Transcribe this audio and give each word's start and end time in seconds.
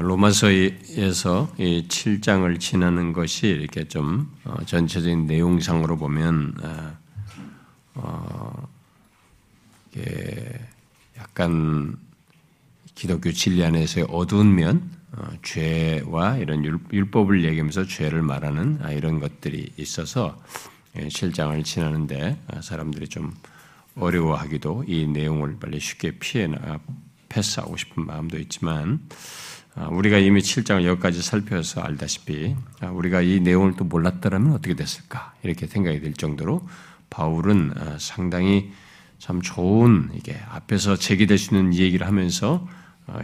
로마서에서 0.00 1.54
이 1.58 1.86
7장을 1.88 2.60
지나는 2.60 3.12
것이 3.12 3.48
이렇게 3.48 3.88
좀 3.88 4.30
어, 4.44 4.62
전체적인 4.64 5.26
내용상으로 5.26 5.96
보면 5.96 6.54
어, 6.62 6.96
어 7.94 8.68
약간 11.18 11.96
기독교 12.94 13.32
진리 13.32 13.64
안에서의 13.64 14.06
어두운 14.10 14.54
면, 14.54 14.90
어, 15.12 15.28
죄와 15.42 16.36
이런 16.36 16.64
율법을 16.64 17.44
얘기하면서 17.44 17.86
죄를 17.86 18.22
말하는 18.22 18.78
아, 18.82 18.92
이런 18.92 19.20
것들이 19.20 19.72
있어서 19.76 20.40
7장을 20.94 21.58
예, 21.58 21.62
지나는데 21.62 22.38
아, 22.48 22.60
사람들이 22.60 23.08
좀 23.08 23.34
어려워하기도 23.96 24.84
이 24.86 25.06
내용을 25.06 25.56
빨리 25.58 25.80
쉽게 25.80 26.18
피해 26.18 26.46
나 26.46 26.78
패스하고 27.28 27.76
싶은 27.76 28.06
마음도 28.06 28.38
있지만 28.38 29.00
아, 29.08 29.59
우리가 29.76 30.18
이미 30.18 30.40
7장을 30.40 30.84
여기까지 30.84 31.22
살펴서 31.22 31.80
알다시피 31.80 32.56
아, 32.80 32.88
우리가 32.88 33.22
이 33.22 33.40
내용을 33.40 33.76
또 33.76 33.84
몰랐더라면 33.84 34.52
어떻게 34.52 34.74
됐을까 34.74 35.34
이렇게 35.42 35.66
생각이 35.66 36.00
들 36.00 36.12
정도로 36.12 36.68
바울은 37.08 37.72
아, 37.76 37.96
상당히 37.98 38.72
참 39.18 39.42
좋은 39.42 40.10
이게 40.14 40.38
앞에서 40.48 40.96
제기될 40.96 41.38
수 41.38 41.54
있는 41.54 41.74
얘기를 41.74 42.06
하면서 42.06 42.66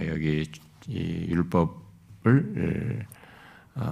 여기 0.07 0.51
율법을 0.89 3.07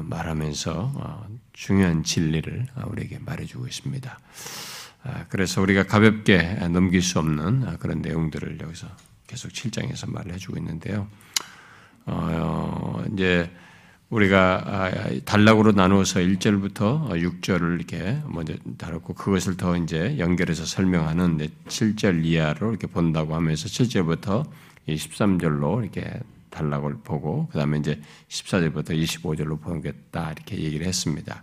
말하면서 0.03 1.27
중요한 1.55 2.03
진리를 2.03 2.67
우리에게 2.89 3.21
말해주고 3.21 3.67
있습니다. 3.67 4.19
그래서 5.31 5.63
우리가 5.63 5.85
가볍게 5.85 6.43
넘길 6.71 7.01
수 7.01 7.19
없는 7.19 7.79
그런 7.79 8.03
내용들을 8.03 8.61
여기서 8.61 8.87
계속 9.27 9.53
7장에서 9.53 10.11
말을 10.11 10.35
해주고 10.35 10.59
있는데요. 10.59 11.09
어, 12.07 13.03
이제 13.13 13.51
우리가 14.11 14.63
아, 14.67 15.11
단락으로 15.25 15.73
나누어서 15.73 16.21
1절부터 16.21 17.11
6절을 17.11 17.77
이렇게 17.77 18.19
먼저 18.27 18.55
다뤘고 18.79 19.15
그것을 19.15 19.57
더 19.57 19.77
이제 19.77 20.17
연결해서 20.19 20.65
설명하는 20.65 21.39
7절 21.67 22.25
이하로 22.25 22.71
이렇게 22.71 22.87
본다고 22.87 23.35
하면서 23.35 23.67
7절부터 23.67 24.45
13절로 24.89 25.83
이렇게 25.83 26.21
단락을 26.51 26.99
보고 27.03 27.49
그다음에 27.49 27.79
이제 27.79 28.01
14절부터 28.29 28.91
25절로 28.91 29.61
보겠다 29.61 30.31
이렇게 30.31 30.59
얘기를 30.59 30.87
했습니다. 30.87 31.43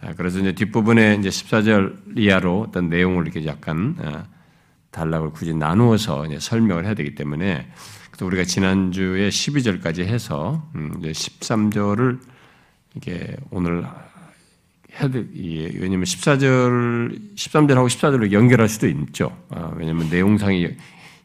아, 0.00 0.14
그래서 0.16 0.38
이제 0.38 0.52
뒷부분에 0.52 1.16
이제 1.16 1.28
14절 1.28 2.18
이하로 2.18 2.66
어떤 2.68 2.88
내용을 2.88 3.24
이렇게 3.24 3.44
약간 3.46 3.96
아, 4.00 4.26
단락을 4.92 5.30
굳이 5.30 5.54
나누어서 5.54 6.26
설명을 6.38 6.84
해야 6.84 6.94
되기 6.94 7.14
때문에 7.14 7.68
또 8.20 8.26
우리가 8.26 8.44
지난주에 8.44 9.30
12절까지 9.30 10.00
해서 10.00 10.68
음, 10.74 10.92
이제 10.98 11.10
13절을 11.10 12.20
이게 12.94 13.34
오늘 13.50 13.86
해드 15.00 15.30
왜냐면 15.80 16.04
14절 16.04 17.34
13절하고 17.34 17.86
14절로 17.86 18.30
연결할 18.30 18.68
수도 18.68 18.88
있죠. 18.88 19.34
아, 19.48 19.72
왜냐면 19.74 20.10
내용상이 20.10 20.68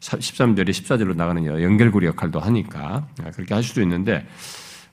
13절이 0.00 0.70
14절로 0.70 1.14
나가는 1.14 1.44
연결고리 1.44 2.06
역할도 2.06 2.40
하니까 2.40 3.06
아, 3.22 3.30
그렇게 3.32 3.52
할 3.52 3.62
수도 3.62 3.82
있는데 3.82 4.26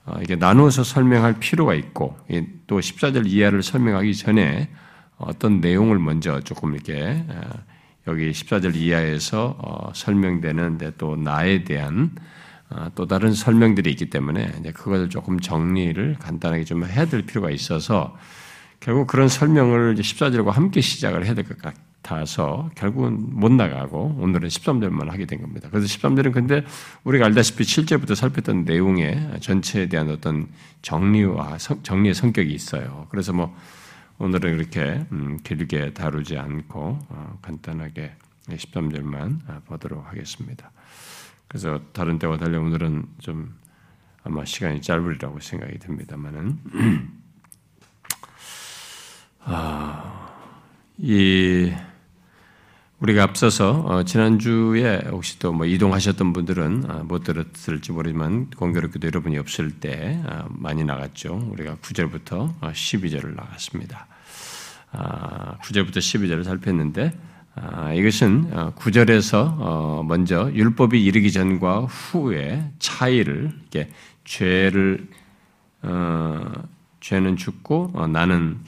어, 0.03 0.19
이게 0.21 0.35
나누어서 0.35 0.83
설명할 0.83 1.39
필요가 1.39 1.73
있고 1.73 2.17
또 2.67 2.81
14절 2.81 3.27
이하를 3.27 3.63
설명하기 3.63 4.13
전에 4.13 4.69
어떤 5.15 5.61
내용을 5.61 5.99
먼저 5.99 6.41
조금 6.41 6.73
이렇게 6.73 7.23
아, 7.29 7.63
여기 8.07 8.31
14절 8.31 8.75
이하에서 8.75 9.55
어, 9.59 9.91
설명되는 9.93 10.79
또 10.97 11.15
나에 11.15 11.63
대한 11.63 12.11
어, 12.69 12.87
또 12.95 13.07
다른 13.07 13.33
설명들이 13.33 13.89
있기 13.91 14.09
때문에 14.09 14.51
이제 14.59 14.71
그것을 14.71 15.09
조금 15.09 15.39
정리를 15.39 16.17
간단하게 16.19 16.63
좀 16.63 16.85
해야 16.85 17.05
될 17.05 17.21
필요가 17.23 17.49
있어서 17.49 18.17
결국 18.79 19.07
그런 19.07 19.27
설명을 19.29 19.95
14절과 19.95 20.51
함께 20.51 20.81
시작을 20.81 21.25
해야 21.25 21.33
될 21.33 21.45
것 21.45 21.57
같아서 22.03 22.69
결국은 22.75 23.17
못 23.29 23.51
나가고 23.51 24.17
오늘은 24.19 24.49
13절만 24.49 25.09
하게 25.09 25.25
된 25.25 25.41
겁니다. 25.41 25.69
그래서 25.71 25.87
13절은 25.87 26.33
근데 26.33 26.63
우리가 27.05 27.25
알다시피 27.25 27.63
7절부터 27.63 28.13
살폈던 28.15 28.65
내용의 28.65 29.39
전체에 29.39 29.87
대한 29.87 30.09
어떤 30.09 30.47
정리와 30.81 31.57
정리의 31.81 32.13
성격이 32.13 32.53
있어요. 32.53 33.07
그래서 33.09 33.31
뭐 33.31 33.55
오늘은 34.23 34.57
이렇게 34.57 35.05
음, 35.11 35.37
길게 35.43 35.93
다루지 35.93 36.37
않고 36.37 36.97
어, 37.09 37.39
간단하게 37.41 38.15
13절만 38.47 39.39
아, 39.49 39.59
보도록 39.65 40.07
하겠습니다. 40.07 40.71
그래서 41.49 41.81
다른 41.91 42.19
때와 42.19 42.37
달리 42.37 42.55
오늘은 42.55 43.05
좀 43.19 43.53
아마 44.23 44.45
시간이 44.45 44.81
짧으리라고 44.81 45.41
생각이 45.41 45.77
듭니다만은 45.77 46.57
아, 49.43 50.29
이 50.97 51.73
우리가 52.99 53.23
앞서서 53.23 53.81
어, 53.81 54.03
지난주에 54.05 55.01
혹시 55.11 55.37
또 55.37 55.51
뭐 55.51 55.65
이동하셨던 55.65 56.31
분들은 56.31 56.89
아, 56.89 57.03
못 57.03 57.25
들었을지 57.25 57.91
모르지만 57.91 58.51
공교롭게도 58.51 59.05
여러분이 59.05 59.37
없을 59.37 59.81
때 59.81 60.23
많이 60.47 60.85
나갔죠. 60.85 61.45
우리가 61.51 61.75
9절부터 61.75 62.61
12절을 62.61 63.35
나갔습니다. 63.35 64.07
9절부터 64.93 65.97
아, 65.97 65.99
12절을 65.99 66.43
살폈는데 66.43 67.11
아, 67.55 67.93
이것은 67.93 68.51
9절에서 68.75 69.35
어, 69.35 69.57
어, 69.59 70.03
먼저 70.03 70.51
율법이 70.53 71.03
이르기 71.03 71.31
전과 71.31 71.81
후에 71.81 72.71
차이를 72.79 73.51
이렇게 73.71 73.91
죄를 74.25 75.07
어, 75.81 76.51
죄는 76.99 77.37
죽고 77.37 78.07
나는 78.07 78.59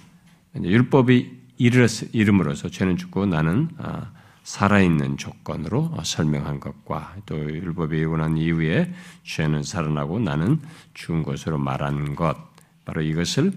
율법이 0.56 1.32
이름으로써 1.58 2.70
죄는 2.70 2.98
죽고 2.98 3.26
나는 3.26 3.70
아, 3.78 4.12
살아있는 4.44 5.18
조건으로 5.18 5.98
설명한 6.04 6.60
것과 6.60 7.16
또 7.26 7.36
율법이 7.36 8.00
이고 8.00 8.18
난 8.18 8.38
이후에 8.38 8.94
죄는 9.24 9.64
살아나고 9.64 10.20
나는 10.20 10.60
죽은 10.94 11.24
것으로 11.24 11.58
말한 11.58 12.16
것. 12.16 12.38
바로 12.86 13.02
이것을 13.02 13.54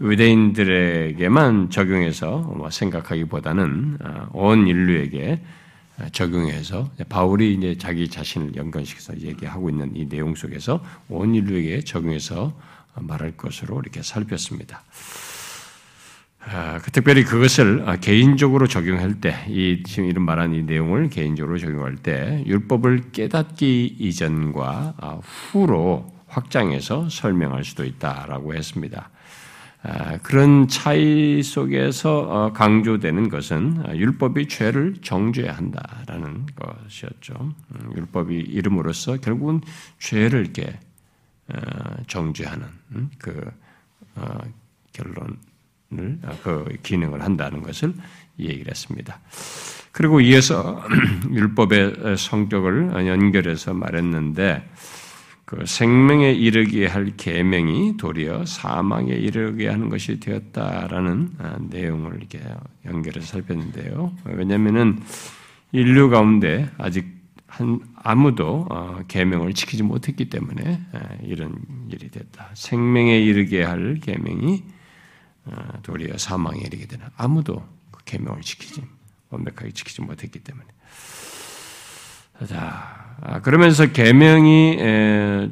의대인들에게만 0.00 1.70
적용해서 1.70 2.38
뭐 2.38 2.70
생각하기보다는 2.70 3.98
어, 4.00 4.28
온 4.32 4.66
인류에게 4.66 5.40
적용해서 6.12 6.90
바울이 7.08 7.54
이제 7.54 7.76
자기 7.76 8.08
자신을 8.08 8.54
연관시켜서 8.54 9.18
얘기하고 9.20 9.68
있는 9.68 9.96
이 9.96 10.08
내용 10.08 10.34
속에서 10.34 10.82
온 11.08 11.34
인류에게 11.34 11.80
적용해서 11.80 12.52
말할 12.94 13.32
것으로 13.36 13.80
이렇게 13.80 14.02
살폈습니다. 14.02 14.82
아, 16.50 16.78
그 16.78 16.90
특별히 16.92 17.24
그것을 17.24 17.84
개인적으로 18.00 18.66
적용할 18.66 19.20
때, 19.20 19.44
이 19.48 19.82
지금 19.84 20.08
이런 20.08 20.24
말한 20.24 20.54
이 20.54 20.62
내용을 20.62 21.10
개인적으로 21.10 21.58
적용할 21.58 21.96
때 21.96 22.42
율법을 22.46 23.10
깨닫기 23.12 23.96
이전과 23.98 24.94
아, 24.98 25.20
후로 25.22 26.10
확장해서 26.28 27.08
설명할 27.10 27.64
수도 27.64 27.84
있다라고 27.84 28.54
했습니다. 28.54 29.10
아, 29.82 30.18
그런 30.18 30.66
차이 30.66 31.42
속에서 31.42 32.18
어, 32.18 32.52
강조되는 32.52 33.28
것은 33.28 33.84
아, 33.86 33.94
율법이 33.94 34.48
죄를 34.48 34.96
정죄해야 35.02 35.56
한다라는 35.56 36.46
것이었죠. 36.56 37.34
음, 37.74 37.92
율법이 37.96 38.34
이름으로써 38.36 39.18
결국은 39.18 39.60
죄를 40.00 40.40
이렇게 40.40 40.78
어, 41.48 41.56
정죄하는 42.08 42.66
음, 42.96 43.10
그 43.18 43.50
어, 44.16 44.38
결론을 44.92 45.36
그 46.42 46.76
기능을 46.82 47.22
한다는 47.22 47.62
것을 47.62 47.94
얘기를 48.40 48.68
했습니다. 48.68 49.20
그리고 49.92 50.20
이어서 50.20 50.84
율법의 51.30 52.16
성격을 52.16 53.06
연결해서 53.06 53.74
말했는데 53.74 54.68
그 55.48 55.64
생명에 55.64 56.32
이르게 56.32 56.86
할 56.86 57.16
계명이 57.16 57.96
도리어 57.96 58.44
사망에 58.44 59.14
이르게 59.14 59.68
하는 59.68 59.88
것이 59.88 60.20
되었다라는 60.20 61.36
아, 61.38 61.56
내용을 61.58 62.16
이렇게 62.16 62.38
연결해서 62.84 63.26
살폈는데요. 63.28 64.12
왜냐하면은 64.24 65.00
인류 65.72 66.10
가운데 66.10 66.70
아직 66.76 67.06
한 67.46 67.80
아무도 67.94 68.66
어, 68.68 69.00
계명을 69.08 69.54
지키지 69.54 69.84
못했기 69.84 70.28
때문에 70.28 70.82
아, 70.92 71.14
이런 71.22 71.56
일이 71.90 72.10
됐다. 72.10 72.50
생명에 72.52 73.18
이르게 73.18 73.62
할 73.62 74.00
계명이 74.02 74.62
어, 75.46 75.56
도리어 75.82 76.18
사망에 76.18 76.60
이르게 76.60 76.86
되는 76.86 77.06
아무도 77.16 77.66
그 77.90 78.04
계명을 78.04 78.42
지키지 78.42 78.84
완벽하게 79.30 79.70
지키지 79.70 80.02
못했기 80.02 80.40
때문에 80.40 80.66
자 82.46 82.58
아, 82.60 83.07
그러면서 83.42 83.86
계명이 83.86 84.78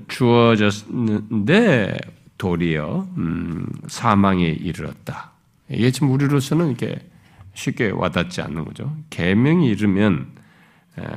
주어졌는데 0.08 1.98
도리어 2.38 3.08
음, 3.16 3.66
사망에 3.88 4.44
이르렀다. 4.44 5.32
이게 5.68 5.90
지금 5.90 6.10
우리로서는 6.10 6.68
이렇게 6.68 6.98
쉽게 7.54 7.90
와닿지 7.90 8.42
않는 8.42 8.64
거죠. 8.64 8.96
계명이 9.10 9.68
이르면 9.68 10.28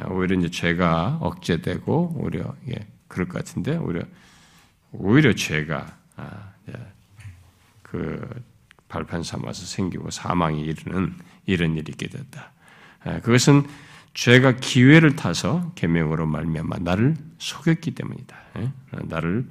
오히려 0.09 0.37
이제 0.37 0.49
죄가 0.49 1.19
억제되고 1.21 2.15
오히려 2.17 2.55
그럴 3.07 3.27
것 3.27 3.37
같은데 3.39 3.77
오히려 3.77 4.03
오히려 4.91 5.33
죄가 5.33 5.97
아, 6.15 6.51
예, 6.69 6.73
그 7.81 8.27
발판 8.87 9.23
삼아서 9.23 9.65
생기고 9.65 10.09
사망이 10.09 10.61
이르는 10.61 11.13
이런 11.45 11.77
일이 11.77 11.91
있게 11.91 12.07
됐다. 12.07 12.51
아, 13.03 13.19
그것은 13.21 13.63
죄가 14.19 14.57
기회를 14.57 15.15
타서 15.15 15.71
계명으로 15.75 16.25
말미암아 16.25 16.79
나를 16.81 17.15
속였기 17.37 17.91
때문이다. 17.91 18.37
예? 18.57 18.71
나를 19.05 19.47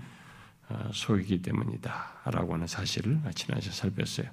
어, 0.69 0.91
속이기 0.93 1.41
때문이다라고 1.41 2.53
하는 2.53 2.67
사실을 2.67 3.19
지난 3.35 3.63
시간에 3.63 3.75
살폈어요. 3.75 4.27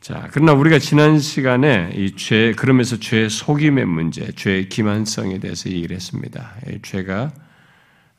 자, 0.00 0.28
그러나 0.30 0.52
우리가 0.52 0.78
지난 0.78 1.18
시간에 1.18 1.90
이 1.96 2.14
죄, 2.14 2.52
그러면서 2.52 3.00
죄 3.00 3.28
속임의 3.28 3.86
문제, 3.86 4.30
죄의 4.30 4.68
기만성에 4.68 5.38
대해서 5.40 5.68
얘기를 5.68 5.96
했습니다. 5.96 6.52
죄가 6.82 7.32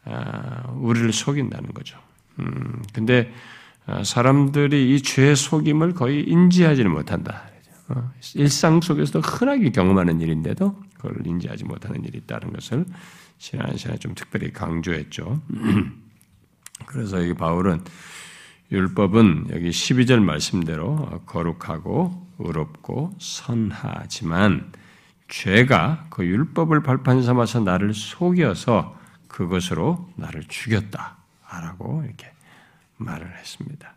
아, 0.03 0.69
우리를 0.73 1.13
속인다는 1.13 1.73
거죠. 1.73 1.97
음, 2.39 2.83
근데 2.91 3.31
아, 3.85 4.03
사람들이 4.03 4.93
이 4.93 5.01
죄 5.01 5.33
속임을 5.33 5.93
거의 5.93 6.23
인지하지는 6.27 6.91
못한다. 6.91 7.43
어, 7.87 8.11
일상 8.33 8.81
속에서도 8.81 9.21
흔하게 9.21 9.69
경험하는 9.69 10.19
일인데도 10.19 10.75
그걸 10.95 11.25
인지하지 11.25 11.65
못하는 11.65 12.03
일이 12.03 12.17
있다는 12.19 12.53
것을 12.53 12.85
지난 13.37 13.77
시간에 13.77 13.97
좀 13.97 14.15
특별히 14.15 14.51
강조했죠. 14.51 15.41
그래서 16.85 17.21
이 17.21 17.33
바울은 17.33 17.83
율법은 18.71 19.47
여기 19.51 19.69
12절 19.69 20.21
말씀대로 20.21 21.21
거룩하고 21.25 22.25
의롭고 22.39 23.15
선하지만 23.19 24.71
죄가 25.27 26.07
그 26.09 26.25
율법을 26.25 26.83
발판 26.83 27.23
삼아서 27.23 27.59
나를 27.61 27.93
속여서 27.93 28.97
그것으로 29.27 30.09
나를 30.15 30.43
죽였다라고 30.47 32.03
이렇게 32.05 32.31
말을 32.97 33.37
했습니다. 33.37 33.93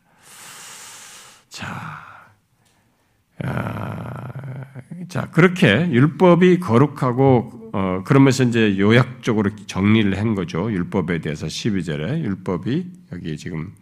자, 1.48 1.66
아, 1.68 2.07
자 5.08 5.30
그렇게 5.30 5.90
율법이 5.90 6.58
거룩하고 6.58 7.70
어, 7.72 8.02
그러면서 8.04 8.44
이제 8.44 8.78
요약적으로 8.78 9.50
정리를 9.66 10.18
한 10.18 10.34
거죠. 10.34 10.70
율법에 10.72 11.20
대해서 11.20 11.46
12절에 11.46 12.20
율법이 12.20 12.86
여기 13.12 13.36
지금 13.36 13.72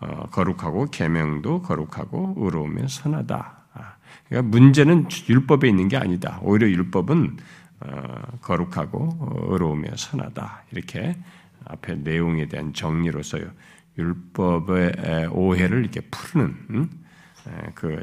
어, 0.00 0.28
거룩하고 0.30 0.86
계명도 0.90 1.62
거룩하고 1.62 2.34
의로우면 2.36 2.88
선하다. 2.88 3.56
아, 3.74 3.94
그러니까 4.28 4.50
문제는 4.50 5.08
율법에 5.28 5.68
있는 5.68 5.88
게 5.88 5.96
아니다. 5.96 6.38
오히려 6.42 6.68
율법은 6.68 7.36
어, 7.80 8.22
거룩하고 8.40 9.48
의로우며 9.50 9.96
선하다. 9.96 10.64
이렇게 10.72 11.16
앞에 11.64 11.96
내용에 11.96 12.46
대한 12.48 12.72
정리로서요. 12.72 13.44
율법의 13.98 15.28
오해를 15.32 15.80
이렇게 15.80 16.00
푸는 16.00 16.56
음? 16.70 16.90
그 17.74 18.02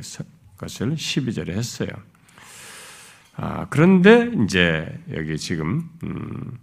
것을 0.60 0.96
12절에 0.96 1.50
했어요. 1.50 1.90
아, 3.36 3.66
그런데 3.70 4.32
이제 4.44 4.86
여기 5.16 5.38
지금 5.38 5.90
음, 6.04 6.60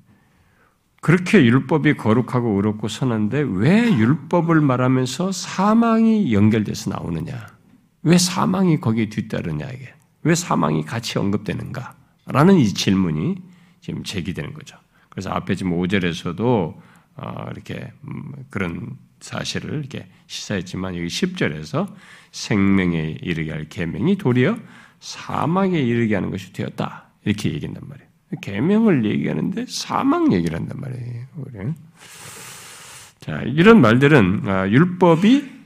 그렇게 1.00 1.44
율법이 1.44 1.94
거룩하고 1.94 2.50
의롭고 2.56 2.88
선한데 2.88 3.44
왜 3.48 3.92
율법을 3.96 4.60
말하면서 4.60 5.32
사망이 5.32 6.32
연결돼서 6.32 6.90
나오느냐? 6.90 7.46
왜 8.02 8.18
사망이 8.18 8.80
거기에 8.80 9.08
뒤따르냐 9.08 9.66
이게? 9.70 9.94
왜 10.22 10.34
사망이 10.34 10.84
같이 10.84 11.18
언급되는가? 11.18 11.94
라는 12.26 12.56
이 12.56 12.66
질문이 12.66 13.36
지금 13.80 14.02
제기되는 14.02 14.52
거죠. 14.52 14.76
그래서 15.08 15.30
앞에 15.30 15.54
지금 15.54 15.72
5절에서도 15.72 16.40
어, 17.16 17.46
이렇게 17.52 17.92
음, 18.06 18.32
그런 18.50 18.98
사실을 19.26 19.80
이렇게 19.80 20.06
시사했지만 20.28 20.94
여기 20.96 21.06
10절에서 21.06 21.92
생명에 22.30 23.18
이르게 23.20 23.50
할 23.50 23.68
계명이 23.68 24.18
도리어 24.18 24.56
사망에 25.00 25.78
이르게 25.78 26.14
하는 26.14 26.30
것이 26.30 26.52
되었다. 26.52 27.06
이렇게 27.24 27.52
얘기한단 27.52 27.82
말이에요. 27.88 28.08
계명을 28.40 29.04
얘기하는데 29.04 29.66
사망 29.68 30.32
얘기를 30.32 30.56
한단 30.56 30.80
말이에요. 30.80 31.26
그래. 31.44 31.74
자, 33.20 33.42
이런 33.42 33.80
말들은 33.80 34.42
아, 34.46 34.68
율법이 34.68 35.56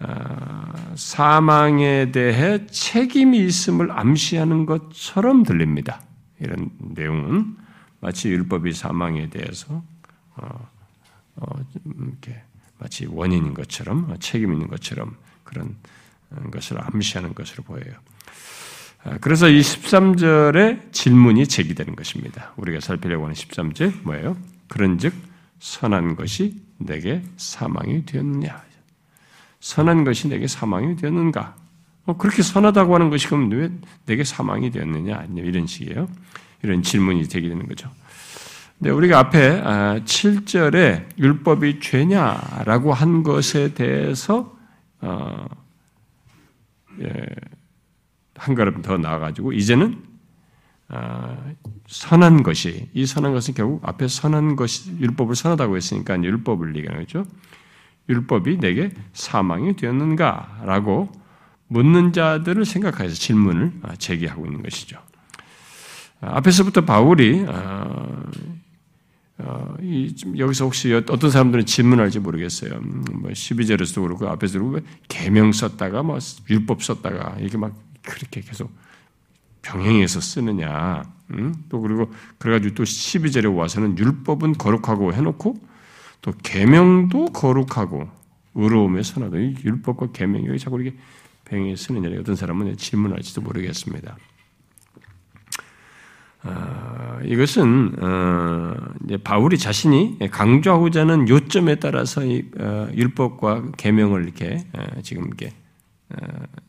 아, 0.00 0.92
사망에 0.94 2.12
대해 2.12 2.66
책임이 2.66 3.38
있음을 3.38 3.90
암시하는 3.92 4.66
것처럼 4.66 5.42
들립니다. 5.42 6.02
이런 6.38 6.70
내용은 6.78 7.56
마치 8.00 8.28
율법이 8.28 8.72
사망에 8.72 9.30
대해서 9.30 9.82
어, 10.36 10.68
어, 11.36 11.46
이렇게 11.84 12.42
마치 12.80 13.06
원인인 13.06 13.54
것처럼 13.54 14.16
책임 14.20 14.52
있는 14.52 14.68
것처럼 14.68 15.16
그런 15.44 15.76
것을 16.50 16.78
암시하는 16.82 17.34
것으로 17.34 17.62
보여요. 17.62 17.94
아, 19.04 19.16
그래서 19.20 19.48
이 19.48 19.60
13절의 19.60 20.92
질문이 20.92 21.46
제기되는 21.46 21.94
것입니다. 21.96 22.52
우리가 22.56 22.80
살피려고 22.80 23.24
하는 23.24 23.34
13절 23.34 24.02
뭐예요? 24.02 24.36
그런즉 24.68 25.14
선한 25.58 26.16
것이 26.16 26.60
내게 26.78 27.22
사망이 27.36 28.04
되었느냐? 28.04 28.62
선한 29.60 30.04
것이 30.04 30.28
내게 30.28 30.46
사망이 30.46 30.96
되었는가? 30.96 31.56
어, 32.06 32.16
그렇게 32.16 32.42
선하다고 32.42 32.94
하는 32.94 33.10
것이 33.10 33.26
그럼 33.26 33.50
왜 33.50 33.70
내게 34.06 34.24
사망이 34.24 34.70
되었느냐? 34.70 35.28
이런 35.34 35.66
식이에요. 35.66 36.08
이런 36.62 36.82
질문이 36.82 37.28
제기되는 37.28 37.66
거죠. 37.68 37.90
근데 38.80 38.92
우리가 38.92 39.18
앞에 39.18 39.60
7절에 39.60 41.02
아, 41.02 41.08
율법이 41.18 41.80
죄냐라고 41.80 42.94
한 42.94 43.22
것에 43.22 43.74
대해서 43.74 44.56
어, 45.02 45.46
예, 47.02 47.12
한 48.36 48.54
걸음 48.54 48.80
더 48.80 48.96
나아가지고 48.96 49.52
이제는 49.52 50.02
어, 50.88 51.54
선한 51.88 52.42
것이 52.42 52.88
이 52.94 53.04
선한 53.04 53.34
것은 53.34 53.52
결국 53.52 53.86
앞에 53.86 54.08
선한 54.08 54.56
것이 54.56 54.96
율법을 54.98 55.34
선하다고 55.34 55.76
했으니까 55.76 56.22
율법을 56.22 56.74
얘기하는 56.76 57.02
거죠. 57.02 57.26
율법이 58.08 58.60
내게 58.60 58.92
사망이 59.12 59.76
되었는가라고 59.76 61.12
묻는 61.68 62.14
자들을 62.14 62.64
생각해서 62.64 63.14
질문을 63.14 63.72
어, 63.82 63.94
제기하고 63.96 64.46
있는 64.46 64.62
것이죠. 64.62 64.98
어, 66.22 66.28
앞에서부터 66.28 66.86
바울이 66.86 67.44
여기서 70.38 70.64
혹시 70.64 70.92
어떤 70.92 71.30
사람들은 71.30 71.66
질문할지 71.66 72.18
모르겠어요. 72.18 72.72
음, 72.74 73.04
뭐 73.12 73.30
12절에서도 73.30 74.02
그렇고 74.02 74.28
앞에서도 74.28 74.64
그렇고 74.64 74.86
계명 75.08 75.52
썼다가 75.52 76.02
뭐 76.02 76.18
율법 76.48 76.82
썼다가 76.82 77.36
이렇게 77.38 77.56
막 77.56 77.74
그렇게 78.02 78.40
계속 78.40 78.70
병행해서 79.62 80.20
쓰느냐. 80.20 81.02
음? 81.32 81.54
또 81.68 81.80
그리고 81.80 82.10
그래가지고 82.38 82.74
또 82.74 82.82
12절에 82.82 83.54
와서는 83.54 83.98
율법은 83.98 84.54
거룩하고 84.54 85.12
해놓고 85.12 85.54
또 86.22 86.32
계명도 86.42 87.26
거룩하고 87.26 88.08
의로움에 88.54 89.02
선하다. 89.02 89.36
율법과 89.64 90.12
계명이 90.12 90.48
왜 90.48 90.58
자꾸 90.58 90.80
이렇게 90.80 90.96
병행해 91.44 91.76
쓰느냐. 91.76 92.18
어떤 92.18 92.36
사람은 92.36 92.76
질문할지도 92.76 93.40
모르겠습니다. 93.42 94.16
어, 96.42 97.18
이것은 97.24 98.02
어, 98.02 98.74
바울이 99.22 99.58
자신이 99.58 100.18
강조하고자 100.30 101.02
하는 101.02 101.28
요점에 101.28 101.76
따라서 101.76 102.24
이, 102.24 102.44
어, 102.58 102.88
율법과 102.94 103.72
계명을 103.76 104.24
이렇게 104.24 104.64
어, 104.72 105.00
지금 105.02 105.26
이렇게 105.26 105.52
어, 106.10 106.26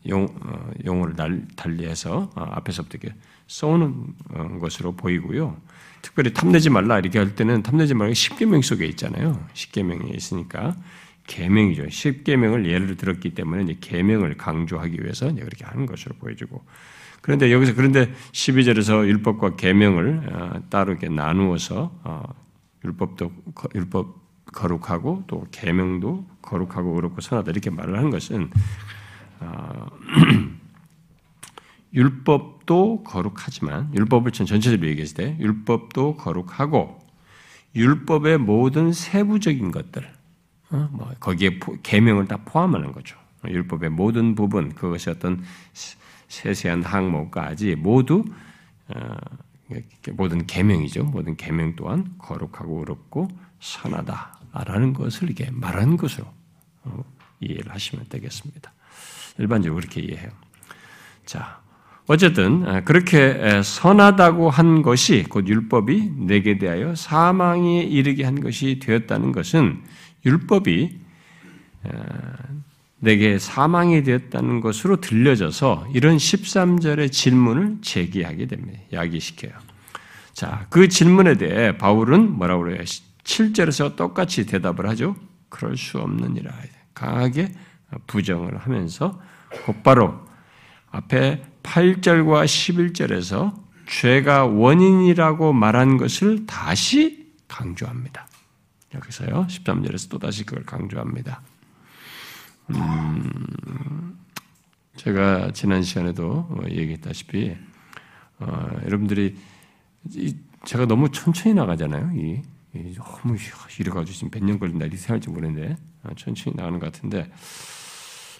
용, 0.08 0.28
어, 0.42 0.70
용어를 0.84 1.14
달리해서 1.56 2.30
어, 2.34 2.46
앞에서부터 2.52 2.98
이렇게 3.00 3.18
써오는 3.46 4.58
것으로 4.60 4.92
보이고요. 4.92 5.56
특별히 6.02 6.32
탐내지 6.32 6.68
말라 6.68 6.98
이렇게 6.98 7.18
할 7.18 7.34
때는 7.34 7.62
탐내지 7.62 7.94
말라 7.94 8.12
십계명 8.12 8.60
속에 8.62 8.86
있잖아요. 8.86 9.44
십계명에 9.54 10.10
있으니까 10.14 10.76
계명이죠. 11.26 11.88
십계명을 11.88 12.66
예를 12.66 12.96
들었기 12.96 13.30
때문에 13.30 13.62
이제 13.62 13.76
계명을 13.80 14.36
강조하기 14.36 14.98
위해서 15.02 15.30
이제 15.30 15.42
그렇게 15.42 15.64
하는 15.64 15.86
것으로 15.86 16.14
보여지고 16.16 16.62
그런데 17.22 17.50
여기서 17.52 17.74
그런데 17.74 18.12
12절에서 18.32 19.06
율법과 19.06 19.56
계명을 19.56 20.62
따로 20.68 20.92
이렇게 20.92 21.08
나누어서 21.08 22.34
율법도 22.84 23.32
율법 23.74 24.22
거룩하고 24.52 25.24
또 25.26 25.46
계명도 25.50 26.26
거룩하고 26.42 26.94
의롭고 26.94 27.20
선하다 27.20 27.50
이렇게 27.52 27.70
말을 27.70 27.98
한 27.98 28.10
것은 28.10 28.50
어, 29.40 29.86
율법도 31.94 33.02
거룩하지만 33.02 33.94
율법을 33.94 34.32
전체적으로 34.32 34.88
얘기했을 34.88 35.16
때 35.16 35.36
율법도 35.40 36.16
거룩하고 36.16 36.98
율법의 37.74 38.38
모든 38.38 38.92
세부적인 38.92 39.70
것들 39.70 40.10
어, 40.70 40.88
뭐 40.92 41.10
거기에 41.18 41.58
계명을 41.82 42.26
다 42.28 42.38
포함하는 42.44 42.92
거죠. 42.92 43.16
율법의 43.46 43.90
모든 43.90 44.34
부분 44.34 44.74
그것이 44.74 45.10
어떤 45.10 45.42
세세한 46.32 46.82
항목까지 46.82 47.76
모두 47.76 48.24
어, 48.88 49.16
모든 50.12 50.46
계명이죠. 50.46 51.04
모든 51.04 51.36
계명 51.36 51.76
또한 51.76 52.14
거룩하고 52.18 52.80
의롭고 52.80 53.28
선하다라는 53.60 54.94
것을 54.94 55.30
이게 55.30 55.50
말하는 55.50 55.98
것으로 55.98 56.26
어, 56.84 57.04
이해를 57.40 57.70
하시면 57.72 58.06
되겠습니다. 58.08 58.72
일반적으로 59.38 59.80
그렇게 59.80 60.00
이해해요. 60.00 60.30
자, 61.26 61.60
어쨌든 62.06 62.66
아, 62.66 62.80
그렇게 62.80 63.62
선하다고 63.62 64.48
한 64.48 64.80
것이 64.80 65.24
곧 65.24 65.46
율법이 65.46 66.12
내게 66.16 66.56
대하여 66.56 66.94
사망에 66.94 67.82
이르게 67.82 68.24
한 68.24 68.40
것이 68.40 68.78
되었다는 68.78 69.32
것은 69.32 69.82
율법이 70.24 70.98
내게 73.02 73.36
사망이 73.36 74.04
되었다는 74.04 74.60
것으로 74.60 75.00
들려져서 75.00 75.88
이런 75.92 76.18
13절의 76.18 77.10
질문을 77.10 77.78
제기하게 77.82 78.46
됩니다. 78.46 78.78
야기시켜요. 78.92 79.52
자, 80.32 80.66
그 80.70 80.86
질문에 80.86 81.34
대해 81.34 81.76
바울은 81.76 82.30
뭐라고 82.30 82.62
그래요? 82.62 82.80
7절에서 83.24 83.96
똑같이 83.96 84.46
대답을 84.46 84.88
하죠. 84.90 85.16
그럴 85.48 85.76
수 85.76 85.98
없느니라. 85.98 86.52
강하게 86.94 87.52
부정을 88.06 88.56
하면서 88.58 89.20
곧바로 89.66 90.24
앞에 90.92 91.42
8절과 91.64 92.44
11절에서 92.44 93.52
죄가 93.88 94.46
원인이라고 94.46 95.52
말한 95.52 95.96
것을 95.96 96.46
다시 96.46 97.32
강조합니다. 97.48 98.28
여기서요. 98.94 99.48
13절에서 99.48 100.08
또다시 100.08 100.46
그걸 100.46 100.64
강조합니다. 100.64 101.42
음, 102.74 104.18
제가 104.96 105.52
지난 105.52 105.82
시간에도 105.82 106.48
얘기했다시피 106.68 107.56
어, 108.40 108.70
여러분들이 108.84 109.36
이, 110.14 110.36
제가 110.64 110.86
너무 110.86 111.10
천천히 111.10 111.54
나가잖아요. 111.54 112.12
이, 112.14 112.42
이 112.74 112.94
너무 112.94 113.36
이래가지고 113.78 114.04
지금 114.04 114.30
몇 114.30 114.44
년 114.44 114.58
걸린다 114.58 114.86
이 114.86 114.90
생각할지 114.96 115.30
모르는데 115.30 115.76
어, 116.04 116.10
천천히 116.16 116.56
나가는 116.56 116.78
것 116.78 116.92
같은데 116.92 117.30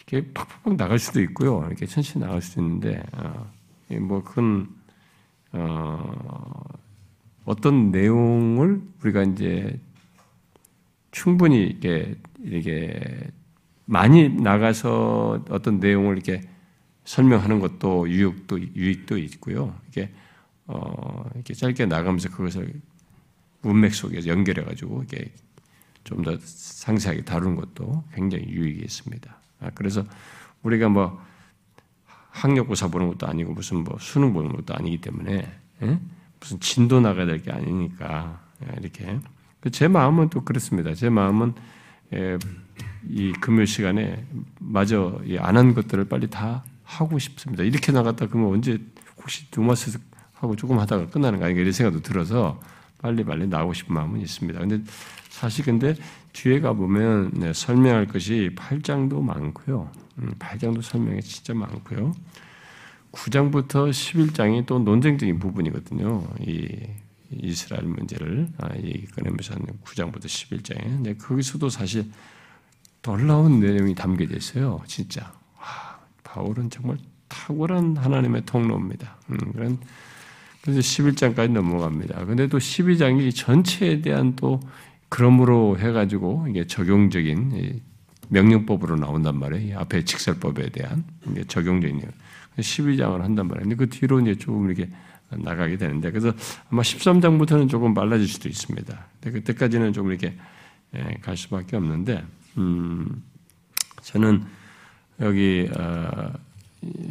이렇게 0.09 0.33
팍팍팍 0.33 0.77
나갈 0.77 0.99
수도 0.99 1.21
있고요. 1.23 1.65
이렇게 1.69 1.87
천천히 1.87 2.25
나갈 2.25 2.43
수도 2.43 2.63
있는데 2.63 3.03
어, 3.13 3.49
뭐 4.01 4.23
그건 4.23 4.69
어, 5.53 6.63
어떤 7.45 7.91
내용을 7.91 8.83
우리가 9.03 9.23
이제 9.25 9.79
충분히 11.11 11.65
이렇게 11.65 12.17
이렇게 12.43 13.31
많이 13.93 14.31
나가서 14.31 15.45
어떤 15.51 15.79
내용을 15.79 16.15
이렇게 16.17 16.41
설명하는 17.05 17.61
것도 17.61 18.09
유익도 18.09 18.59
유익도 18.75 19.19
있고요. 19.19 19.75
이게 19.89 20.11
어, 20.67 21.29
이렇게 21.35 21.53
짧게 21.53 21.85
나가면서 21.87 22.31
그것을 22.31 22.73
문맥 23.61 23.95
속에서 23.95 24.29
연결해 24.29 24.65
가지고 24.65 25.03
이게 25.03 25.31
좀 26.05 26.23
더 26.23 26.37
상세하게 26.41 27.23
다루는 27.25 27.55
것도 27.57 28.03
굉장히 28.15 28.47
유익이 28.49 28.81
있습니다. 28.83 29.37
아, 29.61 29.71
그래서 29.75 30.05
우리가 30.63 30.89
뭐 30.89 31.23
학력고사 32.31 32.89
보는 32.89 33.09
것도 33.09 33.27
아니고 33.29 33.53
무슨 33.53 33.85
뭐 33.85 33.99
수능 34.01 34.33
보는 34.33 34.53
것도 34.53 34.75
아니기 34.75 34.99
때문에 35.03 35.53
예? 35.83 35.99
무슨 36.41 36.59
진도 36.61 37.01
나가야 37.01 37.27
될 37.27 37.43
게 37.43 37.53
아니니까 37.53 38.41
예, 38.65 38.81
이렇게 38.81 39.19
그제 39.61 39.87
마음은 39.89 40.31
또 40.31 40.43
그렇습니다. 40.45 40.95
제 40.95 41.11
마음은 41.11 41.55
예, 42.15 42.39
이 43.09 43.33
금요 43.33 43.65
시간에 43.65 44.25
마저 44.59 45.21
안 45.39 45.57
한 45.57 45.75
것들을 45.75 46.05
빨리 46.07 46.29
다 46.29 46.65
하고 46.85 47.19
싶습니다. 47.19 47.63
이렇게 47.65 47.93
나갔다 47.93 48.27
그러면 48.27 48.53
언제 48.53 48.79
혹시 49.19 49.51
두마스 49.51 49.99
하고 50.35 50.57
조금 50.57 50.79
하다가 50.79 51.09
끝나는 51.09 51.39
거 51.39 51.45
아닌가 51.45 51.61
이런 51.61 51.73
생각도 51.73 52.03
들어서 52.03 52.61
빨리 53.01 53.25
빨리 53.25 53.47
나오고 53.47 53.73
싶은 53.75 53.95
마음은 53.95 54.21
있습니다. 54.21 54.59
근데 54.61 54.81
사실 55.29 55.65
근데 55.65 55.95
뒤에 56.33 56.61
가 56.61 56.73
보면 56.73 57.33
네, 57.35 57.53
설명할 57.53 58.07
것이 58.07 58.51
8장도 58.57 59.23
많고요. 59.23 59.91
음, 60.19 60.35
8장도 60.39 60.83
설명이 60.83 61.21
진짜 61.23 61.55
많고요. 61.55 62.13
9장부터 63.13 63.91
11장이 63.91 64.67
또 64.67 64.79
논쟁적인 64.79 65.39
부분이거든요. 65.39 66.27
이 66.41 66.69
이스라엘 67.31 67.85
문제를 67.85 68.49
아, 68.59 68.75
얘기 68.77 69.07
꺼내면서 69.07 69.55
9장부터 69.85 70.25
11장에. 70.25 70.83
근데 70.83 71.15
거기서도 71.15 71.69
사실 71.71 72.05
놀라운 73.03 73.61
내용이 73.61 73.95
담겨져 73.95 74.37
있어요. 74.37 74.81
진짜. 74.87 75.33
와, 75.59 75.99
바울은 76.23 76.71
정말 76.71 76.99
탁월한 77.29 77.97
하나님의 77.97 78.43
통로입니다. 78.47 79.17
음, 79.31 79.37
그런 79.53 79.79
그래서 80.63 80.81
11장까지 80.81 81.51
넘어갑니다. 81.51 82.25
근데 82.25 82.47
또 82.47 82.59
12장이 82.59 83.35
전체에 83.35 84.01
대한 84.01 84.37
또 84.37 84.61
그러므로 85.09 85.77
해가지고 85.79 86.47
이게 86.49 86.67
적용적인 86.67 87.81
명령법으로 88.29 88.97
나온단 88.97 89.39
말이에요. 89.39 89.81
앞에 89.81 90.05
직설법에 90.05 90.71
대한 90.71 91.05
적용적인 91.49 92.01
12장을 92.59 93.21
한단 93.21 93.49
말이에요. 93.49 93.69
근데 93.69 93.75
그 93.75 93.91
뒤로 93.91 94.21
이제 94.21 94.37
조금 94.37 94.71
이렇게 94.71 94.89
나가게 95.31 95.77
되는데 95.77 96.11
그래서 96.11 96.33
아마 96.71 96.83
13장부터는 96.83 97.69
조금 97.69 97.93
빨라질 97.93 98.29
수도 98.29 98.49
있습니다. 98.49 99.07
근데 99.21 99.39
그때까지는 99.39 99.93
조금 99.93 100.11
이렇게 100.11 100.37
예, 100.95 101.19
갈 101.23 101.37
수밖에 101.37 101.77
없는데 101.77 102.23
음, 102.59 103.23
저는 104.03 104.45
여기 105.21 105.69
어, 105.77 106.33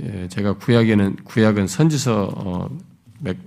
예, 0.04 0.28
제가 0.28 0.54
구약에는 0.54 1.18
구약은 1.24 1.68
선지서 1.68 2.32
어, 2.36 2.80
맥, 3.20 3.38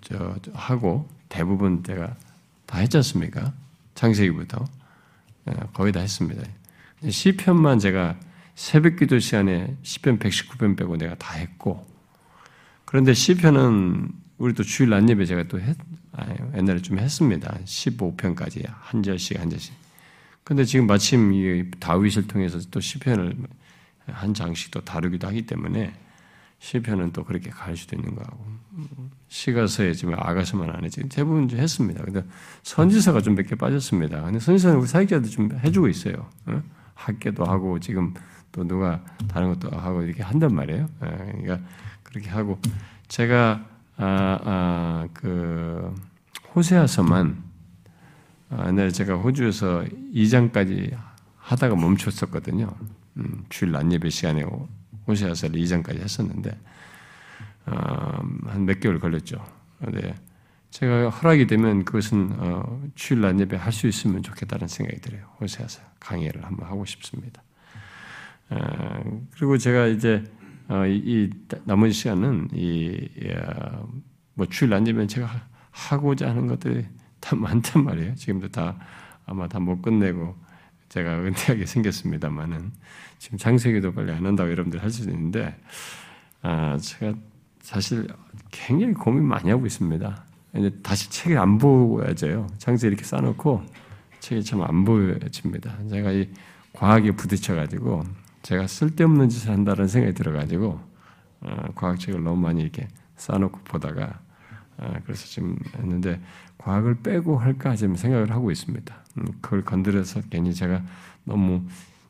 저, 0.00 0.36
하고 0.52 1.08
대부분 1.28 1.82
제가 1.84 2.14
다 2.66 2.78
했지 2.78 2.96
않습니까? 2.98 3.52
창세기부터 3.94 4.64
예, 5.48 5.54
거의 5.72 5.92
다 5.92 6.00
했습니다. 6.00 6.42
시편만 7.08 7.78
제가 7.78 8.16
새벽 8.54 8.96
기도 8.96 9.18
시간에 9.18 9.76
시편 9.82 10.18
119편 10.18 10.76
빼고 10.76 10.96
내가 10.96 11.14
다 11.16 11.34
했고 11.34 11.86
그런데 12.84 13.14
시편은 13.14 14.10
우리도 14.38 14.64
주일 14.64 14.90
낮 14.90 15.08
예배 15.08 15.24
제가 15.24 15.44
또 15.44 15.60
했, 15.60 15.76
아니, 16.12 16.36
옛날에 16.56 16.82
좀 16.82 16.98
했습니다. 16.98 17.58
15편까지 17.64 18.64
한 18.68 19.02
절씩 19.02 19.40
한 19.40 19.48
절씩. 19.48 19.72
근데 20.44 20.64
지금 20.64 20.86
마침 20.86 21.32
이 21.32 21.70
다윗을 21.78 22.26
통해서 22.26 22.58
또 22.70 22.80
시편을 22.80 23.36
한 24.06 24.34
장씩 24.34 24.70
또 24.70 24.80
다루기도 24.80 25.26
하기 25.28 25.42
때문에 25.46 25.94
시편은 26.58 27.12
또 27.12 27.24
그렇게 27.24 27.50
갈 27.50 27.76
수도 27.76 27.96
있는 27.96 28.14
거하고 28.14 28.44
시가서에 29.28 29.92
지금 29.94 30.14
아가서만 30.14 30.70
안 30.70 30.84
했지 30.84 31.02
대부분 31.08 31.48
좀 31.48 31.58
했습니다. 31.58 32.02
근데 32.04 32.24
선지서가 32.62 33.20
좀 33.20 33.34
몇 33.34 33.46
개 33.48 33.54
빠졌습니다. 33.56 34.22
근데 34.22 34.38
선지서는 34.38 34.78
우리 34.78 34.86
사역자도 34.86 35.28
좀 35.28 35.50
해주고 35.58 35.88
있어요. 35.88 36.28
어? 36.46 36.62
학교도 36.94 37.44
하고 37.44 37.78
지금 37.80 38.14
또 38.52 38.64
누가 38.64 39.02
다른 39.28 39.48
것도 39.54 39.76
하고 39.76 40.02
이렇게 40.02 40.22
한단 40.22 40.54
말이에요. 40.54 40.88
예, 41.04 41.08
그러니까 41.08 41.60
그렇게 42.02 42.28
하고 42.30 42.58
제가 43.08 43.66
아, 43.96 44.38
아, 44.44 45.08
그 45.12 45.94
호세아서만 46.54 47.36
아, 47.38 47.51
옛날에 48.68 48.90
제가 48.90 49.16
호주에서 49.16 49.84
2장까지 50.14 50.96
하다가 51.36 51.76
멈췄었거든요. 51.76 52.74
음, 53.16 53.44
주일 53.48 53.72
낮 53.72 53.90
예배 53.90 54.10
시간에 54.10 54.44
호세아서를 55.06 55.60
2장까지 55.60 56.00
했었는데 56.00 56.58
어, 57.66 58.20
한몇 58.46 58.80
개월 58.80 58.98
걸렸죠. 58.98 59.44
근데 59.78 60.14
제가 60.70 61.10
허락이 61.10 61.46
되면 61.46 61.84
그것은 61.84 62.32
어, 62.38 62.82
주일 62.94 63.20
낮 63.22 63.38
예배 63.38 63.56
할 63.56 63.72
수 63.72 63.86
있으면 63.86 64.22
좋겠다는 64.22 64.68
생각이 64.68 65.00
들어요. 65.00 65.24
호세아서 65.40 65.82
강의를 66.00 66.44
한번 66.44 66.68
하고 66.68 66.84
싶습니다. 66.84 67.42
어, 68.50 69.20
그리고 69.32 69.58
제가 69.58 69.86
이제 69.86 70.24
어, 70.68 70.86
이, 70.86 70.96
이 71.04 71.30
나머지 71.64 71.92
시간은 71.92 72.48
이 72.54 73.08
뭐 74.34 74.46
주일 74.46 74.70
낮 74.70 74.86
예배는 74.86 75.08
제가 75.08 75.28
하고자 75.70 76.28
하는 76.28 76.46
것들이 76.46 76.86
다 77.22 77.36
많단 77.36 77.84
말이에요. 77.84 78.14
지금도 78.16 78.48
다 78.48 78.76
아마 79.24 79.48
다 79.48 79.58
못 79.60 79.80
끝내고 79.80 80.36
제가 80.90 81.20
은퇴하게 81.20 81.64
생겼습니다만은 81.64 82.72
지금 83.18 83.38
장세기도 83.38 83.94
빨리 83.94 84.12
안 84.12 84.26
한다고 84.26 84.50
여러분들 84.50 84.82
할 84.82 84.90
수도 84.90 85.10
있는데 85.10 85.56
아, 86.42 86.76
제가 86.78 87.14
사실 87.62 88.06
굉장히 88.50 88.92
고민 88.92 89.24
많이 89.24 89.48
하고 89.50 89.64
있습니다. 89.64 90.24
이제 90.56 90.70
다시 90.82 91.08
책을 91.10 91.38
안 91.38 91.56
보여져요. 91.58 92.46
장세 92.58 92.88
이렇게 92.88 93.04
쌓아놓고 93.04 93.62
책이 94.20 94.44
참 94.44 94.60
안 94.60 94.84
보여집니다. 94.84 95.78
제가 95.88 96.12
이 96.12 96.28
과학에 96.74 97.12
부딪혀가지고 97.12 98.04
제가 98.42 98.66
쓸데없는 98.66 99.28
짓을 99.28 99.52
한다는 99.52 99.86
생각이 99.88 100.14
들어가지고 100.14 100.80
어, 101.40 101.56
과학책을 101.74 102.22
너무 102.22 102.40
많이 102.40 102.60
이렇게 102.62 102.88
쌓아놓고 103.16 103.60
보다가 103.64 104.20
어, 104.78 104.94
그래서 105.04 105.26
지금 105.26 105.56
했는데 105.78 106.20
과학을 106.64 106.96
빼고 107.02 107.38
할까 107.38 107.76
지금 107.76 107.96
생각을 107.96 108.30
하고 108.30 108.50
있습니다. 108.50 108.94
음, 109.18 109.24
그걸 109.40 109.64
건드려서 109.64 110.22
괜히 110.30 110.54
제가 110.54 110.82
너무 111.24 111.62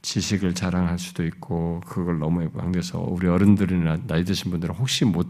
지식을 0.03 0.55
자랑할 0.55 0.99
수도 0.99 1.25
있고 1.25 1.81
그걸 1.87 2.19
너무 2.19 2.51
강조해서 2.51 3.01
우리 3.01 3.29
어른들이나 3.29 3.99
나이 4.07 4.25
드신 4.25 4.51
분들은 4.51 4.75
혹시 4.75 5.05
못 5.05 5.29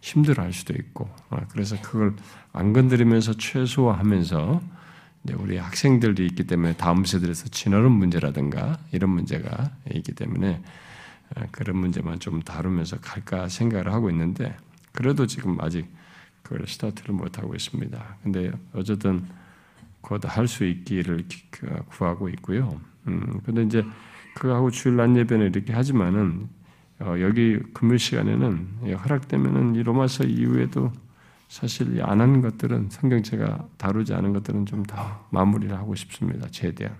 힘들어할 0.00 0.52
수도 0.52 0.74
있고 0.74 1.10
아, 1.30 1.46
그래서 1.48 1.76
그걸 1.80 2.14
안 2.52 2.72
건드리면서 2.72 3.34
최소화하면서 3.34 4.60
우리 5.34 5.58
학생들도 5.58 6.22
있기 6.22 6.44
때문에 6.44 6.76
다음 6.76 7.04
세대에서 7.04 7.48
진화론 7.48 7.92
문제라든가 7.92 8.78
이런 8.92 9.10
문제가 9.10 9.72
있기 9.92 10.12
때문에 10.12 10.62
어, 11.36 11.42
그런 11.50 11.78
문제만 11.78 12.20
좀 12.20 12.42
다루면서 12.42 12.98
갈까 13.00 13.48
생각을 13.48 13.92
하고 13.92 14.08
있는데 14.10 14.56
그래도 14.92 15.26
지금 15.26 15.60
아직 15.60 15.86
그걸 16.46 16.66
스타트를 16.68 17.12
못 17.14 17.38
하고 17.38 17.54
있습니다. 17.56 18.16
근데 18.22 18.52
어쨌든 18.72 19.24
곧 20.00 20.24
할 20.24 20.46
수 20.46 20.64
있기를 20.64 21.24
그 21.50 21.66
구하고 21.88 22.28
있고요. 22.28 22.80
음, 23.08 23.40
근데 23.44 23.62
이제 23.64 23.84
그하고 24.36 24.70
주일 24.70 24.96
낮 24.96 25.16
예배는 25.16 25.46
이렇게 25.48 25.72
하지만은 25.72 26.48
어, 27.00 27.16
여기 27.20 27.58
금요 27.74 27.96
시간에는 27.98 28.94
허락되면은 28.96 29.74
이 29.74 29.82
로마서 29.82 30.24
이후에도 30.24 30.92
사실 31.48 32.00
안 32.02 32.20
한 32.20 32.40
것들은 32.40 32.88
성경 32.90 33.22
제가 33.22 33.68
다루지 33.76 34.14
않은 34.14 34.32
것들은 34.32 34.66
좀 34.66 34.84
다 34.84 35.20
마무리를 35.30 35.76
하고 35.76 35.94
싶습니다. 35.96 36.46
최대한. 36.50 36.94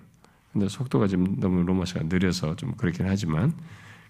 근데 0.51 0.67
속도가 0.67 1.07
지금 1.07 1.39
너무 1.39 1.63
로마서가 1.63 2.05
느려서 2.09 2.55
좀 2.57 2.73
그렇긴 2.75 3.05
하지만 3.07 3.53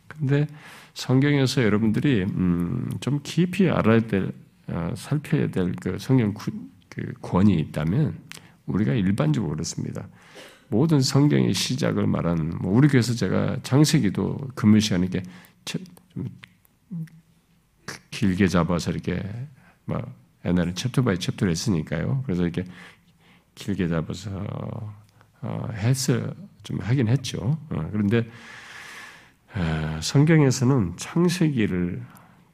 근데 0.08 0.48
성경에서 0.96 1.64
여러분들이 1.64 2.24
음, 2.24 2.90
좀 3.02 3.20
깊이 3.24 3.70
알아야 3.70 4.00
될 4.02 4.28
어, 4.28 4.47
살펴야 4.96 5.50
될 5.50 5.74
그 5.82 5.98
성경 6.00 6.34
구, 6.34 6.52
그 6.90 7.14
권이 7.22 7.54
있다면 7.60 8.20
우리가 8.66 8.94
일반적으로 8.94 9.52
그렇습니다. 9.54 10.08
모든 10.70 11.02
성경의 11.02 11.54
시작을 11.54 12.08
말하는 12.08 12.50
뭐 12.62 12.74
우리 12.74 12.88
교회에서 12.88 13.14
제가 13.14 13.58
창세기도 13.64 14.50
공부 14.56 14.80
시간에 14.80 15.08
이렇게 15.08 15.24
좀 15.64 15.80
길게 18.12 18.48
잡아서 18.48 18.92
이렇게 18.92 19.24
뭐 19.86 20.02
옛날에 20.44 20.74
chapter 20.74 21.04
by 21.04 21.18
chapter를 21.20 21.52
했으니까요. 21.52 22.24
그래서 22.26 22.44
이렇게 22.44 22.66
길게 23.56 23.88
잡아서 23.88 24.32
어, 25.42 25.68
했어 25.74 26.34
좀 26.64 26.80
하긴 26.80 27.08
했죠. 27.08 27.58
어, 27.70 27.90
그런데 27.92 28.30
어, 29.56 30.00
성경에서는 30.02 30.98
창세기를 30.98 32.04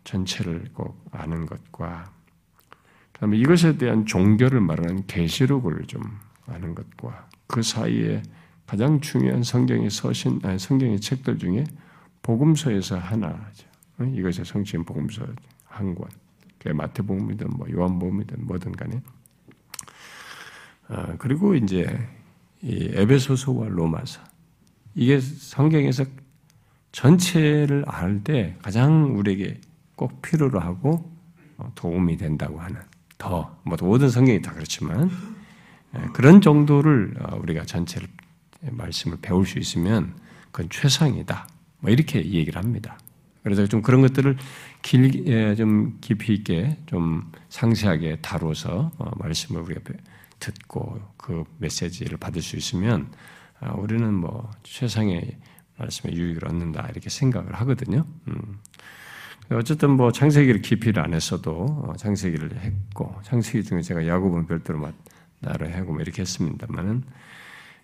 전체를 0.04 0.70
꼭 0.74 1.06
아는 1.12 1.46
것과 1.46 2.12
그다음에 3.14 3.38
이것에 3.38 3.78
대한 3.78 4.06
종교를 4.06 4.60
말하는 4.60 5.06
계시록을 5.08 5.86
좀 5.88 6.02
아는 6.46 6.76
것과 6.76 7.30
그 7.48 7.62
사이에 7.62 8.22
가장 8.66 9.00
중요한 9.02 9.44
성경의 9.44 9.90
서신 9.90 10.40
아니 10.44 10.58
성경의 10.58 11.00
책들 11.00 11.38
중에 11.38 11.64
복음서에서 12.22 12.98
하나죠. 12.98 13.68
어, 14.00 14.04
이것의 14.06 14.46
성취인 14.46 14.84
복음서 14.86 15.26
한 15.66 15.94
권. 15.96 16.10
마태복음이든 16.66 17.50
뭐 17.58 17.68
요한복음이든 17.70 18.48
뭐든 18.48 18.72
간에. 18.72 19.02
아, 20.88 21.16
그리고 21.18 21.56
이제 21.56 21.86
이 22.62 22.90
에베소서와 22.94 23.68
로마서 23.68 24.22
이게 24.96 25.20
성경에서 25.20 26.06
전체를 26.94 27.84
알 27.88 28.24
때 28.24 28.56
가장 28.62 29.18
우리에게 29.18 29.60
꼭 29.96 30.22
필요로 30.22 30.60
하고 30.60 31.12
어, 31.58 31.72
도움이 31.76 32.18
된다고 32.18 32.60
하는 32.60 32.82
더, 33.18 33.58
뭐 33.64 33.78
모든 33.82 34.10
성경이 34.10 34.42
다 34.42 34.54
그렇지만 34.54 35.10
예, 35.96 36.02
그런 36.14 36.42
정도를 36.42 37.14
어, 37.20 37.38
우리가 37.38 37.66
전체를 37.66 38.08
말씀을 38.62 39.18
배울 39.22 39.46
수 39.46 39.60
있으면 39.60 40.16
그건 40.52 40.70
최상이다. 40.70 41.48
뭐 41.80 41.92
이렇게 41.92 42.20
얘기를 42.20 42.62
합니다. 42.62 42.98
그래서 43.44 43.68
좀 43.68 43.82
그런 43.82 44.02
것들을 44.02 44.38
길게 44.82 45.24
예, 45.28 45.56
좀 45.56 45.98
깊이 46.02 46.34
있게 46.34 46.78
좀 46.86 47.32
상세하게 47.50 48.20
다뤄서 48.22 48.92
어, 48.98 49.12
말씀을 49.18 49.62
우리가 49.62 49.82
듣고 50.40 51.00
그 51.18 51.44
메시지를 51.58 52.18
받을 52.18 52.42
수 52.42 52.58
있으면 52.58 53.12
아, 53.60 53.74
우리는 53.74 54.14
뭐 54.14 54.52
최상의 54.64 55.38
말씀의 55.78 56.16
유익을 56.16 56.48
얻는다 56.48 56.88
이렇게 56.92 57.10
생각을 57.10 57.54
하거든요. 57.56 58.06
음. 58.28 58.60
어쨌든 59.56 59.92
뭐 59.92 60.12
창세기를 60.12 60.62
깊이를 60.62 61.04
안 61.04 61.14
했어도 61.14 61.86
어, 61.88 61.94
창세기를 61.98 62.58
했고 62.58 63.20
창세기 63.24 63.64
중에 63.64 63.82
제가 63.82 64.08
야곱은 64.08 64.48
별도로 64.48 64.92
나를 65.40 65.76
하고 65.76 65.94
뭐 65.94 66.02
이렇게 66.02 66.22
했습니다만은 66.22 67.04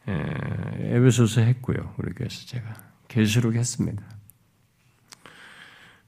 에베소서 0.08 1.42
했고요. 1.42 1.94
우리 1.98 2.14
교회에서 2.14 2.46
제가 2.48 2.74
계시록 3.08 3.56
했습니다. 3.56 4.04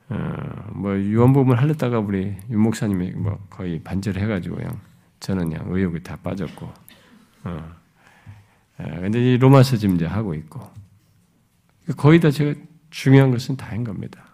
어, 0.09 0.71
뭐 0.73 0.97
유언복음을 0.97 1.59
하려다가 1.59 1.99
우리 1.99 2.35
윤 2.49 2.59
목사님이 2.61 3.11
뭐 3.11 3.45
거의 3.49 3.81
반절해가지고 3.81 4.55
그냥 4.55 4.79
저는 5.19 5.49
그냥 5.49 5.65
의욕이 5.69 6.01
다 6.03 6.17
빠졌고, 6.17 6.73
어. 7.43 7.75
근데 8.75 9.33
이 9.33 9.37
로마서 9.37 9.77
지금 9.77 9.95
이제 9.95 10.05
하고 10.05 10.33
있고, 10.33 10.67
거의 11.95 12.19
다 12.19 12.31
제가 12.31 12.59
중요한 12.89 13.31
것은 13.31 13.55
다 13.55 13.67
한 13.67 13.83
겁니다. 13.83 14.30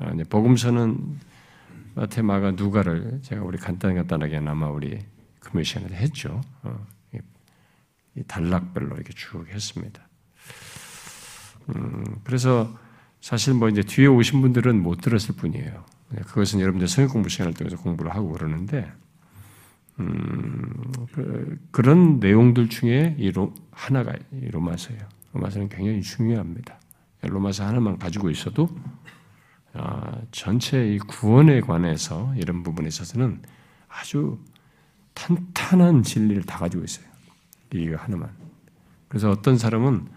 아, 0.00 0.12
복음서는 0.28 1.18
마테 1.94 2.22
마가 2.22 2.52
누가를 2.52 3.20
제가 3.22 3.42
우리 3.42 3.58
간단 3.58 3.94
간단하게 3.94 4.38
아마 4.38 4.68
우리 4.68 4.98
금요 5.40 5.62
시간에 5.62 5.94
했죠. 5.94 6.40
어, 6.62 6.86
이 8.16 8.22
단락별로 8.26 8.96
이렇게 8.96 9.12
쭉 9.12 9.46
했습니다. 9.48 10.02
음, 11.68 12.04
그래서 12.24 12.76
사실 13.20 13.54
뭐 13.54 13.68
이제 13.68 13.82
뒤에 13.82 14.06
오신 14.06 14.40
분들은 14.40 14.82
못 14.82 15.00
들었을 15.00 15.36
뿐이에요. 15.36 15.84
그것은 16.26 16.60
여러분들 16.60 16.88
성경 16.88 17.12
공부 17.12 17.28
시간을 17.28 17.54
통해서 17.54 17.76
공부를 17.76 18.12
하고 18.12 18.32
그러는데, 18.32 18.90
음, 20.00 20.92
그, 21.12 21.82
런 21.82 22.18
내용들 22.18 22.68
중에 22.68 23.14
이 23.18 23.30
로, 23.30 23.54
하나가 23.70 24.14
이 24.32 24.50
로마서예요. 24.50 25.00
로마서는 25.34 25.68
굉장히 25.68 26.02
중요합니다. 26.02 26.80
로마서 27.22 27.66
하나만 27.66 27.98
가지고 27.98 28.30
있어도 28.30 28.64
어, 28.64 28.99
전체 30.32 30.94
이 30.94 30.98
구원에 30.98 31.60
관해서 31.60 32.32
이런 32.36 32.62
부분에 32.62 32.88
있어서는 32.88 33.42
아주 33.88 34.38
탄탄한 35.14 36.02
진리를 36.02 36.42
다 36.44 36.58
가지고 36.58 36.84
있어요. 36.84 37.06
이거 37.72 37.96
하나만. 37.96 38.30
그래서 39.08 39.30
어떤 39.30 39.58
사람은 39.58 40.08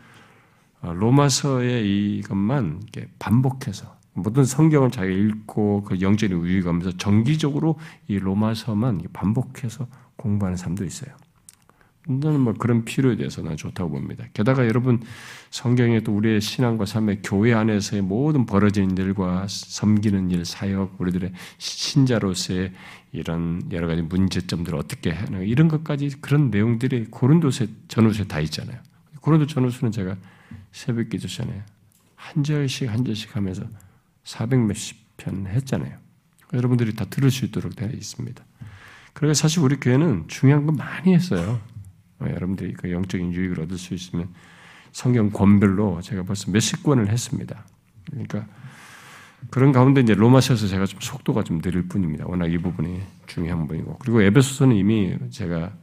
어, 0.81 0.93
로마서의 0.93 2.17
이것만 2.17 2.81
반복해서 3.17 3.97
모든 4.13 4.45
성경을 4.45 4.91
자기가 4.91 5.15
읽고 5.15 5.83
그 5.83 6.01
영적인 6.01 6.37
우위감면서 6.37 6.97
정기적으로 6.97 7.79
이 8.07 8.19
로마서만 8.19 9.01
반복해서 9.13 9.87
공부하는 10.15 10.57
사람도 10.57 10.85
있어요. 10.85 11.15
저는 12.05 12.39
뭐 12.41 12.53
그런 12.53 12.83
필요에 12.83 13.15
대해서 13.15 13.41
는 13.41 13.55
좋다고 13.55 13.91
봅니다. 13.91 14.25
게다가 14.33 14.65
여러분 14.65 15.01
성경에 15.51 16.01
또 16.01 16.15
우리의 16.15 16.41
신앙과 16.41 16.85
삶의 16.85 17.21
교회 17.23 17.53
안에서의 17.53 18.01
모든 18.01 18.45
벌어진 18.45 18.97
일과 18.97 19.45
섬기는 19.47 20.31
일, 20.31 20.43
사역, 20.43 20.99
우리들의 20.99 21.31
신자로서의 21.57 22.73
이런 23.13 23.61
여러 23.71 23.87
가지 23.87 24.01
문제점들을 24.01 24.77
어떻게 24.77 25.11
하는 25.11 25.47
이런 25.47 25.69
것까지 25.69 26.09
그런 26.19 26.49
내용들이 26.49 27.07
고린도서 27.09 27.67
전후서에 27.87 28.27
다 28.27 28.39
있잖아요. 28.41 28.79
고린도 29.21 29.47
전후서는 29.47 29.91
제가 29.91 30.17
새벽 30.73 31.09
기도 31.09 31.27
전에 31.27 31.63
한 32.15 32.43
절씩 32.43 32.89
한 32.89 33.05
절씩 33.05 33.35
하면서 33.35 33.63
400 34.25 34.59
몇십 34.59 34.97
편 35.17 35.47
했잖아요. 35.47 35.97
여러분들이 36.53 36.93
다 36.95 37.05
들을 37.05 37.31
수 37.31 37.45
있도록 37.45 37.75
되어 37.75 37.89
있습니다. 37.89 38.43
그러니까 39.13 39.33
사실 39.35 39.59
우리 39.59 39.77
교회는 39.77 40.25
중요한 40.27 40.65
거 40.65 40.71
많이 40.71 41.13
했어요. 41.13 41.61
어, 42.23 42.29
여러분들이 42.29 42.73
그 42.73 42.91
영적인 42.91 43.33
유익을 43.33 43.61
얻을 43.61 43.77
수 43.77 43.93
있으면 43.93 44.29
성경 44.91 45.29
권별로 45.31 46.01
제가 46.01 46.23
벌써 46.23 46.51
몇십 46.51 46.83
권을 46.83 47.09
했습니다. 47.09 47.65
그러니까 48.09 48.45
그런 49.49 49.71
가운데 49.71 50.01
이제 50.01 50.13
로마서에서 50.13 50.67
제가 50.67 50.85
좀 50.85 50.99
속도가 51.01 51.43
좀 51.43 51.61
느릴 51.61 51.87
뿐입니다. 51.87 52.25
워낙 52.27 52.51
이 52.51 52.57
부분이 52.57 53.01
중요한 53.27 53.59
부분이고 53.61 53.97
그리고 53.99 54.21
에베소서는 54.21 54.75
이미 54.75 55.17
제가 55.31 55.73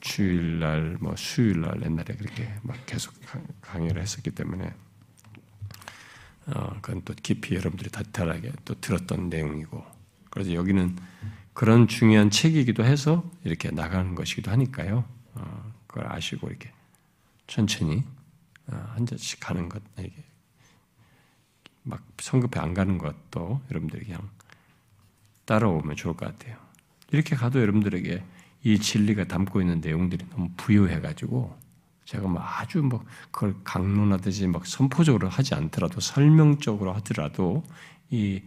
주일날 0.00 0.98
뭐 1.00 1.14
수요일날 1.16 1.82
옛날에 1.82 2.14
그렇게 2.16 2.52
막 2.62 2.76
계속 2.84 3.14
강의를 3.62 4.02
했었기 4.02 4.30
때문에 4.30 4.72
어, 6.46 6.76
그건 6.82 7.00
또 7.04 7.14
깊이 7.22 7.54
여러분들이 7.54 7.90
다탈하게 7.90 8.52
또 8.66 8.74
들었던 8.80 9.30
내용이고 9.30 9.82
그래서 10.28 10.52
여기는 10.52 10.96
그런 11.54 11.88
중요한 11.88 12.30
책이기도 12.30 12.84
해서 12.84 13.24
이렇게 13.44 13.70
나가는 13.70 14.14
것이기도 14.14 14.50
하니까요. 14.50 15.04
어, 15.34 15.72
그걸 15.86 16.10
아시고 16.12 16.48
이렇게 16.48 16.72
천천히 17.46 18.04
어, 18.66 18.92
한 18.94 19.06
잔씩 19.06 19.40
가는 19.40 19.68
것, 19.68 19.82
이게 19.98 20.12
막 21.82 22.02
성급해 22.18 22.60
안 22.60 22.74
가는 22.74 22.98
것도 22.98 23.60
여러분들이 23.70 24.06
그냥 24.06 24.28
따라오면 25.44 25.96
좋을 25.96 26.14
것 26.14 26.26
같아요. 26.26 26.56
이렇게 27.10 27.36
가도 27.36 27.60
여러분들에게 27.60 28.24
이 28.64 28.78
진리가 28.78 29.24
담고 29.24 29.60
있는 29.60 29.80
내용들이 29.80 30.26
너무 30.30 30.50
부유해가지고 30.56 31.64
제가 32.06 32.28
뭐 32.28 32.40
아주 32.42 32.82
뭐 32.82 33.04
그걸 33.30 33.54
강론하듯이 33.62 34.46
막 34.46 34.66
선포적으로 34.66 35.28
하지 35.28 35.54
않더라도 35.54 36.00
설명적으로 36.00 36.92
하더라도 36.94 37.62
이 38.10 38.42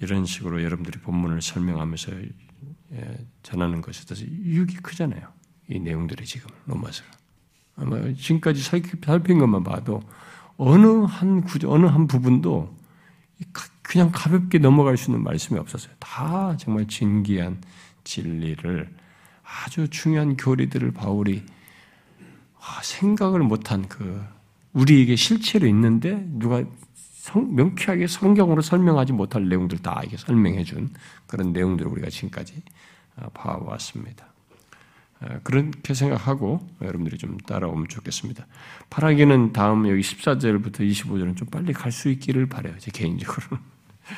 이런 0.00 0.26
식으로 0.26 0.62
여러분들이 0.62 1.00
본문을 1.00 1.42
설명하면서 1.42 2.12
예, 2.92 3.26
전하는 3.42 3.80
것에 3.80 4.04
대해서 4.06 4.26
유익이 4.26 4.76
크잖아요. 4.76 5.37
이 5.68 5.78
내용들이 5.78 6.24
지금 6.24 6.50
로마서. 6.66 7.04
아마 7.76 8.00
지금까지 8.14 8.62
살핀 8.62 9.38
것만 9.38 9.62
봐도 9.62 10.02
어느 10.56 11.04
한 11.04 11.42
구조, 11.42 11.72
어느 11.72 11.86
한 11.86 12.06
부분도 12.06 12.74
그냥 13.82 14.10
가볍게 14.12 14.58
넘어갈 14.58 14.96
수 14.96 15.10
있는 15.10 15.22
말씀이 15.22 15.58
없었어요. 15.58 15.92
다 15.98 16.56
정말 16.58 16.86
진기한 16.88 17.62
진리를 18.04 18.94
아주 19.42 19.88
중요한 19.88 20.36
교리들을 20.36 20.90
바울이 20.92 21.44
아, 22.60 22.82
생각을 22.82 23.40
못한 23.40 23.88
그 23.88 24.22
우리에게 24.72 25.16
실체로 25.16 25.66
있는데 25.68 26.22
누가 26.32 26.64
성, 26.94 27.54
명쾌하게 27.54 28.06
성경으로 28.06 28.62
설명하지 28.62 29.12
못할 29.12 29.48
내용들 29.48 29.78
다 29.78 30.02
이게 30.04 30.16
설명해 30.16 30.64
준 30.64 30.90
그런 31.26 31.52
내용들을 31.52 31.90
우리가 31.90 32.10
지금까지 32.10 32.62
아, 33.16 33.28
봐왔습니다. 33.30 34.27
아, 35.20 35.38
그렇게 35.42 35.94
생각하고 35.94 36.66
여러분들이 36.80 37.18
좀 37.18 37.38
따라오면 37.38 37.88
좋겠습니다. 37.88 38.46
파라기는 38.90 39.52
다음 39.52 39.88
여기 39.88 40.00
14절부터 40.00 40.80
25절은 40.80 41.36
좀 41.36 41.48
빨리 41.48 41.72
갈 41.72 41.90
수 41.90 42.08
있기를 42.08 42.46
바래요. 42.46 42.74
제 42.78 42.90
개인적으로. 42.92 43.58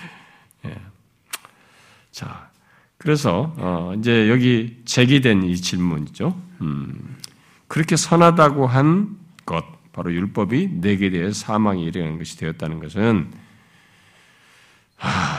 예. 0.67 0.77
자, 2.11 2.51
그래서 2.99 3.55
어, 3.57 3.95
이제 3.97 4.29
여기 4.29 4.83
제기된 4.85 5.45
이 5.45 5.57
질문이죠. 5.57 6.39
음, 6.61 7.17
그렇게 7.67 7.97
선하다고 7.97 8.67
한 8.67 9.17
것, 9.47 9.65
바로 9.93 10.13
율법이 10.13 10.81
내게 10.81 11.09
대해 11.09 11.33
사망이 11.33 11.85
이르는 11.85 12.19
것이 12.19 12.37
되었다는 12.37 12.81
것은 12.81 13.31
아, 13.33 13.50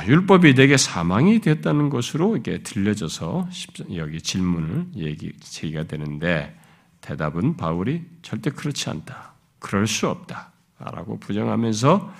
율법이 0.05 0.55
내게 0.55 0.77
사망이 0.77 1.39
되었다는 1.39 1.89
것으로 1.89 2.37
이게 2.37 2.63
들려져서 2.63 3.49
여기 3.95 4.21
질문을 4.21 4.87
얘기 4.95 5.33
제기가 5.39 5.83
되는데 5.83 6.57
대답은 7.01 7.57
바울이 7.57 8.03
절대 8.21 8.51
그렇지 8.51 8.89
않다. 8.89 9.33
그럴 9.59 9.87
수 9.87 10.07
없다 10.07 10.51
라고 10.79 11.19
부정하면서 11.19 12.13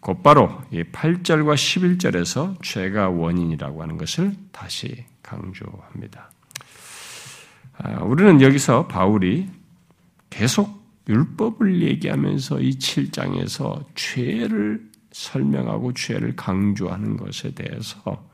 곧바로 0.00 0.62
이 0.70 0.82
8절과 0.84 1.54
11절에서 1.54 2.62
죄가 2.62 3.08
원인이라고 3.10 3.82
하는 3.82 3.98
것을 3.98 4.34
다시 4.52 5.04
강조합니다. 5.22 6.30
아, 7.78 8.02
우리는 8.02 8.40
여기서 8.40 8.86
바울이 8.86 9.48
계속 10.30 10.78
율법을 11.08 11.82
얘기하면서 11.82 12.60
이 12.60 12.70
7장에서 12.72 13.84
죄를 13.94 14.88
설명하고 15.18 15.94
죄를 15.94 16.36
강조하는 16.36 17.16
것에 17.16 17.52
대해서 17.52 18.28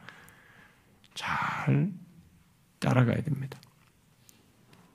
잘 1.14 1.90
따라가야 2.78 3.22
됩니다. 3.22 3.58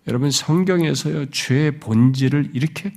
여러분 0.07 0.29
성경에서요 0.29 1.31
죄의 1.31 1.79
본질을 1.79 2.51
이렇게 2.53 2.93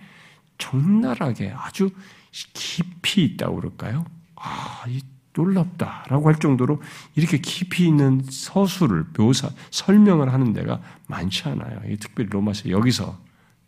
적나라하게 0.59 1.53
아주 1.57 1.91
깊이 2.31 3.25
있다고 3.25 3.57
그럴까요? 3.57 4.05
아, 4.37 4.85
이 4.89 5.01
놀랍다라고 5.35 6.29
할 6.29 6.39
정도로 6.39 6.83
이렇게 7.15 7.39
깊이 7.39 7.87
있는 7.87 8.23
서술을 8.23 9.07
묘사 9.15 9.49
설명을 9.71 10.31
하는 10.31 10.53
데가 10.53 10.83
많지 11.07 11.49
않아요. 11.49 11.81
특별히 11.99 12.29
로마서 12.29 12.69
여기서 12.69 13.19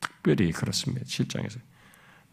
특별히 0.00 0.52
그렇습니다. 0.52 1.06
7장에서 1.06 1.58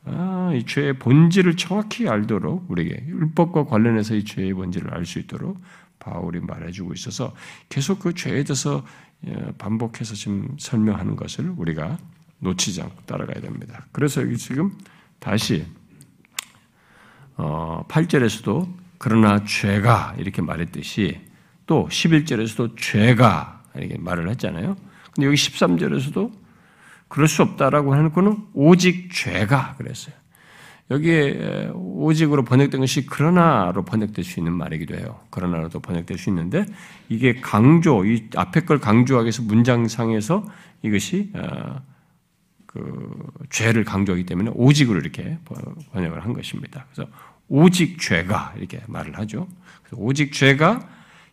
아, 0.06 0.52
이 0.56 0.66
죄의 0.66 0.98
본질을 1.00 1.58
정확히 1.58 2.08
알도록 2.08 2.70
우리에게 2.70 3.06
율법과 3.08 3.66
관련해서 3.66 4.16
이 4.16 4.24
죄의 4.24 4.54
본질을 4.54 4.94
알 4.94 5.06
수 5.06 5.20
있도록 5.20 5.62
바울이 6.00 6.40
말해주고 6.40 6.94
있어서 6.94 7.34
계속 7.70 8.00
그 8.00 8.14
죄에 8.14 8.44
대해서 8.44 8.84
예, 9.28 9.34
반복해서 9.60 10.16
지금 10.16 10.56
설명하는 10.58 11.16
것을 11.16 11.54
우리가 11.56 12.00
놓치지 12.40 12.82
않고 12.82 13.04
따라가야 13.06 13.40
됩니다. 13.40 13.86
그래서 13.92 14.22
여기 14.24 14.36
지금 14.36 14.76
다시 15.20 15.66
8절에서도 17.38 18.48
어, 18.50 18.76
그러나 18.98 19.44
죄가 19.46 20.16
이렇게 20.18 20.42
말했듯이 20.42 21.22
또 21.68 21.88
11절에서도 21.88 22.76
죄가 22.78 23.64
이렇게 23.76 23.98
말을 23.98 24.30
했잖아요. 24.30 24.76
근데 25.14 25.28
여기 25.28 25.36
13절에서도 25.36 26.32
그럴 27.12 27.28
수 27.28 27.42
없다라고 27.42 27.94
하는 27.94 28.14
거는 28.14 28.38
오직 28.54 29.10
죄가 29.12 29.76
그랬어요. 29.78 30.16
여기에 30.92 31.72
오직으로 31.74 32.46
번역된 32.46 32.80
것이 32.80 33.06
그러나로 33.06 33.84
번역될 33.84 34.24
수 34.24 34.40
있는 34.40 34.54
말이기도 34.54 34.96
해요. 34.96 35.20
그러나로도 35.30 35.82
번역될 35.82 36.18
수 36.18 36.30
있는데 36.30 36.66
이게 37.10 37.42
강조, 37.42 38.06
이 38.06 38.30
앞에 38.34 38.62
걸 38.62 38.80
강조하기 38.80 39.26
위해서 39.26 39.42
문장상에서 39.44 40.46
이것이 40.84 41.32
어, 41.36 41.82
그 42.66 43.14
죄를 43.50 43.84
강조하기 43.84 44.26
때문에 44.26 44.52
오직으로 44.54 45.00
이렇게 45.00 45.38
번역을 45.92 46.24
한 46.24 46.32
것입니다. 46.32 46.86
그래서 46.94 47.12
오직 47.50 48.00
죄가 48.00 48.54
이렇게 48.58 48.82
말을 48.88 49.18
하죠. 49.18 49.50
오직 49.92 50.32
죄가 50.32 50.88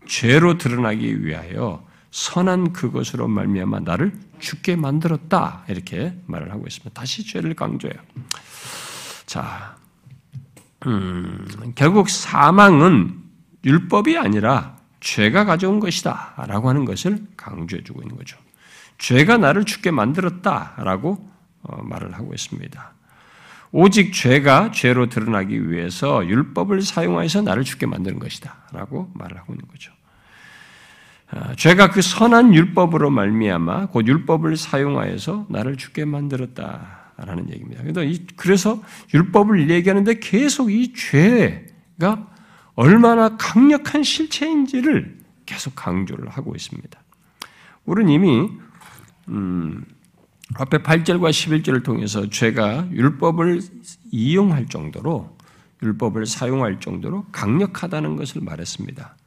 죄로 0.07 0.59
드러나기 0.59 1.25
위하여 1.25 1.87
선한 2.11 2.73
그것으로 2.73 3.29
말미암아 3.29 3.81
나를 3.81 4.13
죽게 4.39 4.77
만들었다 4.77 5.65
이렇게 5.69 6.15
말을 6.27 6.53
하고 6.53 6.67
있습니다. 6.67 6.99
다시 6.99 7.27
죄를 7.27 7.55
강조해요. 7.55 7.99
자, 9.27 9.77
음, 10.87 11.47
결국 11.75 12.09
사망은 12.09 13.15
율법이 13.65 14.17
아니라 14.17 14.77
죄가 15.01 15.45
가져온 15.45 15.81
것이다라고 15.81 16.69
하는 16.69 16.85
것을 16.85 17.25
강조해주고 17.37 18.03
있는 18.03 18.17
거죠. 18.17 18.39
죄가 18.99 19.37
나를 19.39 19.65
죽게 19.65 19.91
만들었다라고 19.91 21.31
어, 21.63 21.83
말을 21.83 22.15
하고 22.15 22.33
있습니다. 22.33 22.95
오직 23.71 24.13
죄가 24.13 24.71
죄로 24.73 25.09
드러나기 25.09 25.71
위해서 25.71 26.27
율법을 26.27 26.83
사용하여서 26.83 27.43
나를 27.43 27.65
죽게 27.65 27.87
만드는 27.87 28.19
것이다라고 28.19 29.11
말을 29.15 29.37
하고 29.37 29.53
있는 29.53 29.67
거죠. 29.69 29.93
아, 31.31 31.55
죄가 31.55 31.91
그 31.91 32.01
선한 32.01 32.55
율법으로 32.55 33.11
말미암아 33.11 33.89
곧 33.89 34.07
율법을 34.07 34.57
사용하여서 34.57 35.47
나를 35.51 35.77
죽게 35.77 36.07
만들었다라는 36.07 37.51
얘기입니다. 37.51 37.83
그래서 38.37 38.83
율법을 39.13 39.69
얘기하는데 39.69 40.19
계속 40.21 40.73
이 40.73 40.95
죄가 40.95 42.29
얼마나 42.75 43.37
강력한 43.37 44.03
실체인지를 44.03 45.19
계속 45.45 45.75
강조를 45.75 46.31
하고 46.31 46.55
있습니다. 46.55 46.99
우리는 47.85 48.11
이미 48.11 48.49
음, 49.29 49.85
앞에 50.55 50.79
8절과 50.79 51.31
11절을 51.31 51.85
통해서 51.85 52.29
죄가 52.31 52.89
율법을 52.91 53.61
이용할 54.11 54.67
정도로 54.67 55.37
율법을 55.83 56.25
사용할 56.25 56.81
정도로 56.81 57.27
강력하다는 57.33 58.17
것을 58.17 58.41
말했습니다. 58.41 59.18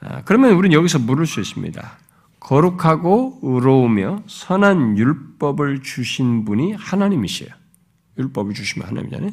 아, 0.00 0.22
그러면 0.24 0.52
우리는 0.52 0.74
여기서 0.74 0.98
물을 0.98 1.26
수 1.26 1.40
있습니다. 1.40 1.98
거룩하고 2.40 3.38
의로우며 3.42 4.22
선한 4.26 4.96
율법을 4.96 5.82
주신 5.82 6.44
분이 6.44 6.72
하나님이시에요. 6.72 7.52
율법을 8.18 8.54
주시면 8.54 8.88
하나님이잖아요. 8.88 9.30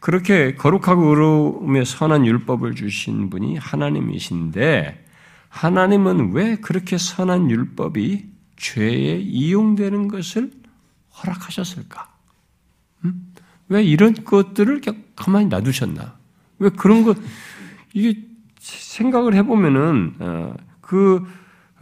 그렇게 0.00 0.54
거룩하고 0.54 1.08
의로우며 1.08 1.84
선한 1.84 2.26
율법을 2.26 2.74
주신 2.74 3.30
분이 3.30 3.56
하나님이신데 3.56 5.04
하나님은 5.48 6.32
왜 6.32 6.56
그렇게 6.56 6.98
선한 6.98 7.50
율법이 7.50 8.30
죄에 8.56 9.18
이용되는 9.18 10.08
것을 10.08 10.50
허락하셨을까? 11.16 12.14
음? 13.04 13.32
왜 13.68 13.82
이런 13.82 14.14
것들을 14.14 14.82
가만히 15.16 15.46
놔두셨나? 15.46 16.16
왜 16.58 16.68
그런 16.70 17.02
것, 17.02 17.16
이게 17.94 18.26
생각을 18.74 19.34
해보면은 19.34 20.14
어, 20.18 20.54
그 20.80 21.24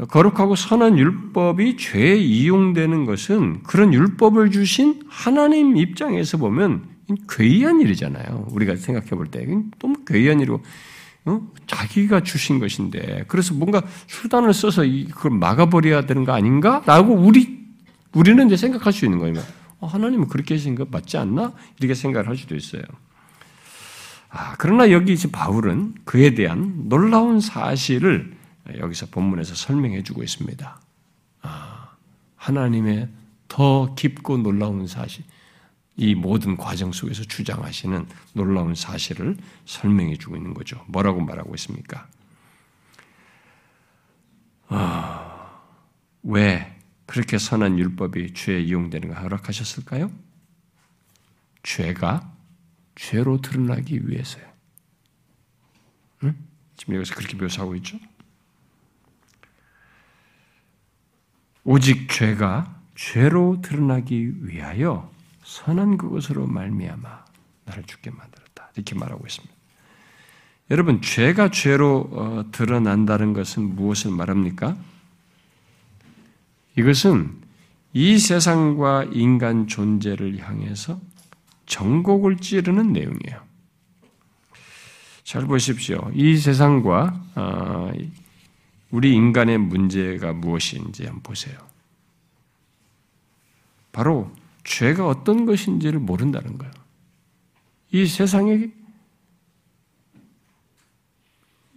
거룩하고 0.09 0.57
선한 0.57 0.99
율법이 0.99 1.77
죄에 1.77 2.17
이용되는 2.17 3.05
것은 3.05 3.63
그런 3.63 3.95
율법을 3.95 4.51
주신 4.51 5.03
하나님 5.09 5.77
입장에서 5.77 6.37
보면 6.37 6.89
괴이한 7.29 7.81
일이잖아요. 7.81 8.49
우리가 8.51 8.77
생각해 8.77 9.11
볼 9.11 9.27
때. 9.29 9.47
너무 9.79 10.05
괴이한 10.05 10.41
일이고, 10.41 10.63
어? 11.27 11.41
자기가 11.67 12.23
주신 12.23 12.59
것인데, 12.59 13.25
그래서 13.29 13.55
뭔가 13.55 13.83
수단을 14.07 14.53
써서 14.53 14.83
그걸 14.83 15.39
막아버려야 15.39 16.07
되는 16.07 16.25
거 16.25 16.33
아닌가? 16.33 16.83
라고 16.87 17.15
우리, 17.15 17.65
우리는 18.15 18.47
이제 18.47 18.57
생각할 18.57 18.93
수 18.93 19.05
있는 19.05 19.19
거예요. 19.19 19.35
어, 19.81 19.87
하나님은 19.87 20.29
그렇게 20.29 20.55
하신 20.55 20.75
거 20.75 20.87
맞지 20.91 21.19
않나? 21.19 21.53
이렇게 21.79 21.95
생각을 21.95 22.27
할 22.29 22.37
수도 22.37 22.57
있어요. 22.57 22.83
아, 24.37 24.57
그러나 24.59 24.91
여기 24.91 25.13
이제 25.13 25.31
바울은 25.31 25.95
그에 26.05 26.35
대한 26.35 26.89
놀라운 26.89 27.41
사실을 27.41 28.37
여기서 28.77 29.07
본문에서 29.07 29.55
설명해 29.55 30.03
주고 30.03 30.25
있습니다. 30.25 30.81
아, 31.43 31.91
하나님의 32.35 33.09
더 33.47 33.95
깊고 33.95 34.39
놀라운 34.39 34.89
사실, 34.89 35.25
이 35.97 36.17
모든 36.17 36.57
과정 36.57 36.91
속에서 36.91 37.23
주장하시는 37.23 38.09
놀라운 38.33 38.75
사실을 38.75 39.37
설명해 39.67 40.17
주고 40.17 40.37
있는 40.37 40.53
거죠. 40.53 40.85
뭐라고 40.89 41.21
말하고 41.21 41.55
있습니까? 41.55 42.09
아, 44.67 45.61
왜 46.25 46.77
그렇게 47.07 47.39
선한 47.39 47.79
율법이 47.79 48.35
죄에 48.35 48.63
이용되는 48.63 49.11
걸 49.11 49.23
허락하셨을까요? 49.23 50.11
죄가 51.63 52.34
죄로 52.95 53.41
드러나기 53.41 54.09
위해서요. 54.09 54.45
응? 56.25 56.37
지금 56.77 56.95
여기서 56.97 57.15
그렇게 57.15 57.37
묘사하고 57.37 57.75
있죠? 57.77 57.99
오직 61.65 62.09
죄가 62.11 62.81
죄로 62.95 63.61
드러나기 63.63 64.47
위하여 64.47 65.11
선한 65.43 65.97
그것으로 65.97 66.47
말미암아 66.47 67.25
나를 67.65 67.85
죽게 67.85 68.11
만들었다. 68.11 68.71
이렇게 68.75 68.95
말하고 68.95 69.27
있습니다. 69.27 69.55
여러분, 70.71 71.03
죄가 71.03 71.51
죄로 71.51 72.09
어, 72.13 72.45
드러난다는 72.51 73.33
것은 73.33 73.75
무엇을 73.75 74.11
말합니까? 74.11 74.77
이것은 76.77 77.43
이 77.93 78.19
세상과 78.19 79.05
인간 79.13 79.67
존재를 79.67 80.39
향해서 80.39 81.01
정곡을 81.67 82.37
찌르는 82.39 82.93
내용이에요. 82.93 83.43
잘 85.23 85.47
보십시오. 85.47 86.11
이 86.15 86.37
세상과 86.37 87.25
어, 87.35 87.93
우리 88.91 89.15
인간의 89.15 89.59
문제가 89.59 90.33
무엇인지 90.33 91.05
한번 91.05 91.23
보세요. 91.23 91.59
바로 93.91 94.31
죄가 94.65 95.07
어떤 95.07 95.47
것인지를 95.47 95.99
모른다는 95.99 96.59
거예요. 96.59 96.73
이 97.93 98.07
세상에 98.07 98.71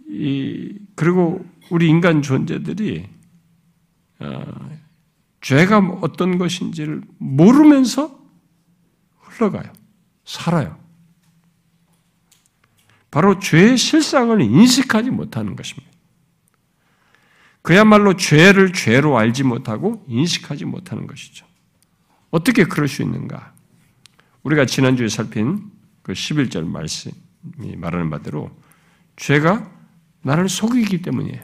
이 0.08 0.78
그리고 0.94 1.44
우리 1.70 1.88
인간 1.88 2.22
존재들이 2.22 3.08
어, 4.20 4.70
죄가 5.40 5.78
어떤 6.02 6.38
것인지를 6.38 7.02
모르면서 7.18 8.18
흘러가요. 9.20 9.72
살아요. 10.28 10.78
바로 13.10 13.38
죄의 13.38 13.78
실상을 13.78 14.38
인식하지 14.42 15.08
못하는 15.08 15.56
것입니다. 15.56 15.88
그야말로 17.62 18.14
죄를 18.14 18.74
죄로 18.74 19.16
알지 19.16 19.44
못하고 19.44 20.04
인식하지 20.06 20.66
못하는 20.66 21.06
것이죠. 21.06 21.46
어떻게 22.30 22.64
그럴 22.64 22.88
수 22.88 23.00
있는가? 23.00 23.54
우리가 24.42 24.66
지난주에 24.66 25.08
살핀 25.08 25.70
그 26.02 26.12
11절 26.12 26.66
말씀이 26.66 27.76
말하는 27.76 28.10
바대로 28.10 28.50
죄가 29.16 29.70
나를 30.20 30.50
속이기 30.50 31.00
때문이에요. 31.00 31.42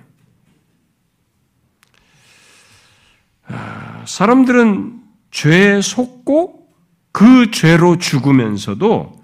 아, 3.46 4.04
사람들은 4.06 5.02
죄에 5.30 5.80
속고 5.80 6.63
그 7.14 7.52
죄로 7.52 7.96
죽으면서도 7.96 9.22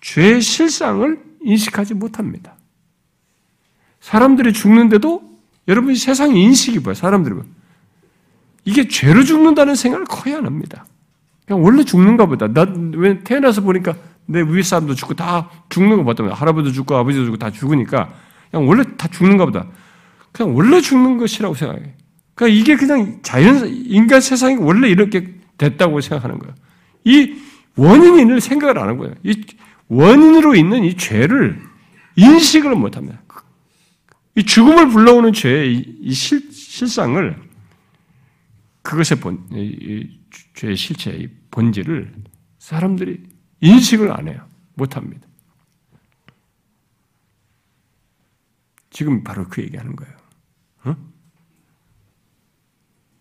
죄의 0.00 0.40
실상을 0.40 1.20
인식하지 1.42 1.94
못합니다. 1.94 2.54
사람들이 3.98 4.52
죽는데도 4.52 5.28
여러분이 5.66 5.96
세상 5.96 6.36
인식이 6.36 6.78
뭐야? 6.78 6.94
사람들이 6.94 7.34
뭐 7.34 7.44
이게 8.64 8.86
죄로 8.86 9.24
죽는다는 9.24 9.74
생각을 9.74 10.06
거의 10.06 10.36
안 10.36 10.46
합니다. 10.46 10.86
그냥 11.44 11.64
원래 11.64 11.82
죽는가 11.82 12.26
보다. 12.26 12.46
나 12.46 12.64
왜 12.94 13.18
태어나서 13.24 13.60
보니까 13.62 13.96
내 14.26 14.42
위에 14.42 14.62
사람도 14.62 14.94
죽고 14.94 15.14
다 15.14 15.50
죽는 15.68 15.96
거 15.96 16.04
봤다면 16.04 16.32
할아버지도 16.32 16.72
죽고 16.72 16.94
아버지도 16.94 17.24
죽고 17.24 17.38
다 17.38 17.50
죽으니까 17.50 18.14
그냥 18.52 18.68
원래 18.68 18.84
다 18.96 19.08
죽는가 19.08 19.46
보다. 19.46 19.66
그냥 20.30 20.54
원래 20.54 20.80
죽는 20.80 21.18
것이라고 21.18 21.56
생각해. 21.56 21.92
그러니까 22.36 22.60
이게 22.60 22.76
그냥 22.76 23.18
자연 23.22 23.66
인간 23.66 24.20
세상이 24.20 24.54
원래 24.60 24.88
이렇게 24.88 25.34
됐다고 25.58 26.00
생각하는 26.00 26.38
거예요. 26.38 26.54
이 27.06 27.40
원인을 27.76 28.40
생각을 28.40 28.78
안 28.78 28.88
한 28.88 28.98
거예요. 28.98 29.14
이 29.22 29.44
원인으로 29.88 30.56
있는 30.56 30.84
이 30.84 30.96
죄를 30.96 31.62
인식을 32.16 32.74
못 32.74 32.96
합니다. 32.96 33.22
이 34.34 34.44
죽음을 34.44 34.88
불러오는 34.88 35.32
죄의 35.32 35.84
이 36.00 36.12
실, 36.12 36.52
실상을 36.52 37.42
그것의 38.82 39.20
본, 39.20 39.46
이, 39.52 40.18
죄의 40.54 40.76
실체의 40.76 41.30
본질을 41.50 42.12
사람들이 42.58 43.22
인식을 43.60 44.12
안 44.12 44.28
해요. 44.28 44.44
못 44.74 44.96
합니다. 44.96 45.26
지금 48.90 49.22
바로 49.22 49.46
그 49.48 49.62
얘기하는 49.62 49.94
거예요. 49.94 50.14
어? 50.84 50.96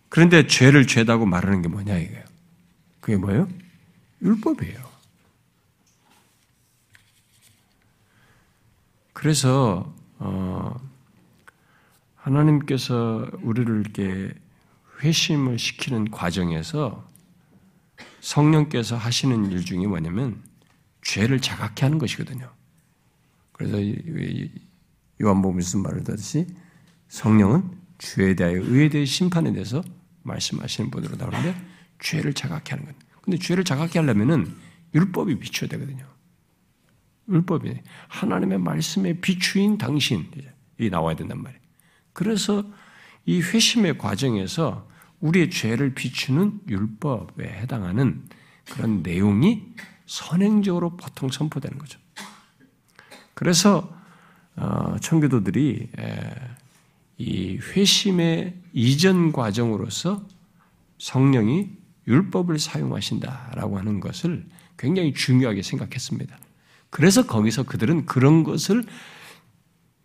그런데 0.09 0.47
죄를 0.47 0.87
죄다고 0.87 1.25
말하는 1.25 1.61
게 1.61 1.67
뭐냐 1.67 1.97
이거예요. 1.97 2.23
그게 2.99 3.17
뭐예요? 3.17 3.47
율법이에요. 4.21 4.95
그래서 9.13 9.93
어, 10.19 10.79
하나님께서 12.15 13.29
우리를 13.41 13.79
이렇게 13.81 14.33
회심을 15.01 15.59
시키는 15.59 16.11
과정에서 16.11 17.07
성령께서 18.21 18.97
하시는 18.97 19.51
일 19.51 19.63
중에 19.63 19.85
뭐냐면 19.87 20.41
죄를 21.03 21.39
자각케 21.39 21.85
하는 21.85 21.97
것이거든요. 21.99 22.51
그래서 23.51 23.77
요한복음에서 25.21 25.77
말하듯이 25.77 26.47
성령은 27.07 27.71
죄에 27.99 28.35
대하여 28.35 28.61
의에 28.61 28.89
대해 28.89 29.05
심판에 29.05 29.53
대해서 29.53 29.83
말씀하시는 30.23 30.91
분으로 30.91 31.15
나오는데 31.15 31.55
죄를 31.99 32.33
자각케 32.33 32.71
하는 32.71 32.85
것. 32.85 33.04
근데 33.25 33.37
죄를 33.37 33.63
자각케 33.63 33.99
하려면은 33.99 34.55
율법이 34.93 35.39
비춰야 35.39 35.67
되거든요. 35.71 36.05
율법이 37.27 37.73
하나님의 38.07 38.59
말씀에 38.59 39.19
비추인 39.19 39.77
당신이 39.77 40.29
나와야 40.91 41.15
된단 41.15 41.41
말이에요. 41.41 41.61
그래서 42.13 42.63
이 43.25 43.41
회심의 43.41 43.97
과정에서 43.97 44.87
우리의 45.19 45.49
죄를 45.49 45.95
비추는 45.95 46.61
율법에 46.69 47.43
해당하는 47.43 48.23
그런 48.71 49.01
내용이 49.01 49.63
선행적으로 50.05 50.95
보통 50.95 51.29
선포되는 51.29 51.79
거죠. 51.79 51.99
그래서 53.33 53.91
어, 54.55 54.97
청교도들이 55.01 55.89
이 57.17 57.57
회심의 57.57 58.61
이전 58.73 59.31
과정으로서 59.31 60.25
성령이 60.99 61.84
율법을 62.07 62.59
사용하신다라고 62.59 63.77
하는 63.77 63.99
것을 63.99 64.45
굉장히 64.77 65.13
중요하게 65.13 65.61
생각했습니다. 65.61 66.37
그래서 66.89 67.25
거기서 67.25 67.63
그들은 67.63 68.05
그런 68.05 68.43
것을 68.43 68.83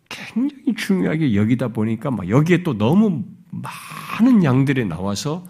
굉장히 0.09 0.75
중요하게 0.75 1.35
여기다 1.35 1.69
보니까 1.69 2.11
막 2.11 2.27
여기에 2.27 2.63
또 2.63 2.77
너무 2.77 3.23
많은 3.51 4.43
양들이 4.43 4.85
나와서 4.85 5.47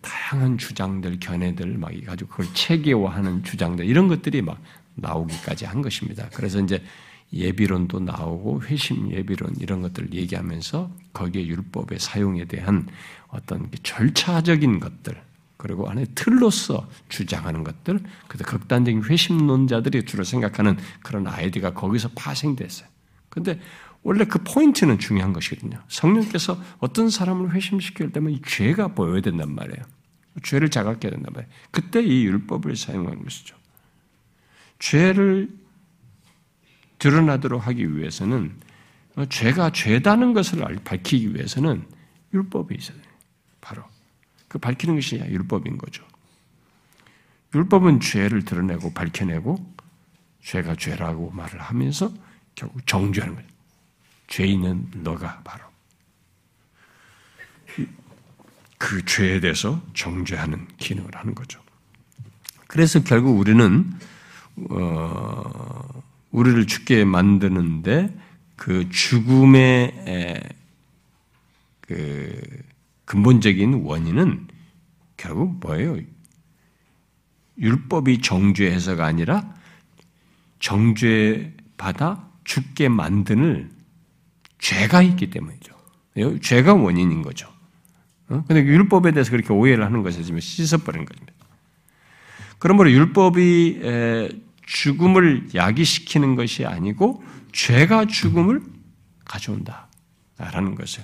다양한 0.00 0.58
주장들, 0.58 1.18
견해들 1.18 1.78
막 1.78 1.90
가지고 2.04 2.30
그걸 2.30 2.46
체계화하는 2.54 3.42
주장들 3.42 3.86
이런 3.86 4.08
것들이 4.08 4.42
막 4.42 4.60
나오기까지 4.94 5.64
한 5.64 5.82
것입니다. 5.82 6.28
그래서 6.34 6.60
이제 6.60 6.82
예비론도 7.32 8.00
나오고 8.00 8.62
회심 8.62 9.10
예비론 9.10 9.54
이런 9.60 9.82
것들을 9.82 10.14
얘기하면서 10.14 10.90
거기에 11.12 11.46
율법의 11.46 11.98
사용에 11.98 12.44
대한 12.46 12.86
어떤 13.28 13.70
절차적인 13.82 14.80
것들 14.80 15.27
그리고 15.58 15.90
안에 15.90 16.06
틀로서 16.14 16.88
주장하는 17.08 17.64
것들, 17.64 18.00
그래서 18.28 18.44
극단적인 18.44 19.04
회심론자들이 19.04 20.04
주로 20.04 20.24
생각하는 20.24 20.78
그런 21.02 21.26
아이디가 21.26 21.74
거기서 21.74 22.10
파생됐어요. 22.14 22.88
근데 23.28 23.60
원래 24.04 24.24
그 24.24 24.38
포인트는 24.38 25.00
중요한 25.00 25.32
것이거든요. 25.32 25.82
성령께서 25.88 26.62
어떤 26.78 27.10
사람을 27.10 27.52
회심시킬 27.52 28.12
때면 28.12 28.32
이 28.32 28.40
죄가 28.46 28.94
보여야 28.94 29.20
된단 29.20 29.54
말이에요. 29.54 29.84
죄를 30.44 30.70
자각해야 30.70 31.10
된단 31.10 31.26
말이에요. 31.34 31.52
그때 31.72 32.02
이 32.02 32.24
율법을 32.24 32.76
사용하는 32.76 33.24
것이죠. 33.24 33.56
죄를 34.78 35.50
드러나도록 37.00 37.66
하기 37.66 37.96
위해서는 37.96 38.56
죄가 39.28 39.72
죄다는 39.72 40.32
것을 40.34 40.60
밝히기 40.84 41.34
위해서는 41.34 41.84
율법이 42.32 42.76
있어야 42.76 42.96
돼요. 42.96 43.12
바로 43.60 43.82
그 44.48 44.58
밝히는 44.58 44.94
것이 44.96 45.16
율법인 45.16 45.78
거죠. 45.78 46.04
율법은 47.54 48.00
죄를 48.00 48.44
드러내고 48.44 48.92
밝혀내고 48.92 49.74
죄가 50.42 50.76
죄라고 50.76 51.30
말을 51.30 51.60
하면서 51.60 52.12
결국 52.54 52.86
정죄하는 52.86 53.34
거예요. 53.34 53.48
죄인은 54.28 54.90
너가 54.96 55.40
바로 55.44 55.64
그 58.78 59.04
죄에 59.04 59.40
대해서 59.40 59.82
정죄하는 59.94 60.66
기능을 60.76 61.14
하는 61.14 61.34
거죠. 61.34 61.60
그래서 62.66 63.02
결국 63.02 63.38
우리는 63.38 63.92
어, 64.70 66.02
우리를 66.30 66.66
죽게 66.66 67.04
만드는데 67.04 68.14
그 68.56 68.88
죽음의 68.90 70.44
그 71.80 72.40
근본적인 73.08 73.84
원인은 73.84 74.48
결국 75.16 75.60
뭐예요? 75.60 75.96
율법이 77.56 78.20
정죄해서가 78.20 79.06
아니라 79.06 79.54
정죄 80.60 81.56
받아 81.78 82.28
죽게 82.44 82.90
만드는 82.90 83.70
죄가 84.58 85.00
있기 85.00 85.30
때문이죠. 85.30 85.74
죄가 86.42 86.74
원인인 86.74 87.22
거죠. 87.22 87.50
근데 88.26 88.62
율법에 88.62 89.12
대해서 89.12 89.30
그렇게 89.30 89.54
오해를 89.54 89.86
하는 89.86 90.02
것에 90.02 90.22
지금 90.22 90.38
씻어버린 90.38 91.06
겁니다. 91.06 91.32
그러므로 92.58 92.90
율법이 92.92 93.80
죽음을 94.66 95.48
야기시키는 95.54 96.36
것이 96.36 96.66
아니고 96.66 97.24
죄가 97.52 98.04
죽음을 98.04 98.62
가져온다라는 99.24 100.74
것을. 100.74 101.02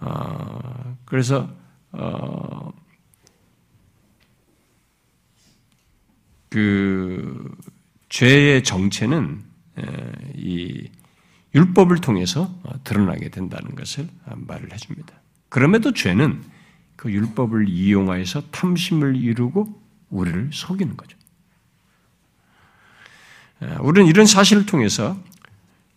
어, 0.00 0.96
그래서 1.04 1.48
어, 1.92 2.72
그 6.48 7.56
죄의 8.08 8.62
정체는 8.62 9.42
이 10.36 10.88
율법을 11.54 11.98
통해서 12.00 12.54
드러나게 12.84 13.28
된다는 13.28 13.74
것을 13.74 14.08
말을 14.24 14.72
해줍니다. 14.72 15.14
그럼에도 15.48 15.92
죄는 15.92 16.42
그 16.96 17.10
율법을 17.10 17.68
이용하여서 17.68 18.50
탐심을 18.52 19.16
이루고 19.16 19.82
우리를 20.10 20.50
속이는 20.52 20.96
거죠. 20.96 21.18
우리는 23.80 24.08
이런 24.08 24.26
사실을 24.26 24.66
통해서 24.66 25.16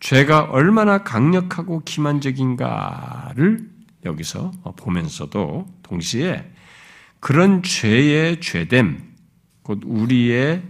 죄가 0.00 0.44
얼마나 0.44 1.04
강력하고 1.04 1.82
기만적인가를 1.84 3.77
여기서 4.04 4.52
보면서도 4.76 5.66
동시에 5.82 6.50
그런 7.20 7.62
죄의 7.62 8.40
죄됨, 8.40 9.02
곧 9.62 9.80
우리의 9.84 10.62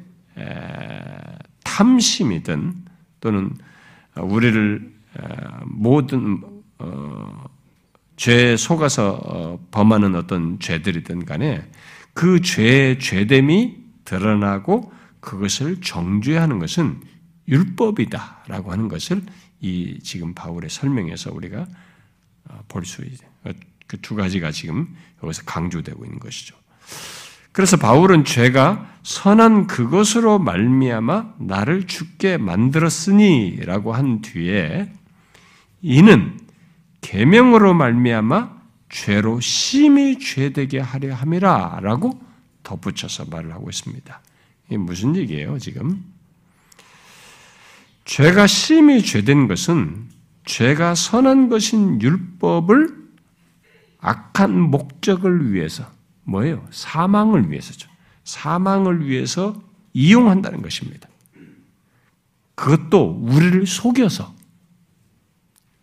탐심이든 1.64 2.84
또는 3.20 3.54
우리를 4.16 4.92
모든 5.64 6.42
어, 6.78 7.44
죄에 8.16 8.56
속아서 8.56 9.20
어, 9.24 9.66
범하는 9.70 10.14
어떤 10.14 10.58
죄들이든 10.58 11.24
간에 11.24 11.68
그 12.14 12.40
죄의 12.40 12.98
죄됨이 12.98 13.76
드러나고 14.04 14.92
그것을 15.20 15.80
정죄하는 15.80 16.58
것은 16.58 17.00
율법이다라고 17.48 18.72
하는 18.72 18.88
것을 18.88 19.22
이 19.60 19.98
지금 20.02 20.34
바울의 20.34 20.70
설명에서 20.70 21.32
우리가 21.32 21.60
어, 21.60 21.66
볼 22.68 22.84
수 22.84 23.02
있어요. 23.04 23.28
그 23.86 23.96
두 24.02 24.14
가지가 24.14 24.50
지금 24.52 24.94
여기서 25.22 25.44
강조되고 25.44 26.04
있는 26.04 26.18
것이죠. 26.18 26.54
그래서 27.52 27.76
바울은 27.76 28.24
죄가 28.24 28.98
선한 29.02 29.66
그것으로 29.66 30.38
말미암아 30.38 31.34
나를 31.40 31.86
죽게 31.86 32.36
만들었으니라고 32.36 33.94
한 33.94 34.20
뒤에 34.20 34.92
이는 35.80 36.38
계명으로 37.00 37.74
말미암아 37.74 38.58
죄로 38.90 39.40
심히 39.40 40.18
죄되게 40.18 40.78
하려 40.78 41.14
함이라라고 41.14 42.20
덧붙여서 42.62 43.26
말을 43.26 43.52
하고 43.52 43.70
있습니다. 43.70 44.20
이게 44.66 44.76
무슨 44.76 45.16
얘기예요, 45.16 45.58
지금? 45.58 46.04
죄가 48.04 48.46
심히 48.46 49.02
죄된 49.02 49.48
것은 49.48 50.08
죄가 50.48 50.94
선한 50.94 51.50
것인 51.50 52.00
율법을 52.00 52.96
악한 53.98 54.58
목적을 54.58 55.52
위해서 55.52 55.92
뭐예요? 56.24 56.66
사망을 56.70 57.50
위해서죠. 57.50 57.88
사망을 58.24 59.06
위해서 59.06 59.62
이용한다는 59.92 60.62
것입니다. 60.62 61.08
그것도 62.54 63.20
우리를 63.20 63.66
속여서. 63.66 64.34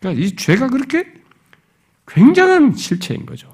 그러니까 0.00 0.24
이 0.24 0.34
죄가 0.34 0.68
그렇게 0.68 1.14
굉장한 2.08 2.74
실체인 2.74 3.24
거죠. 3.24 3.52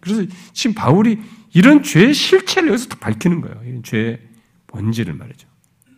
그래서 0.00 0.26
지금 0.52 0.74
바울이 0.74 1.20
이런 1.52 1.84
죄의 1.84 2.12
실체를 2.12 2.70
여기서 2.70 2.88
또 2.88 2.98
밝히는 2.98 3.40
거예요. 3.40 3.62
이런 3.64 3.82
죄의 3.84 4.20
본질을 4.66 5.14
말이죠. 5.14 5.46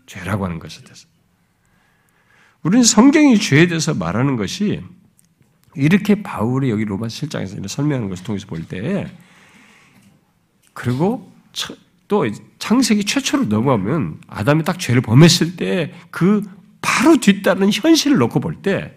죄라고 0.05 0.45
하는 0.45 0.59
것에 0.59 0.83
대해서. 0.83 1.09
우리는 2.67 2.83
성경이 2.83 3.39
죄에 3.39 3.69
대해서 3.69 3.95
말하는 3.95 4.35
것이 4.35 4.81
이렇게 5.77 6.21
바울이 6.25 6.69
여기 6.69 6.85
로마 6.85 7.09
실장에서 7.09 7.57
설명하는 7.65 8.09
것을 8.09 8.25
통해서 8.25 8.49
볼 8.49 8.65
때, 8.67 9.07
그리고 10.73 11.33
또 12.09 12.27
창세기 12.59 13.05
최초로 13.05 13.45
넘어가면 13.45 14.21
아담이 14.27 14.65
딱 14.65 14.81
죄를 14.81 15.01
범했을 15.01 15.55
때 15.55 15.93
그 16.11 16.43
바로 16.81 17.17
뒤따르는 17.19 17.71
현실을 17.73 18.19
놓고 18.19 18.41
볼 18.41 18.57
때, 18.57 18.97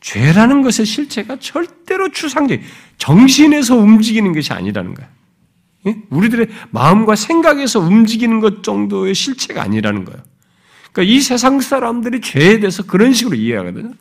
죄라는 0.00 0.62
것의 0.62 0.84
실체가 0.84 1.38
절대로 1.38 2.10
추상적, 2.10 2.58
정신에서 2.98 3.76
움직이는 3.76 4.32
것이 4.32 4.52
아니라는 4.52 4.94
거야. 4.94 5.08
예? 5.86 5.96
우리들의 6.10 6.48
마음과 6.70 7.14
생각에서 7.14 7.78
움직이는 7.78 8.40
것 8.40 8.64
정도의 8.64 9.14
실체가 9.14 9.62
아니라는 9.62 10.04
거예요. 10.04 10.20
그러니까 10.92 11.14
이 11.14 11.20
세상 11.20 11.60
사람들이 11.60 12.20
죄에 12.20 12.60
대해서 12.60 12.82
그런 12.84 13.12
식으로 13.12 13.36
이해하거든요. 13.36 13.92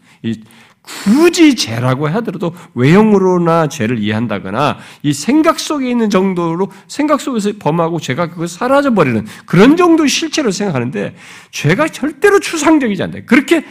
굳이 0.82 1.56
죄라고 1.56 2.08
하더라도 2.08 2.56
외형으로나 2.74 3.68
죄를 3.68 4.00
이해한다거나 4.00 4.80
이 5.04 5.14
생각 5.14 5.60
속에 5.60 5.90
있는 5.90 6.10
정도로 6.10 6.72
생각 6.88 7.22
속에서 7.22 7.52
범하고 7.60 8.00
죄가 8.00 8.30
그거 8.30 8.48
사라져 8.48 8.94
버리는 8.94 9.26
그런 9.46 9.78
정도의 9.78 10.10
실체로 10.10 10.52
생각하는데 10.52 11.16
죄가 11.52 11.90
절대로 11.90 12.40
추상적이지 12.40 13.04
않다. 13.04 13.20
그렇게 13.26 13.66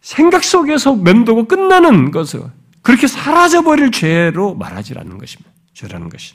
생각 0.00 0.42
속에서 0.42 0.96
맴도고 0.96 1.46
끝나는 1.46 2.10
것을 2.10 2.42
그렇게 2.82 3.06
사라져 3.06 3.62
버릴 3.62 3.90
죄로 3.90 4.54
말하지 4.54 4.94
않는 4.96 5.18
것입니다. 5.18 5.50
죄라는 5.74 6.08
것이. 6.08 6.34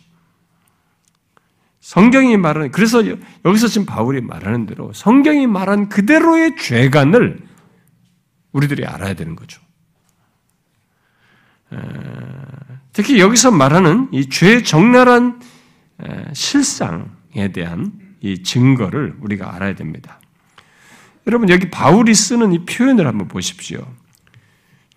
성경이 1.86 2.36
말하는 2.38 2.72
그래서 2.72 3.04
여기서 3.46 3.68
지금 3.68 3.86
바울이 3.86 4.20
말하는 4.20 4.66
대로 4.66 4.92
성경이 4.92 5.46
말한 5.46 5.88
그대로의 5.88 6.56
죄관을 6.58 7.38
우리들이 8.54 8.88
알아야 8.88 9.14
되는 9.14 9.36
거죠. 9.36 9.62
특히 12.92 13.20
여기서 13.20 13.52
말하는 13.52 14.10
이 14.12 14.28
죄의 14.30 14.64
적나라한 14.64 15.40
실상에 16.34 17.52
대한 17.54 17.94
이 18.20 18.42
증거를 18.42 19.18
우리가 19.22 19.54
알아야 19.54 19.76
됩니다. 19.76 20.20
여러분 21.28 21.50
여기 21.50 21.70
바울이 21.70 22.16
쓰는 22.16 22.52
이 22.54 22.66
표현을 22.66 23.06
한번 23.06 23.28
보십시오. 23.28 23.86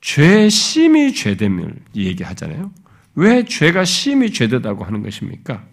죄 0.00 0.48
심히 0.48 1.12
죄됨을 1.12 1.74
얘기하잖아요. 1.94 2.72
왜 3.14 3.44
죄가 3.44 3.84
심히 3.84 4.32
죄되다고 4.32 4.84
하는 4.84 5.02
것입니까? 5.02 5.66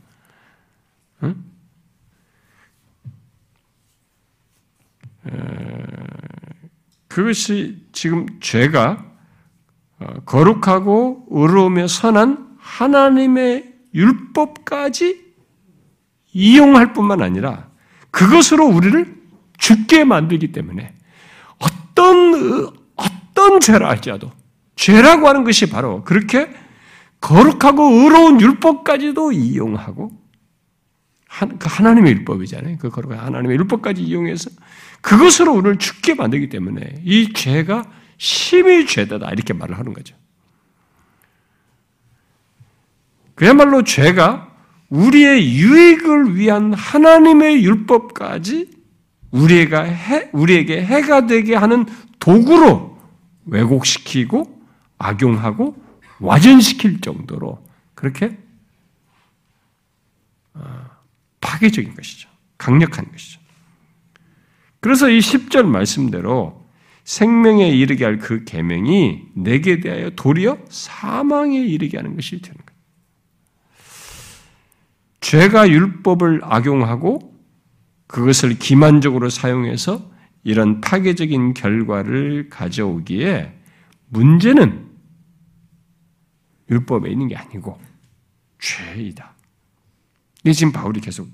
그것이 7.15 7.87
지금 7.93 8.25
죄가 8.41 9.05
어, 9.99 10.05
거룩하고 10.25 11.25
의로우며 11.29 11.87
선한 11.87 12.57
하나님의 12.59 13.73
율법까지 13.93 15.23
이용할 16.33 16.91
뿐만 16.91 17.21
아니라 17.21 17.69
그것으로 18.11 18.65
우리를 18.67 19.15
죽게 19.57 20.03
만들기 20.03 20.51
때문에 20.51 20.93
어떤 21.59 22.69
어떤 22.95 23.61
죄라 23.61 23.87
할지라도 23.87 24.33
죄라고 24.75 25.29
하는 25.29 25.45
것이 25.45 25.69
바로 25.69 26.03
그렇게 26.03 26.53
거룩하고 27.21 27.83
의로운 27.83 28.41
율법까지도 28.41 29.31
이용하고 29.31 30.11
그 30.11 30.24
하나님의 31.59 32.13
율법이잖아요. 32.13 32.77
그 32.77 32.89
거룩한 32.89 33.19
하나님의 33.19 33.57
율법까지 33.57 34.01
이용해서 34.01 34.49
그것으로 35.01 35.53
우리를 35.53 35.77
죽게 35.77 36.15
만들기 36.15 36.49
때문에 36.49 37.01
이 37.03 37.33
죄가 37.33 37.83
심히 38.17 38.85
죄다다 38.85 39.31
이렇게 39.31 39.53
말을 39.53 39.77
하는 39.77 39.93
거죠. 39.93 40.15
그야말로 43.35 43.83
죄가 43.83 44.55
우리의 44.89 45.55
유익을 45.55 46.35
위한 46.37 46.73
하나님의 46.73 47.63
율법까지 47.65 48.69
우리가 49.31 49.83
해, 49.83 50.29
우리에게 50.31 50.85
해가 50.85 51.27
되게 51.27 51.55
하는 51.55 51.85
도구로 52.19 52.97
왜곡시키고 53.45 54.61
악용하고 54.97 55.75
와전시킬 56.19 57.01
정도로 57.01 57.63
그렇게 57.93 58.37
어, 60.53 60.89
파괴적인 61.55 61.95
것이죠. 61.95 62.29
강력한 62.57 63.09
것이죠. 63.11 63.39
그래서 64.81 65.09
이 65.09 65.19
10절 65.19 65.65
말씀대로 65.65 66.65
생명에 67.05 67.69
이르게 67.69 68.03
할 68.03 68.19
그 68.19 68.43
계명이 68.43 69.21
내게 69.35 69.79
대하여 69.79 70.09
도리어 70.11 70.57
사망에 70.69 71.59
이르게 71.59 71.97
하는 71.97 72.15
것이 72.15 72.41
되는 72.41 72.57
거예요. 72.57 72.75
죄가 75.21 75.69
율법을 75.69 76.41
악용하고 76.43 77.33
그것을 78.07 78.59
기만적으로 78.59 79.29
사용해서 79.29 80.11
이런 80.43 80.81
파괴적인 80.81 81.53
결과를 81.53 82.49
가져오기에 82.49 83.53
문제는 84.09 84.87
율법에 86.69 87.09
있는 87.09 87.27
게 87.27 87.35
아니고 87.35 87.79
죄이다. 88.59 89.33
이게 90.43 90.53
지금 90.53 90.71
바울이 90.71 91.01
계속 91.01 91.27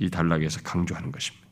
이 0.00 0.10
단락에서 0.10 0.60
강조하는 0.62 1.12
것입니다. 1.12 1.46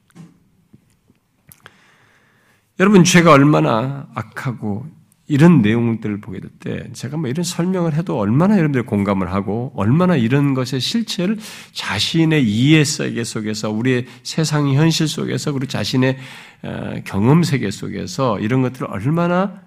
여러분 2.81 3.05
죄가 3.05 3.33
얼마나 3.33 4.09
악하고 4.15 4.87
이런 5.27 5.61
내용들을 5.61 6.21
보게 6.21 6.41
될 6.41 6.51
때 6.59 6.91
제가 6.93 7.17
뭐 7.17 7.29
이런 7.29 7.45
설명을 7.45 7.95
해도 7.95 8.19
얼마나 8.19 8.55
여러분들 8.57 8.85
공감을 8.85 9.33
하고 9.33 9.73
얼마나 9.77 10.17
이런 10.17 10.55
것의 10.55 10.81
실체를 10.81 11.39
자신의 11.73 12.45
이해 12.45 12.85
세계 12.85 13.25
속에서 13.25 13.71
우리의 13.71 14.07
세상 14.23 14.73
현실 14.73 15.07
속에서 15.07 15.53
그리고 15.53 15.67
자신의 15.67 16.19
어, 16.63 16.95
경험 17.05 17.43
세계 17.43 17.71
속에서 17.71 18.41
이런 18.41 18.63
것들을 18.63 18.87
얼마나 18.89 19.63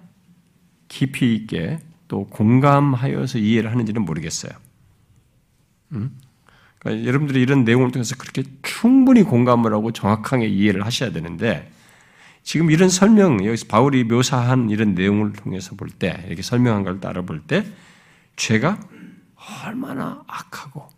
깊이 0.88 1.34
있게 1.34 1.78
또 2.08 2.26
공감하여서 2.26 3.38
이해를 3.38 3.70
하는지는 3.70 4.02
모르겠어요. 4.02 4.52
음? 5.92 6.18
그러니까 6.82 7.06
여러분들이 7.06 7.40
이런 7.40 7.62
내용을 7.62 7.92
통해서 7.92 8.16
그렇게 8.16 8.42
충분히 8.62 9.22
공감을 9.22 9.72
하고 9.72 9.92
정확하게 9.92 10.48
이해를 10.48 10.84
하셔야 10.84 11.12
되는데 11.12 11.70
지금 12.42 12.72
이런 12.72 12.88
설명, 12.88 13.44
여기서 13.44 13.66
바울이 13.68 14.02
묘사한 14.02 14.68
이런 14.68 14.94
내용을 14.94 15.32
통해서 15.32 15.76
볼 15.76 15.88
때, 15.90 16.24
이렇게 16.26 16.42
설명한 16.42 16.82
걸 16.82 17.00
따라 17.00 17.22
볼 17.22 17.40
때, 17.40 17.64
죄가 18.34 18.80
얼마나 19.64 20.24
악하고, 20.26 20.88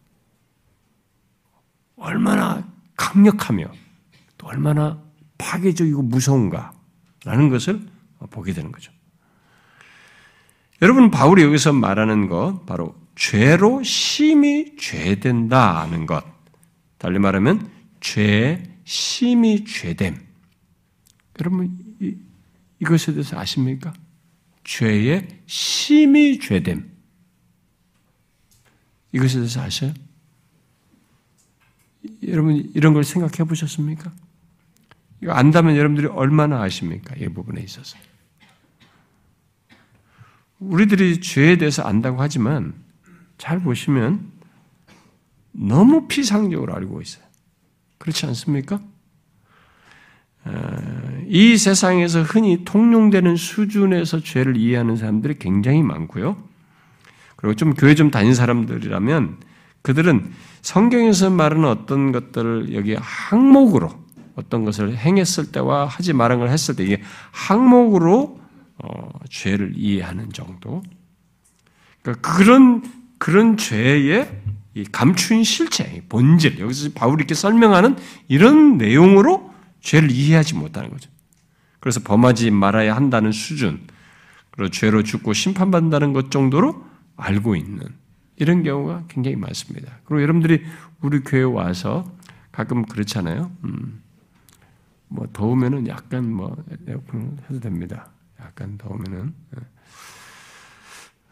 얼마나 1.96 2.66
강력하며, 2.96 3.66
또 4.38 4.46
얼마나 4.46 5.02
파괴적이고 5.36 6.02
무서운가라는 6.02 7.50
것을 7.50 7.80
보게 8.30 8.54
되는 8.54 8.72
거죠. 8.72 8.90
여러분, 10.80 11.10
바울이 11.10 11.42
여기서 11.42 11.74
말하는 11.74 12.28
것, 12.28 12.64
바로 12.64 12.94
죄로 13.14 13.82
심히 13.82 14.76
죄된다는 14.76 16.06
것. 16.06 16.24
달리 16.98 17.18
말하면, 17.18 17.70
죄, 18.00 18.62
심히 18.84 19.64
죄됨. 19.64 20.20
여러분 21.40 21.76
이, 22.00 22.16
이것에 22.80 23.12
대해서 23.12 23.38
아십니까? 23.38 23.92
죄의 24.62 25.28
심히 25.46 26.38
죄됨. 26.38 26.90
이것에 29.12 29.34
대해서 29.34 29.62
아셔요? 29.62 29.94
여러분 32.26 32.56
이런 32.74 32.94
걸 32.94 33.04
생각해 33.04 33.48
보셨습니까? 33.48 34.12
이거 35.22 35.32
안다면 35.32 35.76
여러분들이 35.76 36.06
얼마나 36.08 36.62
아십니까? 36.62 37.14
이 37.16 37.28
부분에 37.28 37.62
있어서. 37.62 37.96
우리들이 40.58 41.20
죄에 41.20 41.56
대해서 41.56 41.82
안다고 41.82 42.20
하지만 42.20 42.83
잘 43.44 43.60
보시면 43.60 44.32
너무 45.52 46.08
피상적으로 46.08 46.74
알고 46.74 47.02
있어요. 47.02 47.22
그렇지 47.98 48.24
않습니까? 48.24 48.80
이 51.26 51.58
세상에서 51.58 52.22
흔히 52.22 52.64
통용되는 52.64 53.36
수준에서 53.36 54.20
죄를 54.20 54.56
이해하는 54.56 54.96
사람들이 54.96 55.38
굉장히 55.38 55.82
많고요. 55.82 56.38
그리고 57.36 57.54
좀 57.54 57.74
교회 57.74 57.94
좀 57.94 58.10
다닌 58.10 58.32
사람들이라면 58.32 59.36
그들은 59.82 60.32
성경에서 60.62 61.28
말하는 61.28 61.68
어떤 61.68 62.12
것들을 62.12 62.74
여기 62.74 62.96
항목으로 62.98 63.90
어떤 64.36 64.64
것을 64.64 64.96
행했을 64.96 65.52
때와 65.52 65.84
하지 65.84 66.14
말은 66.14 66.38
걸 66.38 66.48
했을 66.48 66.76
때 66.76 66.84
이게 66.84 67.02
항목으로 67.30 68.40
어, 68.78 69.08
죄를 69.28 69.74
이해하는 69.76 70.32
정도. 70.32 70.82
그러니까 72.00 72.36
그런 72.36 73.03
그런 73.18 73.56
죄의 73.56 74.28
감춘 74.92 75.44
실체, 75.44 76.02
본질 76.08 76.58
여기서 76.58 76.90
바울이 76.94 77.20
이렇게 77.20 77.34
설명하는 77.34 77.96
이런 78.28 78.76
내용으로 78.76 79.52
죄를 79.80 80.10
이해하지 80.10 80.54
못하는 80.54 80.90
거죠. 80.90 81.10
그래서 81.80 82.00
범하지 82.00 82.50
말아야 82.50 82.96
한다는 82.96 83.30
수준, 83.30 83.86
그리고 84.50 84.70
죄로 84.70 85.02
죽고 85.02 85.32
심판받는다는 85.32 86.12
것 86.12 86.30
정도로 86.30 86.84
알고 87.16 87.56
있는 87.56 87.82
이런 88.36 88.62
경우가 88.62 89.04
굉장히 89.08 89.36
많습니다. 89.36 89.98
그리고 90.04 90.22
여러분들이 90.22 90.64
우리 91.00 91.20
교회 91.20 91.42
와서 91.42 92.04
가끔 92.50 92.84
그렇잖아요. 92.84 93.50
음, 93.64 94.02
뭐 95.08 95.28
더우면은 95.32 95.86
약간 95.86 96.32
뭐 96.32 96.56
에어컨 96.86 97.38
해도 97.48 97.60
됩니다. 97.60 98.08
약간 98.40 98.78
더우면은. 98.78 99.34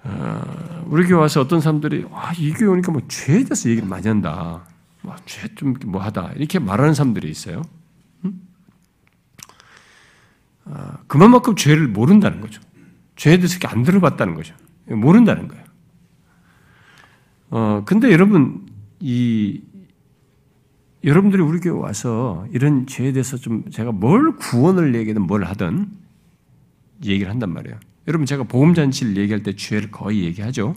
어, 0.05 0.85
우리 0.87 1.07
교회 1.07 1.19
와서 1.19 1.41
어떤 1.41 1.61
사람들이 1.61 2.05
와, 2.11 2.33
이 2.37 2.53
교회 2.53 2.69
오니까 2.69 2.93
뭐 2.93 3.03
죄에 3.09 3.45
대해서 3.45 3.71
얘기를 3.71 3.89
많이 3.89 4.09
한다. 4.09 4.65
뭐 5.03 5.15
죄좀 5.27 5.75
뭐하다 5.87 6.33
이렇게 6.37 6.59
말하는 6.59 6.95
사람들이 6.95 7.31
있어요. 7.31 7.63
아, 10.65 10.99
그만큼 11.07 11.57
죄를 11.57 11.89
모른다는 11.89 12.41
거죠. 12.41 12.61
죄에 13.17 13.37
대해서 13.37 13.59
안 13.69 13.83
들어봤다는 13.83 14.35
거죠. 14.35 14.55
모른다는 14.87 15.49
거예요. 15.49 15.65
어, 17.51 17.83
근데 17.85 18.11
여러분, 18.13 18.67
이, 19.01 19.63
여러분들이 21.05 21.43
우리 21.43 21.61
교회 21.61 21.79
와서 21.79 22.47
이런 22.53 22.87
죄에 22.87 23.13
대해서 23.13 23.37
좀 23.37 23.69
제가 23.71 23.93
뭘 23.93 24.37
구원을 24.37 24.95
얘기하든 24.95 25.23
뭘 25.23 25.45
하든 25.45 25.91
얘기를 27.05 27.31
한단 27.31 27.53
말이에요. 27.53 27.79
여러분, 28.07 28.27
제가 28.27 28.45
보험잔치를 28.45 29.17
얘기할 29.17 29.43
때 29.43 29.55
죄를 29.55 29.91
거의 29.91 30.25
얘기하죠. 30.25 30.75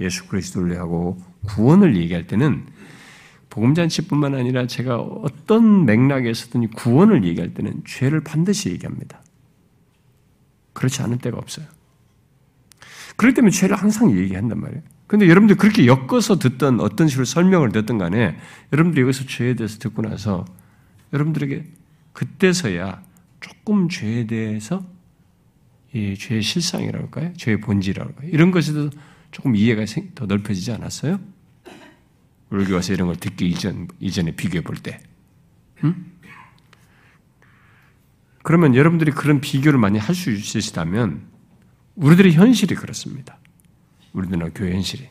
예수 0.00 0.26
그리스도를 0.26 0.78
하고 0.78 1.22
구원을 1.46 1.96
얘기할 1.96 2.26
때는 2.26 2.66
복음잔치뿐만 3.50 4.34
아니라 4.34 4.66
제가 4.66 4.98
어떤 4.98 5.84
맥락에서든 5.84 6.70
구원을 6.70 7.24
얘기할 7.24 7.52
때는 7.52 7.82
죄를 7.84 8.24
반드시 8.24 8.70
얘기합니다. 8.70 9.22
그렇지 10.72 11.02
않을 11.02 11.18
때가 11.18 11.36
없어요. 11.36 11.66
그렇기 13.16 13.34
때문에 13.34 13.50
죄를 13.50 13.76
항상 13.76 14.16
얘기한단 14.16 14.58
말이에요. 14.58 14.82
근데 15.06 15.28
여러분들 15.28 15.56
그렇게 15.56 15.86
엮어서 15.86 16.38
듣던 16.38 16.80
어떤 16.80 17.08
식으로 17.08 17.26
설명을 17.26 17.72
듣든 17.72 17.98
간에 17.98 18.38
여러분들이 18.72 19.02
여기서 19.02 19.26
죄에 19.26 19.54
대해서 19.54 19.78
듣고 19.78 20.00
나서 20.00 20.46
여러분들에게 21.12 21.64
그때서야 22.14 23.02
조금 23.40 23.90
죄에 23.90 24.26
대해서 24.26 24.82
이 25.94 26.16
죄의 26.16 26.42
실상이라고 26.42 27.04
할까요? 27.04 27.32
죄의 27.36 27.60
본질이라고 27.60 28.10
할까요? 28.10 28.30
이런 28.32 28.50
것에 28.50 28.72
도 28.72 28.90
조금 29.30 29.56
이해가 29.56 29.84
더 30.14 30.26
넓혀지지 30.26 30.72
않았어요? 30.72 31.20
우리 32.50 32.66
교와서 32.66 32.92
이런 32.92 33.06
걸 33.08 33.16
듣기 33.16 33.48
이전, 33.48 33.88
이전에 34.00 34.32
비교해 34.32 34.62
볼 34.62 34.76
때. 34.76 35.00
음? 35.84 36.12
그러면 38.42 38.74
여러분들이 38.74 39.12
그런 39.12 39.40
비교를 39.40 39.78
많이 39.78 39.98
할 39.98 40.14
수 40.14 40.30
있으시다면 40.30 41.22
우리들의 41.94 42.32
현실이 42.32 42.74
그렇습니다. 42.74 43.38
우리들의 44.12 44.50
교회 44.54 44.72
현실이. 44.74 45.08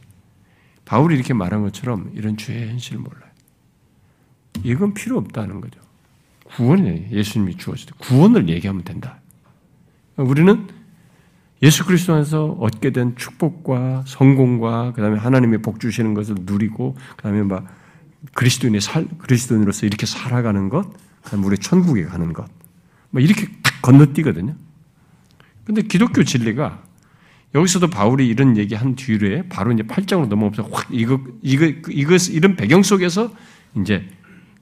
바울이 0.85 1.15
이렇게 1.15 1.33
말한 1.33 1.61
것처럼 1.61 2.11
이런 2.15 2.37
죄의 2.37 2.69
현실을 2.69 2.99
몰라요. 2.99 3.31
이건 4.63 4.93
필요 4.93 5.17
없다는 5.17 5.61
거죠. 5.61 5.79
구원이 6.43 7.07
예수님이 7.11 7.55
주어질 7.57 7.87
때 7.87 7.93
구원을 7.99 8.49
얘기하면 8.49 8.83
된다. 8.83 9.20
우리는 10.23 10.67
예수 11.63 11.85
그리스도 11.85 12.13
안에서 12.13 12.57
얻게 12.59 12.91
된 12.91 13.15
축복과 13.15 14.03
성공과 14.07 14.93
그다음에 14.93 15.17
하나님의 15.19 15.61
복 15.61 15.79
주시는 15.79 16.13
것을 16.13 16.35
누리고 16.41 16.95
그다음에 17.17 17.43
막 17.43 17.67
그리스도인의 18.33 18.81
살 18.81 19.07
그리스도인으로서 19.19 19.85
이렇게 19.85 20.05
살아가는 20.05 20.69
것, 20.69 20.91
그다음에 21.23 21.45
우리 21.45 21.57
천국에 21.57 22.05
가는 22.05 22.33
것, 22.33 22.47
뭐 23.11 23.21
이렇게 23.21 23.47
딱 23.63 23.81
건너뛰거든요. 23.81 24.55
근데 25.63 25.83
기독교 25.83 26.23
진리가 26.23 26.83
여기서도 27.53 27.89
바울이 27.89 28.27
이런 28.27 28.57
얘기 28.57 28.75
한 28.75 28.95
뒤에 28.95 29.43
바로 29.49 29.71
이제 29.71 29.83
8장으로 29.83 30.27
넘어가면서 30.27 30.63
확 30.71 30.87
이거 30.91 31.19
이거 31.41 31.65
이거 31.89 32.15
이런 32.31 32.55
배경 32.55 32.81
속에서 32.81 33.31
이제 33.75 34.07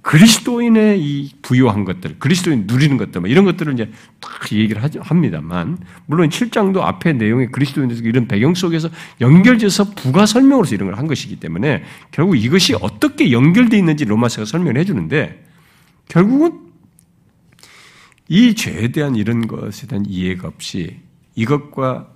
그리스도인의 0.02 1.02
이 1.02 1.32
부유한 1.42 1.84
것들, 1.84 2.20
그리스도인 2.20 2.64
누리는 2.68 2.98
것들, 2.98 3.22
뭐 3.22 3.30
이런 3.30 3.44
것들을 3.46 3.74
이제 3.74 3.92
딱 4.20 4.52
얘기를 4.52 4.82
합니다만, 5.02 5.78
물론 6.06 6.30
7장도 6.30 6.82
앞에 6.82 7.14
내용에 7.14 7.48
그리스도인에서 7.48 8.02
이런 8.04 8.28
배경 8.28 8.54
속에서 8.54 8.90
연결돼서 9.20 9.92
부가 9.92 10.26
설명으로서 10.26 10.76
이런 10.76 10.90
걸 10.90 11.00
한 11.00 11.08
것이기 11.08 11.38
때문에 11.38 11.84
결국 12.12 12.38
이것이 12.38 12.76
어떻게 12.76 13.32
연결되어 13.32 13.78
있는지 13.78 14.06
로마서가 14.06 14.46
설명을 14.46 14.78
해주는데, 14.78 15.46
결국은 16.08 16.70
이 18.30 18.56
죄에 18.56 18.90
대한 18.90 19.16
이런 19.16 19.48
것에 19.48 19.88
대한 19.88 20.06
이해가 20.08 20.48
없이 20.48 21.00
이것과 21.36 22.08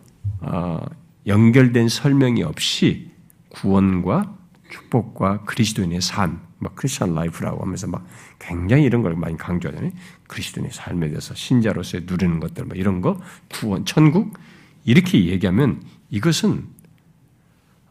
어, 0.42 0.86
연결된 1.26 1.90
설명이 1.90 2.44
없이 2.44 3.12
구원과 3.50 4.38
축복과 4.70 5.44
그리스도인의 5.46 6.02
삶, 6.02 6.42
막 6.64 6.76
Christian 6.76 7.14
life라고 7.14 7.62
하면서 7.62 7.88
막 7.88 8.06
굉장히 8.40 8.84
이런 8.84 9.02
걸 9.02 9.16
많이 9.16 9.38
강조하잖아요. 9.38 9.92
그리스도인의 10.28 10.72
삶에 10.72 11.10
대해서 11.10 11.36
신자로서의 11.36 12.06
누리는 12.08 12.40
것들, 12.40 12.66
막 12.66 12.78
이런 12.78 13.02
거, 13.02 13.20
구원, 13.52 13.86
천국 13.86 14.38
이렇게 14.86 15.26
얘기하면 15.26 15.84
이것은 16.10 16.66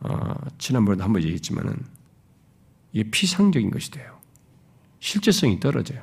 어, 0.00 0.34
지난번에도 0.58 1.04
한번 1.04 1.22
얘기했지만은 1.22 1.76
이게 2.92 3.08
피상적인 3.10 3.70
것이 3.70 3.90
돼요. 3.90 4.18
실제성이 5.00 5.60
떨어져요. 5.60 6.02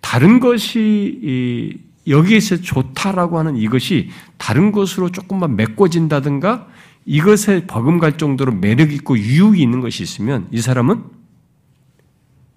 다른 0.00 0.40
것이 0.40 1.78
여기에서 2.06 2.56
좋다라고 2.56 3.38
하는 3.38 3.56
이것이 3.56 4.10
다른 4.38 4.72
것으로 4.72 5.10
조금만 5.10 5.56
메꿔진다든가 5.56 6.68
이것에 7.06 7.66
버금갈 7.66 8.18
정도로 8.18 8.52
매력 8.52 8.92
있고 8.92 9.18
유혹이 9.18 9.62
있는 9.62 9.80
것이 9.80 10.02
있으면 10.02 10.48
이 10.50 10.60
사람은 10.60 11.04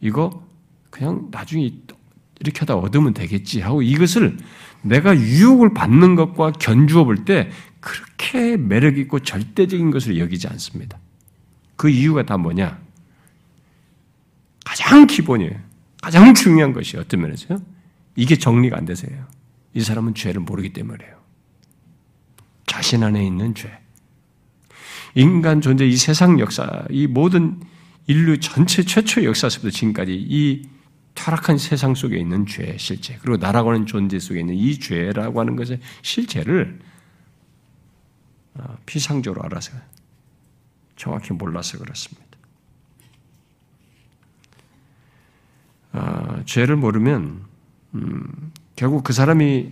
이거 0.04 0.45
그냥 0.89 1.30
나중에 1.32 1.72
이렇게 2.41 2.60
하다 2.60 2.76
얻으면 2.76 3.14
되겠지 3.14 3.62
하고 3.62 3.82
이것을 3.82 4.38
내가 4.82 5.18
유혹을 5.18 5.74
받는 5.74 6.16
것과 6.16 6.51
견주어 6.51 7.06
볼 7.06 7.24
때 7.24 7.49
그렇게 7.80 8.58
매력 8.58 8.97
있고 8.97 9.20
절대적인 9.20 9.91
것을 9.91 10.20
여기지 10.20 10.47
않습니다. 10.49 10.99
그 11.78 11.89
이유가 11.89 12.24
다 12.24 12.38
뭐냐? 12.38 12.80
가장 14.66 15.08
기본이에요. 15.08 15.54
가장 16.01 16.34
중요한 16.34 16.74
것이 16.74 16.97
어떤 16.97 17.22
면에서요? 17.22 17.60
이게 18.18 18.36
정리가 18.38 18.78
안 18.78 18.86
돼서요. 18.86 19.26
이 19.74 19.82
사람은 19.82 20.16
죄를 20.16 20.41
모르기 20.41 20.74
때문에요. 20.74 21.16
자신 22.66 23.04
안에 23.04 23.26
있는 23.26 23.56
죄. 23.56 23.80
인간 25.16 25.62
존재, 25.62 25.86
이 25.86 25.95
세상 25.95 26.39
역사, 26.39 26.86
이 26.89 27.08
모든 27.08 27.60
인류 28.08 28.39
전체 28.39 28.84
최초 28.84 29.24
역사서부터 29.24 29.70
지금까지 29.70 30.14
이 30.14 30.68
타락한 31.14 31.58
세상 31.58 31.93
속에 31.95 32.18
있는 32.18 32.45
죄, 32.45 32.76
실제, 32.78 33.18
그리고 33.22 33.38
나라고 33.38 33.70
하는 33.70 33.86
존재 33.86 34.20
속에 34.20 34.39
있는 34.39 34.56
이 34.56 34.80
죄라고 34.80 35.39
하는 35.39 35.56
것의 35.56 35.80
실체를 36.01 36.80
어, 38.56 38.78
피상적으로 38.86 39.43
알아서 39.43 39.72
정확히 40.95 41.34
몰라서 41.34 41.78
그렇습니다. 41.78 42.24
아, 45.91 46.43
죄를 46.45 46.76
모르면 46.76 47.45
음, 47.95 48.51
결국 48.76 49.04
그 49.04 49.14
사람이 49.14 49.72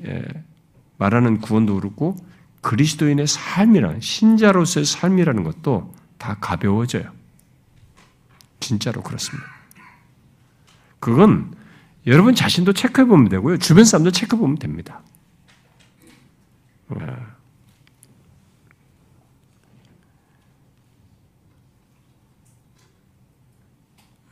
말하는 0.98 1.40
구원도 1.40 1.76
그렇고 1.76 2.16
그리스도인의 2.62 3.26
삶이라는 3.26 4.02
신자로서의 4.02 4.86
삶이라는 4.86 5.44
것도 5.44 5.94
다 6.20 6.38
가벼워져요. 6.40 7.21
진짜로 8.72 9.04
그렇습니다. 9.04 9.46
그건 11.02 11.54
여러분 12.08 12.34
자신도 12.34 12.72
체크해 12.72 13.06
보면 13.06 13.28
되고요. 13.28 13.58
주변 13.58 13.84
사람도 13.84 14.12
체크해 14.12 14.40
보면 14.40 14.60
됩니다. 14.60 15.02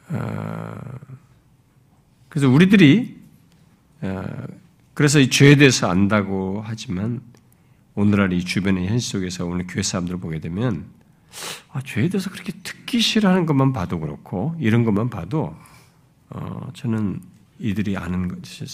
아, 0.08 1.00
그래서 2.30 2.50
우리들이 2.50 3.20
아, 4.02 4.48
그래서 4.94 5.20
이 5.20 5.30
죄에 5.30 5.58
대해서 5.58 5.90
안다고 5.90 6.64
하지만 6.66 7.22
오늘날 7.94 8.32
이 8.32 8.46
주변의 8.46 8.88
현실 8.88 9.12
속에서 9.12 9.46
오늘 9.46 9.68
교회 9.68 9.84
사람들을 9.84 10.20
보게 10.22 10.40
되면 10.40 10.86
아, 11.72 11.82
죄에 11.82 12.10
대해서 12.10 12.30
그렇게 12.30 12.52
듣기 12.64 13.00
싫어하는 13.00 13.46
것만 13.46 13.74
봐도 13.74 14.00
그렇고 14.00 14.56
이런 14.60 14.84
것만 14.84 15.10
봐도 15.10 15.56
어, 16.30 16.70
저는 16.74 17.22
이들이 17.60 17.98
아는 17.98 18.28
것이 18.28 18.66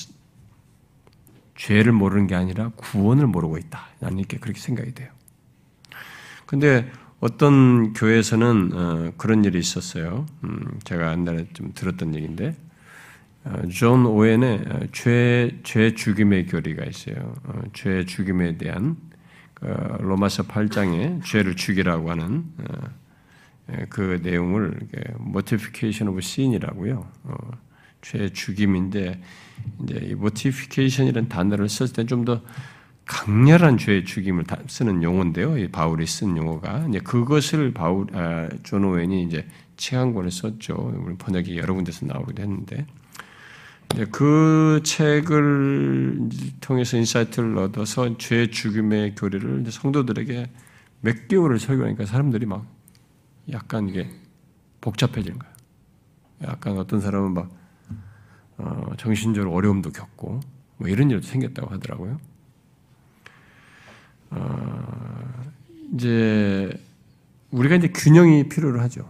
죄를 1.55 1.91
모르는 1.91 2.27
게 2.27 2.35
아니라 2.35 2.69
구원을 2.75 3.27
모르고 3.27 3.57
있다. 3.57 3.87
나는 3.99 4.19
이렇게 4.19 4.37
그렇게 4.37 4.59
생각이 4.59 4.93
돼요. 4.93 5.09
근데 6.45 6.91
어떤 7.19 7.93
교회에서는 7.93 8.71
어, 8.73 9.11
그런 9.17 9.45
일이 9.45 9.57
있었어요. 9.57 10.25
음, 10.43 10.79
제가 10.83 11.11
옛날에 11.13 11.47
좀 11.53 11.71
들었던 11.73 12.13
얘기인데 12.13 12.55
어, 13.45 13.67
존 13.69 14.05
오웬의 14.05 14.63
어, 14.67 14.79
죄, 14.91 15.59
죄 15.63 15.93
죽임의 15.95 16.47
교리가 16.47 16.83
있어요. 16.85 17.33
어, 17.43 17.61
죄 17.73 18.05
죽임에 18.05 18.57
대한 18.57 18.97
그 19.11 19.14
로마서 19.99 20.43
8장에 20.43 21.23
죄를 21.23 21.55
죽이라고 21.55 22.11
하는 22.11 22.45
예, 23.71 23.85
그 23.89 24.19
내용을 24.21 24.79
mortification 25.19 26.09
of 26.09 26.19
sin이라고요. 26.19 27.07
죄 28.01 28.29
죽임인데 28.29 29.19
이제 29.83 29.99
이 30.03 30.11
mortification이라는 30.11 31.29
단어를 31.29 31.67
쓸때좀 31.67 32.25
더 32.25 32.41
강렬한 33.05 33.77
죄 33.77 34.03
죽임을 34.03 34.45
쓰는 34.67 35.01
용어인데요. 35.01 35.57
이 35.57 35.67
바울이 35.67 36.05
쓴 36.05 36.37
용어가 36.37 36.85
이제 36.89 36.99
그것을 36.99 37.73
바울 37.73 38.07
아, 38.15 38.49
존 38.63 38.83
오웬이 38.83 39.23
이제 39.23 39.47
책한권을 39.77 40.31
썼죠. 40.31 41.15
번역이 41.19 41.57
여러 41.57 41.73
군데서 41.73 42.05
나오기도 42.05 42.41
했는데 42.41 42.85
그 44.11 44.81
책을 44.83 46.29
통해서 46.59 46.97
insight를 46.97 47.57
얻어서 47.57 48.17
죄 48.17 48.49
죽임의 48.49 49.15
교리를 49.15 49.65
성도들에게 49.69 50.49
몇 51.01 51.27
개월을 51.27 51.59
설교하니까 51.59 52.05
사람들이 52.05 52.45
막 52.45 52.65
약간 53.51 53.87
이게 53.87 54.09
복잡해지는 54.81 55.39
거예요. 55.39 55.55
약간 56.43 56.77
어떤 56.77 56.99
사람은 56.99 57.33
막 57.33 57.49
어, 58.57 58.91
정신적으로 58.97 59.53
어려움도 59.53 59.91
겪고 59.91 60.39
뭐 60.77 60.89
이런 60.89 61.09
일도 61.11 61.25
생겼다고 61.25 61.73
하더라고요. 61.73 62.19
어, 64.31 65.43
이제 65.93 66.69
우리가 67.51 67.75
이제 67.75 67.87
균형이 67.89 68.49
필요로 68.49 68.81
하죠. 68.81 69.09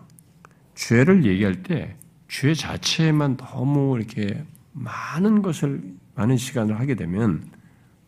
죄를 0.76 1.26
얘기할 1.26 1.63
때 1.63 1.95
죄 2.28 2.53
자체에만 2.53 3.38
너무 3.38 3.97
이렇게 3.97 4.43
많은 4.76 5.41
것을 5.41 5.82
많은 6.15 6.38
시간을 6.38 6.80
하게 6.80 6.95
되면 6.95 7.49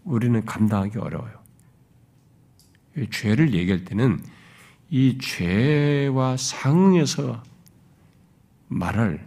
우리는 0.04 0.44
감당하기 0.46 1.00
어려워요. 1.00 1.34
죄를 3.10 3.54
얘기할 3.54 3.86
때는 3.86 4.22
이 4.90 5.18
죄와 5.18 6.38
상응해서 6.38 7.44
말할 8.68 9.26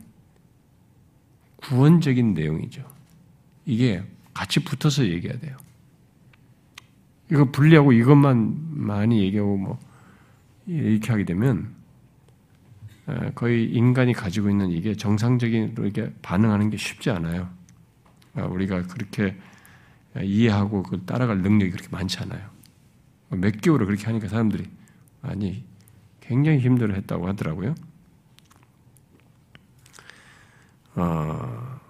구원적인 1.56 2.34
내용이죠. 2.34 2.86
이게 3.64 4.02
같이 4.34 4.60
붙어서 4.60 5.06
얘기해야 5.06 5.38
돼요. 5.38 5.56
이거 7.30 7.50
분리하고 7.50 7.92
이것만 7.92 8.86
많이 8.86 9.22
얘기하고 9.22 9.56
뭐 9.56 9.78
이렇게 10.66 11.10
하게 11.10 11.24
되면 11.24 11.74
거의 13.34 13.64
인간이 13.64 14.12
가지고 14.12 14.50
있는 14.50 14.70
이게 14.70 14.94
정상적인 14.94 15.74
이렇게 15.78 16.12
반응하는 16.22 16.70
게 16.70 16.76
쉽지 16.76 17.10
않아요. 17.10 17.48
아, 18.34 18.44
우리가 18.44 18.82
그렇게 18.82 19.36
이해하고 20.20 20.82
그걸 20.82 21.06
따라갈 21.06 21.38
능력이 21.38 21.70
그렇게 21.70 21.88
많지 21.90 22.18
않아요. 22.20 22.48
몇 23.30 23.60
개월을 23.60 23.86
그렇게 23.86 24.06
하니까 24.06 24.28
사람들이 24.28 24.64
아니 25.22 25.64
굉장히 26.20 26.58
힘들어 26.58 26.94
했다고 26.94 27.28
하더라고요. 27.28 27.74
어, 30.96 31.80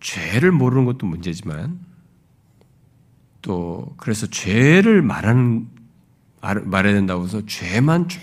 죄를 0.00 0.50
모르는 0.50 0.84
것도 0.84 1.06
문제지만 1.06 1.78
또 3.42 3.94
그래서 3.96 4.26
죄를 4.26 5.02
말하는 5.02 5.68
말해야 6.40 6.94
된다고 6.94 7.24
해서 7.24 7.44
죄만 7.46 8.08
쭉 8.08 8.20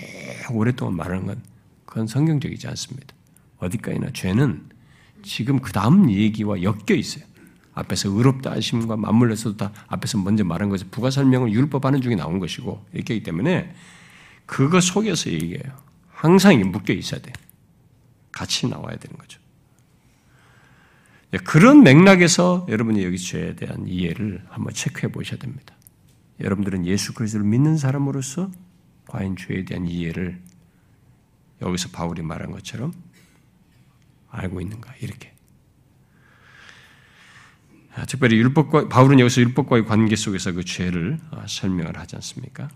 오랫동안 0.51 0.95
말하는 0.95 1.25
건 1.25 1.41
그건 1.85 2.07
성경적이지 2.07 2.67
않습니다. 2.67 3.13
어디까지나 3.57 4.11
죄는 4.13 4.69
지금 5.23 5.59
그 5.59 5.71
다음 5.71 6.09
얘기와 6.11 6.61
엮여 6.61 6.95
있어요. 6.95 7.23
앞에서 7.73 8.09
의롭다 8.09 8.51
하심과 8.51 8.97
맞물려서도 8.97 9.57
다 9.57 9.71
앞에서 9.87 10.17
먼저 10.17 10.43
말한 10.43 10.69
것이 10.69 10.85
부가 10.85 11.11
설명을 11.11 11.51
율법 11.51 11.85
하는 11.85 12.01
중에 12.01 12.15
나온 12.15 12.39
것이고 12.39 12.85
하기 12.95 13.21
때문에 13.21 13.73
그거 14.47 14.81
속에서 14.81 15.29
얘기해요. 15.29 15.77
항상 16.09 16.59
묶여 16.71 16.93
있어야 16.93 17.21
돼. 17.21 17.31
같이 18.31 18.67
나와야 18.67 18.95
되는 18.97 19.15
거죠. 19.17 19.39
그런 21.43 21.83
맥락에서 21.83 22.65
여러분이 22.69 23.03
여기 23.03 23.17
죄에 23.17 23.55
대한 23.55 23.87
이해를 23.87 24.43
한번 24.49 24.73
체크해 24.73 25.11
보셔야 25.11 25.37
됩니다. 25.37 25.76
여러분들은 26.39 26.85
예수 26.85 27.13
그리스도를 27.13 27.45
믿는 27.45 27.77
사람으로서 27.77 28.51
과연 29.07 29.35
죄에 29.37 29.65
대한 29.65 29.87
이해를 29.87 30.41
여기서 31.61 31.89
바울이 31.89 32.21
말한 32.21 32.51
것처럼 32.51 32.93
알고 34.29 34.61
있는가 34.61 34.93
이렇게 35.01 35.33
아, 37.95 38.05
특별히 38.05 38.37
율법과 38.37 38.89
바울은 38.89 39.19
여기서 39.19 39.41
율법과의 39.41 39.85
관계 39.85 40.15
속에서 40.15 40.51
그 40.51 40.63
죄를 40.63 41.19
아, 41.31 41.45
설명을 41.47 41.97
하지 41.97 42.15
않습니까? 42.17 42.69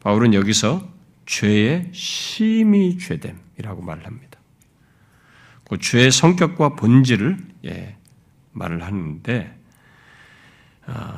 바울은 0.00 0.34
여기서 0.34 0.92
죄의 1.26 1.90
심히 1.92 2.98
죄됨이라고 2.98 3.82
말을 3.82 4.06
합니다. 4.06 4.40
그 5.68 5.78
죄의 5.78 6.10
성격과 6.10 6.74
본질을 6.74 7.38
예, 7.66 7.96
말을 8.52 8.82
하는데 8.82 9.58
아, 9.58 9.63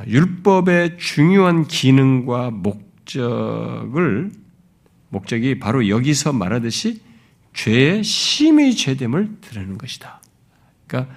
율법의 0.07 0.99
중요한 0.99 1.67
기능과 1.67 2.51
목적을 2.51 4.31
목적이 5.09 5.59
바로 5.59 5.89
여기서 5.89 6.33
말하듯이 6.33 7.01
죄의 7.55 8.05
심히 8.05 8.75
죄됨을 8.77 9.41
드러내는 9.41 9.79
것이다. 9.79 10.21
그러니까 10.87 11.15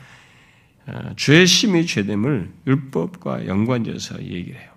아, 0.86 1.14
죄의 1.16 1.46
심히 1.46 1.86
죄됨을 1.86 2.50
율법과 2.66 3.46
연관지어서 3.46 4.24
얘기를 4.24 4.60
해요. 4.60 4.70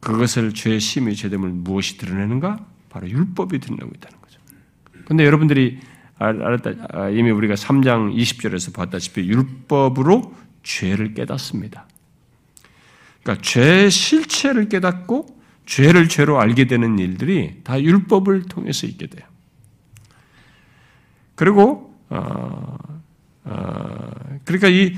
그것을 0.00 0.54
죄의 0.54 0.80
심히 0.80 1.14
죄됨을 1.14 1.50
무엇이 1.50 1.98
드러내는가? 1.98 2.64
바로 2.88 3.08
율법이 3.08 3.58
드러내고 3.58 3.90
있다는 3.96 4.20
거죠. 4.20 4.40
근데 5.04 5.24
여러분들이 5.26 5.80
알았다, 6.16 6.70
아, 6.92 7.08
이미 7.10 7.30
우리가 7.30 7.54
3장 7.54 8.14
20절에서 8.14 8.74
봤다시피 8.74 9.28
율법으로 9.28 10.34
죄를 10.62 11.14
깨닫습니다. 11.14 11.86
그러니까 13.22 13.42
죄의 13.42 13.90
실체를 13.90 14.68
깨닫고 14.68 15.40
죄를 15.66 16.08
죄로 16.08 16.40
알게 16.40 16.66
되는 16.66 16.98
일들이 16.98 17.60
다 17.62 17.80
율법을 17.80 18.44
통해서 18.44 18.86
있게 18.86 19.06
돼요. 19.06 19.26
그리고 21.34 21.94
어, 22.08 22.76
어, 23.44 24.10
그러니까 24.44 24.68
이 24.68 24.96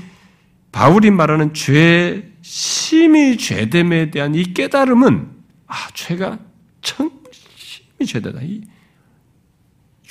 바울이 0.71 1.11
말하는 1.11 1.53
죄 1.53 2.31
심히 2.41 3.37
죄됨에 3.37 4.11
대한 4.11 4.35
이 4.35 4.53
깨달음은 4.53 5.29
아 5.67 5.75
죄가 5.93 6.39
참 6.81 7.11
심히 7.31 8.05
죄되다. 8.05 8.39
이 8.41 8.61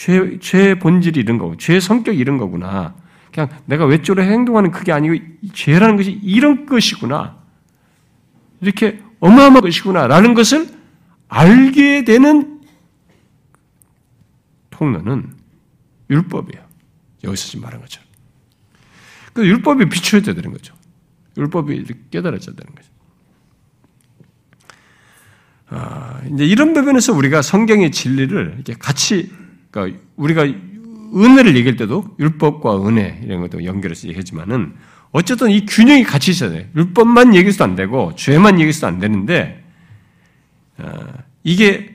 죄, 0.02 0.38
죄의 0.40 0.80
본질이 0.80 1.20
이런 1.20 1.38
거고, 1.38 1.56
죄의 1.56 1.80
성격이 1.80 2.18
이런 2.18 2.36
거구나. 2.36 2.96
그냥 3.32 3.50
내가 3.66 3.84
외적으로 3.86 4.26
행동하는 4.26 4.72
그게 4.72 4.90
아니고, 4.90 5.24
죄라는 5.52 5.96
것이 5.96 6.18
이런 6.24 6.66
것이구나. 6.66 7.41
이렇게 8.62 9.02
어마어마한 9.20 9.60
것이구나. 9.60 10.06
라는 10.06 10.34
것을 10.34 10.68
알게 11.28 12.04
되는 12.04 12.62
통로는 14.70 15.34
율법이에요. 16.08 16.64
여기서 17.24 17.46
지금 17.48 17.64
말한 17.64 17.80
것처럼. 17.80 18.08
그 19.32 19.46
율법이 19.46 19.88
비추어져야 19.88 20.34
되는 20.34 20.52
거죠. 20.52 20.74
율법이 21.36 21.84
깨달아져야 22.10 22.54
되는 22.54 22.74
거죠. 22.74 22.88
아, 25.68 26.20
이제 26.32 26.44
이런 26.44 26.74
부분에서 26.74 27.14
우리가 27.14 27.42
성경의 27.42 27.92
진리를 27.92 28.52
이렇게 28.56 28.74
같이, 28.74 29.32
그러니까 29.70 29.98
우리가 30.16 30.42
은혜를 30.44 31.56
얘기할 31.56 31.76
때도 31.76 32.14
율법과 32.18 32.86
은혜 32.86 33.20
이런 33.24 33.40
것도 33.40 33.64
연결해서 33.64 34.08
얘기하지만은 34.08 34.74
어쨌든 35.12 35.50
이 35.50 35.66
균형이 35.66 36.04
같이 36.04 36.30
있어야 36.30 36.50
돼요. 36.50 36.64
율법만 36.74 37.34
얘기해서도 37.34 37.64
안 37.64 37.76
되고 37.76 38.14
죄만 38.16 38.54
얘기해서도 38.58 38.86
안 38.86 38.98
되는데 38.98 39.62
아, 40.78 41.18
이게 41.44 41.94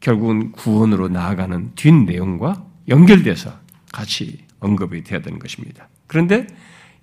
결국은 0.00 0.52
구원으로 0.52 1.08
나아가는 1.08 1.72
뒷 1.74 1.92
내용과 1.92 2.64
연결돼서 2.88 3.52
같이 3.92 4.38
언급이 4.60 5.02
되어야 5.04 5.22
되는 5.22 5.38
것입니다. 5.38 5.88
그런데 6.06 6.46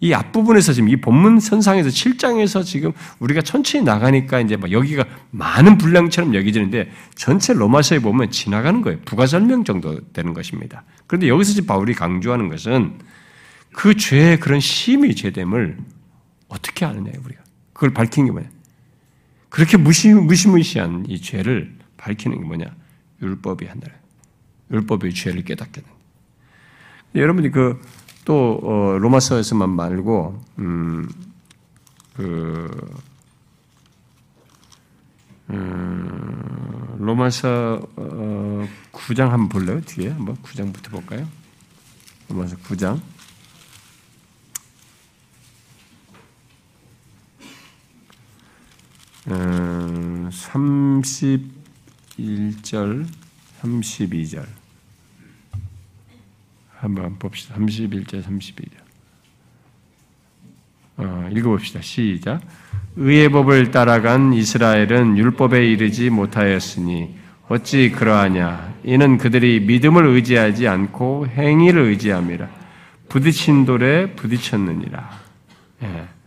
이 0.02 0.14
앞부분에서 0.14 0.72
지금 0.72 0.88
이 0.88 0.96
본문 0.96 1.42
선상에서 1.42 1.90
7장에서 1.90 2.64
지금 2.64 2.94
우리가 3.20 3.42
천천히 3.42 3.84
나가니까 3.84 4.40
이제 4.40 4.56
막 4.56 4.72
여기가 4.72 5.04
많은 5.32 5.78
분량처럼 5.78 6.36
여기지는데 6.36 6.90
전체 7.16 7.54
로마서에 7.54 8.00
보면 8.00 8.32
지나가는 8.32 8.82
거예요. 8.82 9.00
부가 9.04 9.26
설명 9.26 9.66
정도 9.66 10.00
되는 10.14 10.34
것입니다. 10.34 10.84
그런데 11.06 11.28
여기서 11.28 11.54
지금 11.54 11.68
바울이 11.68 11.94
강조하는 11.94 12.48
것은 12.48 12.94
그 13.80 13.96
죄의 13.96 14.42
그런 14.42 14.60
심히 14.60 15.16
죄됨을 15.16 15.78
어떻게 16.50 16.84
아느냐, 16.84 17.14
우리가. 17.24 17.42
그걸 17.72 17.94
밝힌 17.94 18.26
게 18.26 18.32
뭐냐. 18.32 18.50
그렇게 19.48 19.78
무시, 19.78 20.10
무시무시한 20.10 21.06
이 21.08 21.22
죄를 21.22 21.78
밝히는 21.96 22.40
게 22.40 22.44
뭐냐. 22.44 22.76
율법이 23.22 23.68
한다. 23.68 23.88
율법의 24.70 25.14
죄를 25.14 25.46
깨닫게 25.46 25.80
된다. 25.80 25.90
여러분이 27.16 27.52
그, 27.52 27.82
또, 28.26 28.60
어, 28.62 28.98
로마서에서만 28.98 29.70
말고, 29.70 30.44
음, 30.58 31.08
그, 32.16 33.02
음, 35.52 36.98
로마서 37.00 37.88
어, 37.96 38.68
9장 38.92 39.30
한번 39.30 39.48
볼래요? 39.48 39.80
뒤에 39.86 40.10
한번 40.10 40.36
9장부터 40.36 40.92
볼까요? 40.92 41.26
로마서 42.28 42.58
9장. 42.58 43.00
음, 49.28 50.30
31절, 50.32 53.06
32절. 53.62 54.46
한번 56.78 57.20
봅시다. 57.20 57.56
31절, 57.56 58.24
32절. 58.24 58.80
어, 60.98 61.30
읽어봅시다. 61.32 61.82
시작. 61.82 62.42
의의 62.96 63.30
법을 63.30 63.72
따라간 63.72 64.34
이스라엘은 64.34 65.18
율법에 65.18 65.68
이르지 65.68 66.10
못하였으니 66.10 67.16
어찌 67.48 67.92
그러하냐? 67.92 68.74
이는 68.84 69.18
그들이 69.18 69.62
믿음을 69.62 70.06
의지하지 70.06 70.68
않고 70.68 71.28
행위를 71.28 71.84
의지함이라. 71.84 72.50
부딪힌 73.10 73.66
돌에 73.66 74.16
부딪혔느니라. 74.16 75.10
예. 75.84 76.19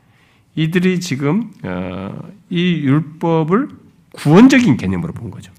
이들이 0.54 1.00
지금 1.00 1.50
어, 1.62 2.30
이 2.50 2.82
율법을 2.82 3.68
구원적인 4.12 4.76
개념으로 4.76 5.12
본 5.12 5.30
거죠. 5.30 5.52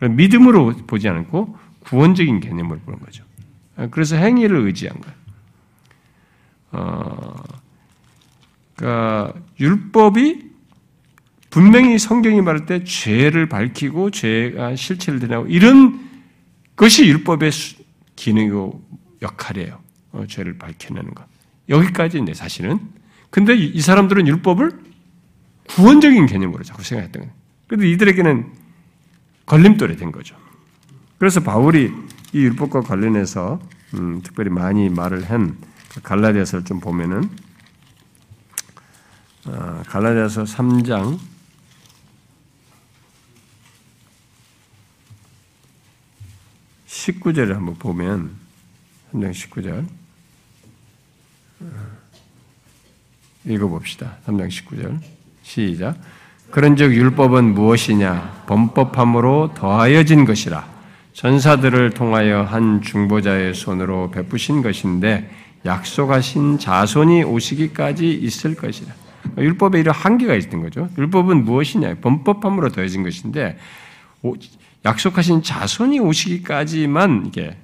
믿음으로 0.00 0.74
보지 0.86 1.08
않고 1.08 1.56
구원적인 1.80 2.40
개념으로 2.40 2.80
보는 2.80 2.98
거죠. 3.00 3.24
어, 3.76 3.88
그래서 3.90 4.16
행위를 4.16 4.58
의지한 4.66 5.00
거예요. 5.00 5.16
어, 6.72 7.34
그러니까 8.76 9.34
율법이 9.60 10.54
분명히 11.50 11.98
성경이 11.98 12.42
말할 12.42 12.66
때 12.66 12.82
죄를 12.82 13.48
밝히고 13.48 14.10
죄가 14.10 14.74
실체를 14.74 15.20
드러나고 15.20 15.46
이런 15.46 16.10
것이 16.74 17.06
율법의 17.06 17.50
기능이고 18.16 18.82
역할이에요. 19.22 19.78
어, 20.12 20.24
죄를 20.28 20.58
밝혀내는 20.58 21.14
것. 21.14 21.24
여기까지인데 21.68 22.34
사실은. 22.34 22.80
근데 23.34 23.52
이 23.56 23.80
사람들은 23.80 24.28
율법을 24.28 24.70
구원적인 25.70 26.26
개념으로 26.26 26.62
자꾸 26.62 26.84
생각했던 26.84 27.22
거예요. 27.22 27.34
그런데 27.66 27.90
이들에게는 27.90 28.52
걸림돌이 29.44 29.96
된 29.96 30.12
거죠. 30.12 30.36
그래서 31.18 31.40
바울이 31.40 31.92
이 32.32 32.38
율법과 32.38 32.82
관련해서 32.82 33.60
음, 33.94 34.22
특별히 34.22 34.50
많이 34.50 34.88
말을 34.88 35.28
한그 35.28 36.02
갈라디아서를 36.04 36.64
좀 36.64 36.78
보면은 36.78 37.28
어, 39.46 39.82
갈라디아서 39.88 40.44
3장 40.44 41.18
19절을 46.86 47.54
한번 47.54 47.74
보면 47.80 48.30
3장 49.12 49.32
19절 49.32 49.88
어, 51.62 51.93
읽어봅시다. 53.46 54.16
3장 54.26 54.48
19절 54.48 54.98
시작 55.42 55.96
그런즉 56.50 56.94
율법은 56.94 57.54
무엇이냐 57.54 58.44
범법함으로 58.46 59.52
더하여진 59.54 60.24
것이라 60.24 60.74
전사들을 61.14 61.90
통하여 61.90 62.42
한 62.42 62.82
중보자의 62.82 63.54
손으로 63.54 64.10
베푸신 64.10 64.62
것인데 64.62 65.30
약속하신 65.64 66.58
자손이 66.58 67.24
오시기까지 67.24 68.12
있을 68.12 68.54
것이라. 68.54 68.92
율법에 69.38 69.80
이런 69.80 69.94
한계가 69.94 70.34
있는 70.34 70.60
거죠. 70.60 70.90
율법은 70.98 71.44
무엇이냐? 71.44 71.96
범법함으로 72.00 72.70
더해진 72.70 73.02
것인데 73.02 73.56
약속하신 74.84 75.42
자손이 75.42 76.00
오시기까지만 76.00 77.26
이게 77.26 77.56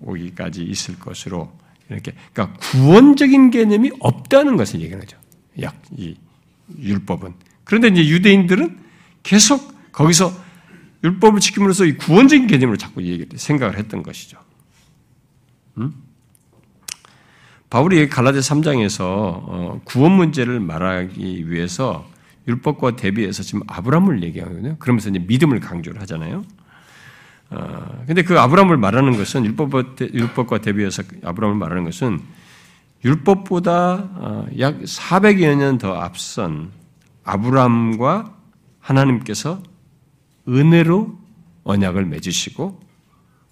오기까지 0.00 0.62
있을 0.62 0.98
것으로 0.98 1.52
이렇게 1.90 2.12
그러니까 2.32 2.58
구원적인 2.58 3.50
개념이 3.50 3.92
없다는 4.00 4.56
것을 4.56 4.80
얘기하죠. 4.80 5.18
약, 5.60 5.80
이 5.96 6.16
율법은. 6.78 7.34
그런데 7.64 7.88
이제 7.88 8.08
유대인들은 8.08 8.78
계속 9.22 9.92
거기서 9.92 10.32
율법을 11.04 11.40
지킴으로써 11.40 11.84
이 11.84 11.96
구원적인 11.96 12.46
개념으로 12.46 12.76
자꾸 12.76 13.02
얘기를 13.02 13.38
생각을 13.38 13.78
했던 13.78 14.02
것이죠. 14.02 14.38
음? 15.78 15.92
바울이 17.68 18.08
갈라디 18.08 18.38
3장에서 18.38 19.00
어, 19.02 19.80
구원 19.84 20.12
문제를 20.12 20.60
말하기 20.60 21.50
위해서 21.50 22.08
율법과 22.46 22.96
대비해서 22.96 23.42
지금 23.42 23.62
아브라함을 23.66 24.22
얘기하거든요. 24.22 24.76
그러면서 24.78 25.10
이제 25.10 25.18
믿음을 25.18 25.60
강조를 25.60 26.00
하잖아요. 26.02 26.44
어, 27.50 28.04
근데 28.06 28.22
그 28.22 28.38
아브라함을 28.38 28.76
말하는 28.76 29.16
것은 29.16 29.44
율법, 29.44 30.46
과 30.48 30.58
대비해서 30.58 31.02
아브라함을 31.22 31.58
말하는 31.58 31.84
것은 31.84 32.20
율법보다 33.04 33.92
어, 34.14 34.46
약 34.58 34.80
400여 34.80 35.56
년 35.56 35.78
더 35.78 35.94
앞선 35.94 36.70
아브라함과 37.24 38.34
하나님께서 38.80 39.62
은혜로 40.48 41.18
언약을 41.64 42.04
맺으시고 42.06 42.80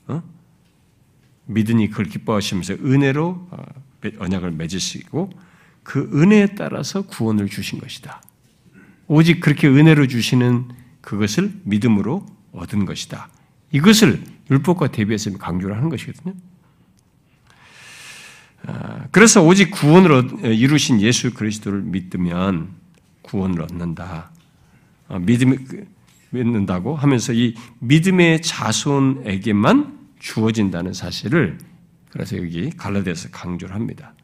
어? 0.08 0.22
믿으니 1.46 1.88
그걸 1.90 2.06
기뻐하시면서 2.06 2.74
은혜로 2.74 3.48
어, 3.50 3.64
언약을 4.18 4.50
맺으시고 4.52 5.30
그 5.82 6.10
은혜에 6.14 6.54
따라서 6.54 7.02
구원을 7.02 7.48
주신 7.48 7.78
것이다. 7.78 8.22
오직 9.08 9.40
그렇게 9.40 9.68
은혜로 9.68 10.06
주시는 10.06 10.68
그것을 11.00 11.52
믿음으로 11.64 12.24
얻은 12.52 12.84
것이다. 12.84 13.28
이것을 13.72 14.22
율법과 14.50 14.88
대비해서 14.88 15.36
강조를 15.36 15.76
하는 15.76 15.88
것이거든요. 15.88 16.34
아, 18.66 19.06
그래서 19.10 19.42
오직 19.42 19.70
구원을 19.70 20.44
이루신 20.44 21.00
예수 21.00 21.34
그리스도를 21.34 21.82
믿으면 21.82 22.68
구원을 23.22 23.62
얻는다. 23.62 24.30
아, 25.08 25.18
믿음, 25.18 25.56
믿는다고 26.30 26.96
하면서 26.96 27.32
이 27.32 27.54
믿음의 27.80 28.42
자손에게만 28.42 29.98
주어진다는 30.18 30.92
사실을 30.92 31.58
그래서 32.10 32.36
여기 32.36 32.70
갈라디아서 32.70 33.30
강조를 33.30 33.74
합니다. 33.74 34.14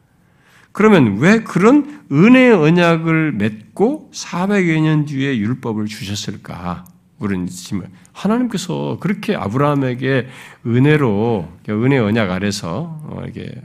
그러면 0.71 1.17
왜 1.17 1.43
그런 1.43 2.05
은혜의 2.11 2.53
언약을 2.53 3.33
맺고 3.33 4.11
400여 4.13 4.79
년 4.81 5.05
뒤에 5.05 5.37
율법을 5.37 5.87
주셨을까? 5.87 6.85
지금 7.47 7.83
하나님께서 8.13 8.97
그렇게 8.99 9.35
아브라함에게 9.35 10.27
은혜로 10.65 11.51
은혜 11.69 11.97
언약 11.97 12.31
아래서 12.31 12.99
어, 13.03 13.23
이게 13.27 13.61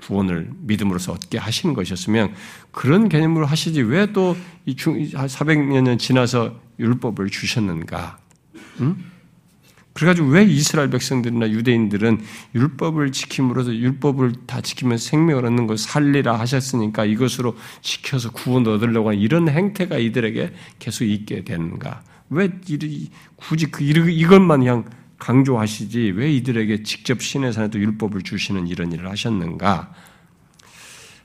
구원을 0.00 0.50
믿음으로써 0.60 1.12
얻게 1.12 1.38
하시는 1.38 1.74
것이었으면 1.74 2.34
그런 2.72 3.08
개념으로 3.08 3.46
하시지 3.46 3.82
왜 3.82 4.12
또이 4.12 4.36
400여 4.66 5.82
년 5.82 5.98
지나서 5.98 6.56
율법을 6.78 7.30
주셨는가? 7.30 8.18
응? 8.80 8.96
그래가지고 9.92 10.28
왜 10.28 10.44
이스라엘 10.44 10.88
백성들이나 10.90 11.50
유대인들은 11.50 12.20
율법을 12.54 13.12
지킴으로써 13.12 13.74
율법을 13.74 14.46
다 14.46 14.60
지키면 14.60 14.98
생명을 14.98 15.44
얻는 15.44 15.66
걸 15.66 15.78
살리라 15.78 16.38
하셨으니까 16.38 17.04
이것으로 17.04 17.56
지켜서 17.82 18.30
구원 18.30 18.66
얻으려고 18.66 19.10
하는 19.10 19.20
이런 19.20 19.48
행태가 19.48 19.98
이들에게 19.98 20.52
계속 20.78 21.04
있게 21.04 21.44
되는가? 21.44 22.02
왜 22.30 22.48
굳이 23.36 23.70
그 23.70 23.84
이것만 23.84 24.60
그냥 24.60 24.84
강조하시지 25.18 26.12
왜 26.12 26.32
이들에게 26.32 26.82
직접 26.82 27.20
신의 27.22 27.52
산에도 27.52 27.78
율법을 27.78 28.22
주시는 28.22 28.66
이런 28.68 28.92
일을 28.92 29.08
하셨는가? 29.10 29.92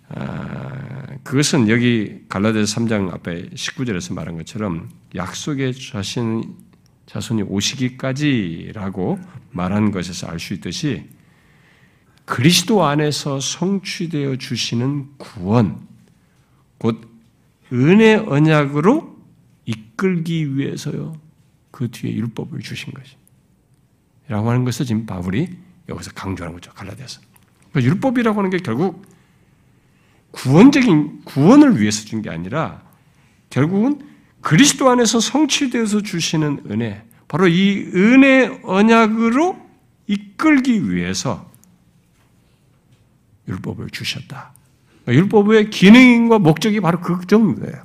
아, 0.10 1.06
그것은 1.24 1.70
여기 1.70 2.26
갈라디아서 2.30 2.82
3장 2.82 3.14
앞에 3.14 3.50
19절에서 3.50 4.14
말한 4.14 4.38
것처럼 4.38 4.90
약속의 5.16 5.74
자신 5.74 6.56
자손이 7.06 7.44
오시기까지라고 7.44 9.20
말한 9.52 9.92
것에서 9.92 10.28
알 10.28 10.40
수 10.40 10.54
있듯이 10.56 11.08
그리스도 12.26 12.84
안에서 12.84 13.40
성취되어 13.40 14.38
주시는 14.38 15.10
구원, 15.18 15.88
곧 16.80 17.08
은혜 17.72 18.16
언약으로 18.16 19.15
이끌기 19.66 20.56
위해서요, 20.58 21.14
그 21.72 21.90
뒤에 21.90 22.14
율법을 22.14 22.60
주신 22.62 22.94
것이. 22.94 23.16
라고 24.28 24.50
하는 24.50 24.66
것을 24.66 24.86
지금 24.86 25.06
바울이 25.06 25.50
여기서 25.90 26.12
강조하는 26.12 26.56
거죠, 26.56 26.72
갈라디아서. 26.74 27.22
그러니까 27.72 27.94
율법이라고 27.94 28.40
하는 28.40 28.50
게 28.50 28.58
결국 28.58 29.06
구원적인, 30.32 31.22
구원을 31.26 31.80
위해서 31.80 32.06
준 32.06 32.22
게 32.22 32.30
아니라 32.30 32.82
결국은 33.50 34.02
그리스도 34.42 34.90
안에서 34.90 35.20
성취되어서 35.20 36.02
주시는 36.02 36.64
은혜, 36.70 37.04
바로 37.28 37.48
이 37.48 37.90
은혜 37.96 38.60
언약으로 38.64 39.58
이끌기 40.08 40.92
위해서 40.92 41.50
율법을 43.48 43.90
주셨다. 43.90 44.54
율법의 45.08 45.70
기능과 45.70 46.40
목적이 46.40 46.80
바로 46.80 47.00
그 47.00 47.26
정도예요. 47.26 47.84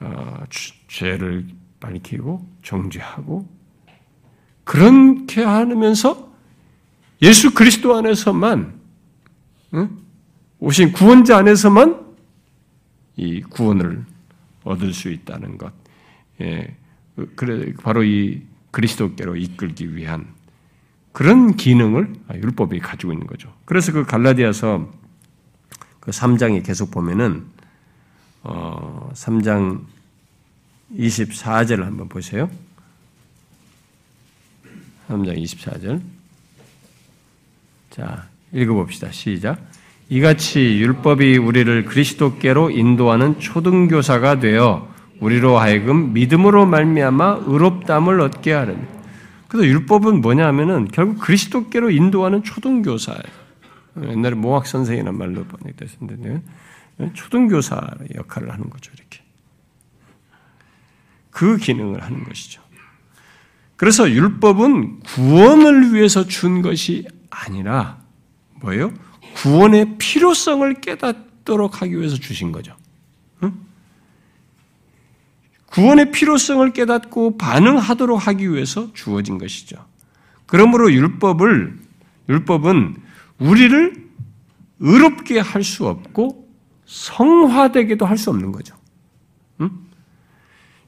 어, 0.00 0.44
죄를 0.88 1.46
밝히고 1.78 2.46
정죄하고 2.62 3.48
그렇게 4.64 5.42
하면서 5.42 6.30
예수 7.22 7.52
그리스도 7.52 7.96
안에서만 7.96 8.80
응? 9.74 9.98
오신 10.58 10.92
구원자 10.92 11.38
안에서만 11.38 12.00
이 13.16 13.42
구원을 13.42 14.04
얻을 14.64 14.92
수 14.92 15.10
있다는 15.10 15.58
것. 15.58 15.72
예, 16.40 16.76
그래 17.36 17.72
바로 17.82 18.02
이 18.04 18.42
그리스도께로 18.70 19.36
이끌기 19.36 19.94
위한 19.94 20.28
그런 21.12 21.56
기능을 21.56 22.12
율법이 22.34 22.78
가지고 22.80 23.12
있는 23.12 23.26
거죠. 23.26 23.52
그래서 23.64 23.92
그 23.92 24.04
갈라디아서 24.04 24.90
그 25.98 26.10
3장에 26.10 26.64
계속 26.64 26.90
보면은 26.90 27.46
어 28.42 29.10
3장 29.14 29.80
24절을 30.96 31.82
한번 31.82 32.08
보세요. 32.08 32.50
3장 35.08 35.36
24절. 35.42 36.00
자, 37.90 38.28
읽어봅시다. 38.52 39.10
시작. 39.10 39.58
이같이 40.08 40.78
율법이 40.78 41.38
우리를 41.38 41.84
그리스도께로 41.84 42.70
인도하는 42.70 43.38
초등교사가 43.38 44.40
되어 44.40 44.88
우리로 45.20 45.58
하여금 45.58 46.12
믿음으로 46.12 46.66
말미암아 46.66 47.42
의롭담을 47.46 48.20
얻게 48.20 48.52
하는. 48.52 48.86
그래서 49.48 49.68
율법은 49.68 50.20
뭐냐면은 50.20 50.88
결국 50.88 51.18
그리스도께로 51.20 51.90
인도하는 51.90 52.42
초등교사예요. 52.42 53.22
옛날에 54.08 54.34
모학 54.34 54.66
선생이란 54.66 55.16
말로 55.16 55.44
번역됐었는데 55.44 56.42
초등교사 57.14 57.80
역할을 58.14 58.52
하는 58.52 58.70
거죠 58.70 58.92
이렇게. 58.94 59.22
그 61.30 61.56
기능을 61.56 62.02
하는 62.02 62.24
것이죠. 62.24 62.62
그래서 63.76 64.10
율법은 64.10 65.00
구원을 65.00 65.94
위해서 65.94 66.26
준 66.26 66.60
것이 66.60 67.06
아니라 67.30 67.98
뭐예요? 68.60 68.92
구원의 69.36 69.96
필요성을 69.98 70.74
깨닫도록 70.80 71.80
하기 71.80 71.98
위해서 71.98 72.16
주신 72.16 72.52
거죠. 72.52 72.76
응? 73.42 73.54
구원의 75.66 76.10
필요성을 76.10 76.70
깨닫고 76.72 77.38
반응하도록 77.38 78.26
하기 78.26 78.52
위해서 78.52 78.92
주어진 78.92 79.38
것이죠. 79.38 79.86
그러므로 80.46 80.92
율법을 80.92 81.78
율법은 82.28 82.96
우리를 83.38 84.10
의롭게 84.80 85.38
할 85.38 85.62
수 85.62 85.86
없고 85.86 86.39
성화되게도 86.90 88.04
할 88.04 88.18
수 88.18 88.30
없는 88.30 88.50
거죠. 88.50 88.74
응? 89.60 89.70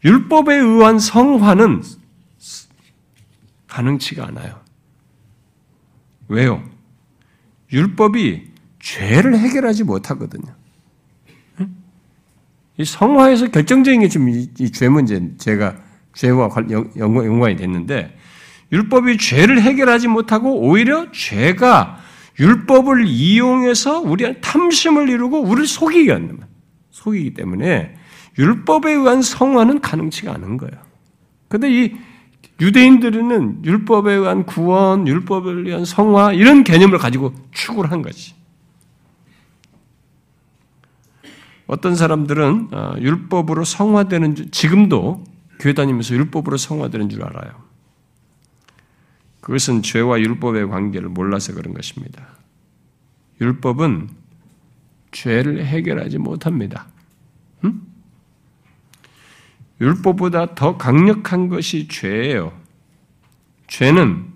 율법에 0.05 0.57
의한 0.57 0.99
성화는 0.99 1.83
가능치가 3.69 4.27
않아요. 4.27 4.61
왜요? 6.29 6.63
율법이 7.73 8.51
죄를 8.81 9.39
해결하지 9.39 9.85
못하거든요. 9.85 10.53
이 12.79 12.85
성화에서 12.85 13.49
결정적인 13.51 14.01
게 14.01 14.09
지금 14.09 14.29
이죄 14.29 14.89
문제, 14.89 15.31
제가 15.39 15.77
죄와 16.15 16.49
연관이 16.97 17.55
됐는데, 17.55 18.19
율법이 18.73 19.19
죄를 19.19 19.63
해결하지 19.63 20.09
못하고 20.09 20.61
오히려 20.61 21.13
죄가 21.13 22.02
율법을 22.39 23.07
이용해서 23.07 24.01
우리한 24.01 24.41
탐심을 24.41 25.09
이루고 25.09 25.43
우리를 25.43 25.67
속이게 25.67 26.13
하는 26.13 26.41
속이기 26.91 27.35
때문에 27.35 27.95
율법에 28.39 28.93
의한 28.93 29.23
성화는 29.23 29.81
가능치가 29.81 30.35
않은 30.35 30.57
거예요. 30.57 30.83
근데 31.49 31.71
이 31.71 31.97
유대인들은 32.61 33.65
율법에 33.65 34.13
의한 34.13 34.47
구원, 34.47 35.07
율법에 35.07 35.51
의한 35.51 35.85
성화 35.85 36.33
이런 36.33 36.65
개념을 36.65 36.99
가지고 36.99 37.35
추구를 37.51 37.91
한 37.91 38.03
거지. 38.03 38.35
어떤 41.67 41.95
사람들은 41.95 42.69
어, 42.71 42.95
율법으로 42.99 43.65
성화되는 43.65 44.35
줄, 44.35 44.51
지금도 44.51 45.25
교회 45.59 45.73
다니면서 45.73 46.15
율법으로 46.15 46.57
성화되는 46.57 47.09
줄 47.09 47.25
알아요. 47.25 47.72
그것은 49.43 49.83
죄와 49.83 50.21
율법의 50.21 50.69
관계를 50.69 51.09
몰라서 51.09 51.53
그런 51.53 51.75
것입니다. 51.75 52.27
율법은 53.41 54.09
죄를 55.11 55.67
해결하지 55.67 56.19
못합니다. 56.19 56.87
음? 57.65 57.83
율법보다 59.81 60.55
더 60.55 60.79
강력한 60.79 61.49
것이 61.49 61.89
죄예요. 61.89 62.53
죄는 63.67 64.27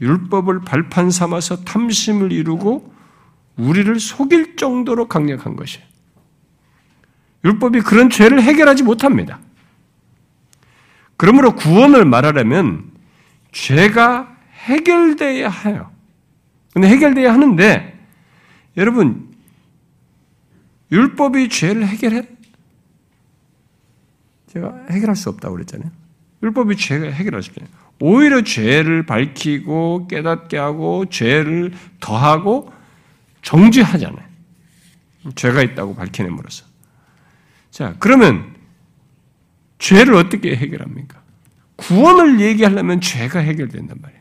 율법을 0.00 0.62
발판 0.62 1.12
삼아서 1.12 1.64
탐심을 1.64 2.32
이루고 2.32 2.92
우리를 3.56 4.00
속일 4.00 4.56
정도로 4.56 5.06
강력한 5.06 5.54
것이에요. 5.54 5.86
율법이 7.44 7.82
그런 7.82 8.10
죄를 8.10 8.42
해결하지 8.42 8.82
못합니다. 8.82 9.38
그러므로 11.16 11.54
구원을 11.54 12.04
말하려면 12.04 12.90
죄가 13.52 14.39
해결돼야 14.70 15.48
해요. 15.50 15.90
근데 16.72 16.88
해결돼야 16.88 17.32
하는데 17.32 17.98
여러분 18.76 19.34
율법이 20.92 21.48
죄를 21.48 21.86
해결해? 21.86 22.26
제가 24.48 24.86
해결할 24.90 25.14
수 25.14 25.28
없다고 25.28 25.54
그랬잖아요. 25.54 25.90
율법이 26.42 26.76
죄가 26.76 27.06
해결할 27.10 27.42
수 27.42 27.50
없잖아요. 27.50 27.72
오히려 28.00 28.42
죄를 28.42 29.04
밝히고 29.04 30.08
깨닫게 30.08 30.56
하고 30.56 31.04
죄를 31.06 31.72
더하고 32.00 32.72
정죄하잖아요. 33.42 34.30
죄가 35.34 35.62
있다고 35.62 35.94
밝혀냄으로써. 35.94 36.64
자, 37.70 37.94
그러면 37.98 38.54
죄를 39.78 40.14
어떻게 40.14 40.56
해결합니까? 40.56 41.20
구원을 41.76 42.40
얘기하려면 42.40 43.00
죄가 43.00 43.38
해결된단 43.38 43.98
말이에요. 44.00 44.19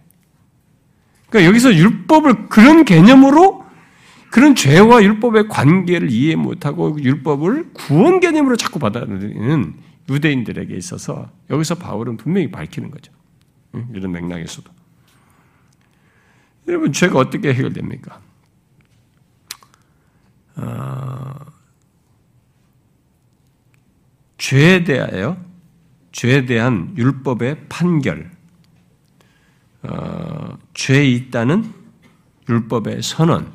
그러니까 1.29 1.47
여기서 1.49 1.73
율법을 1.75 2.49
그런 2.49 2.85
개념으로 2.85 3.65
그런 4.31 4.55
죄와 4.55 5.01
율법의 5.03 5.47
관계를 5.47 6.11
이해 6.11 6.35
못하고 6.35 7.01
율법을 7.01 7.73
구원 7.73 8.19
개념으로 8.19 8.57
자꾸 8.57 8.79
받아들이는 8.79 9.75
유대인들에게 10.09 10.75
있어서 10.75 11.31
여기서 11.49 11.75
바울은 11.75 12.17
분명히 12.17 12.49
밝히는 12.51 12.91
거죠. 12.91 13.11
이런 13.93 14.11
맥락에서도. 14.11 14.71
여러분, 16.67 16.91
죄가 16.91 17.17
어떻게 17.17 17.53
해결됩니까? 17.53 18.19
어, 20.57 21.35
죄에 24.37 24.83
대하여, 24.83 25.37
죄에 26.11 26.45
대한 26.45 26.93
율법의 26.97 27.67
판결, 27.69 28.31
어, 29.83 30.57
죄에 30.79 31.05
있다는 31.05 31.73
율법의 32.47 33.03
선언, 33.03 33.51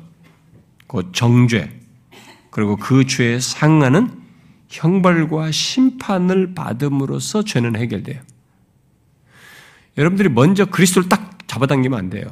곧 0.85 1.11
정죄, 1.11 1.81
그리고 2.51 2.75
그 2.75 3.07
죄에 3.07 3.39
상하는 3.39 4.11
형벌과 4.69 5.51
심판을 5.51 6.53
받음으로써 6.53 7.43
죄는 7.43 7.77
해결돼요. 7.77 8.21
여러분들이 9.97 10.29
먼저 10.29 10.65
그리스도를 10.65 11.09
딱 11.09 11.39
잡아당기면 11.47 11.97
안 11.97 12.09
돼요. 12.11 12.25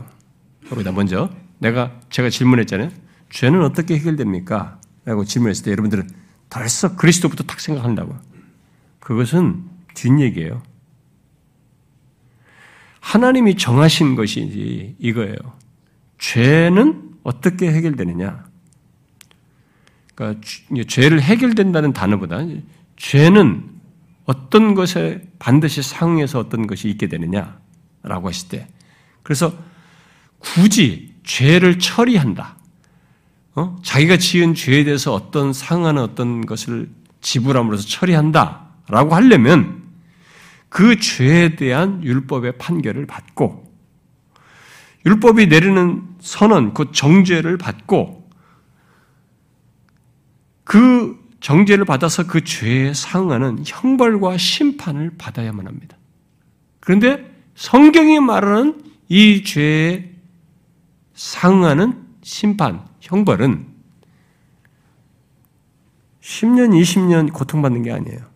거기다 0.69 0.91
먼저 0.91 1.31
내가 1.57 1.99
제가 2.11 2.29
질문했잖아요. 2.29 2.91
죄는 3.31 3.63
어떻게 3.63 3.95
해결됩니까? 3.95 4.79
라고 5.05 5.25
질문했을 5.25 5.65
때 5.65 5.71
여러분들은 5.71 6.07
벌써 6.51 6.95
그리스도부터 6.95 7.45
딱 7.45 7.59
생각한다고. 7.59 8.15
그것은 8.99 9.63
뒷얘기예요. 9.95 10.61
하나님이 13.03 13.55
정하신 13.57 14.15
것이지 14.15 14.95
이거예요. 14.97 15.35
죄는 16.19 17.11
어떻게 17.23 17.69
해결되느냐? 17.69 18.45
그러니까 20.15 20.41
죄를 20.87 21.21
해결된다는 21.21 21.91
단어보다 21.91 22.39
죄는 22.95 23.69
어떤 24.23 24.73
것에 24.73 25.21
반드시 25.37 25.83
상응해서 25.83 26.39
어떤 26.39 26.65
것이 26.65 26.87
있게 26.87 27.07
되느냐라고 27.07 28.29
했을 28.29 28.47
때 28.47 28.67
그래서 29.21 29.53
굳이 30.39 31.13
죄를 31.23 31.79
처리한다. 31.79 32.55
어? 33.55 33.77
자기가 33.83 34.15
지은 34.17 34.55
죄에 34.55 34.85
대해서 34.85 35.13
어떤 35.13 35.51
상하는 35.51 36.01
어떤 36.01 36.45
것을 36.45 36.89
지불함으로써 37.19 37.85
처리한다라고 37.85 39.13
하려면 39.13 39.82
그 40.73 40.99
죄에 40.99 41.55
대한 41.55 42.03
율법의 42.03 42.57
판결을 42.57 43.05
받고 43.05 43.71
율법이 45.05 45.45
내리는 45.45 46.01
선언, 46.19 46.73
그 46.73 46.91
정죄를 46.91 47.59
받고 47.59 48.27
그 50.63 51.15
정죄를 51.41 51.85
받아서 51.85 52.25
그 52.25 52.43
죄에 52.43 52.91
상응하는 52.91 53.59
형벌과 53.63 54.39
심판을 54.39 55.11
받아야만 55.15 55.67
합니다. 55.67 55.95
그런데 56.79 57.31
성경이 57.53 58.19
말하는 58.19 58.81
이 59.09 59.43
죄에 59.43 60.11
상응하는 61.13 62.03
심판, 62.23 62.83
형벌은 62.99 63.67
10년, 66.19 66.81
20년 66.81 67.31
고통받는 67.31 67.83
게 67.83 67.91
아니에요. 67.91 68.32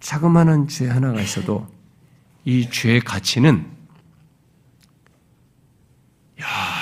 자그마한 0.00 0.68
죄 0.68 0.88
하나가 0.88 1.20
있어도 1.20 1.66
이 2.44 2.68
죄의 2.70 3.00
가치는 3.00 3.66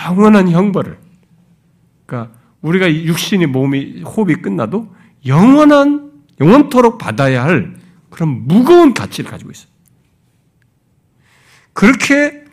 영원한 0.07 0.51
형벌을, 0.51 0.99
그러니까 2.05 2.37
우리가 2.61 2.93
육신이 2.93 3.47
몸이 3.47 4.03
호흡이 4.03 4.37
끝나도 4.37 4.95
영원한 5.27 6.13
영원토록 6.41 6.99
받아야 6.99 7.45
할 7.45 7.77
그런 8.11 8.47
무거운 8.47 8.95
가치를 8.95 9.31
가지고 9.31 9.51
있어요. 9.51 9.69
그렇게 11.73 12.45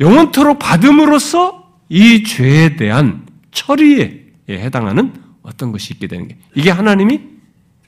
영원토록 0.00 0.58
받음으로써 0.58 1.80
이 1.88 2.22
죄에 2.22 2.76
대한 2.76 3.26
처리에 3.50 4.26
해당하는 4.48 5.12
어떤 5.42 5.72
것이 5.72 5.94
있게 5.94 6.06
되는 6.06 6.28
게 6.28 6.38
이게 6.54 6.70
하나님이 6.70 7.20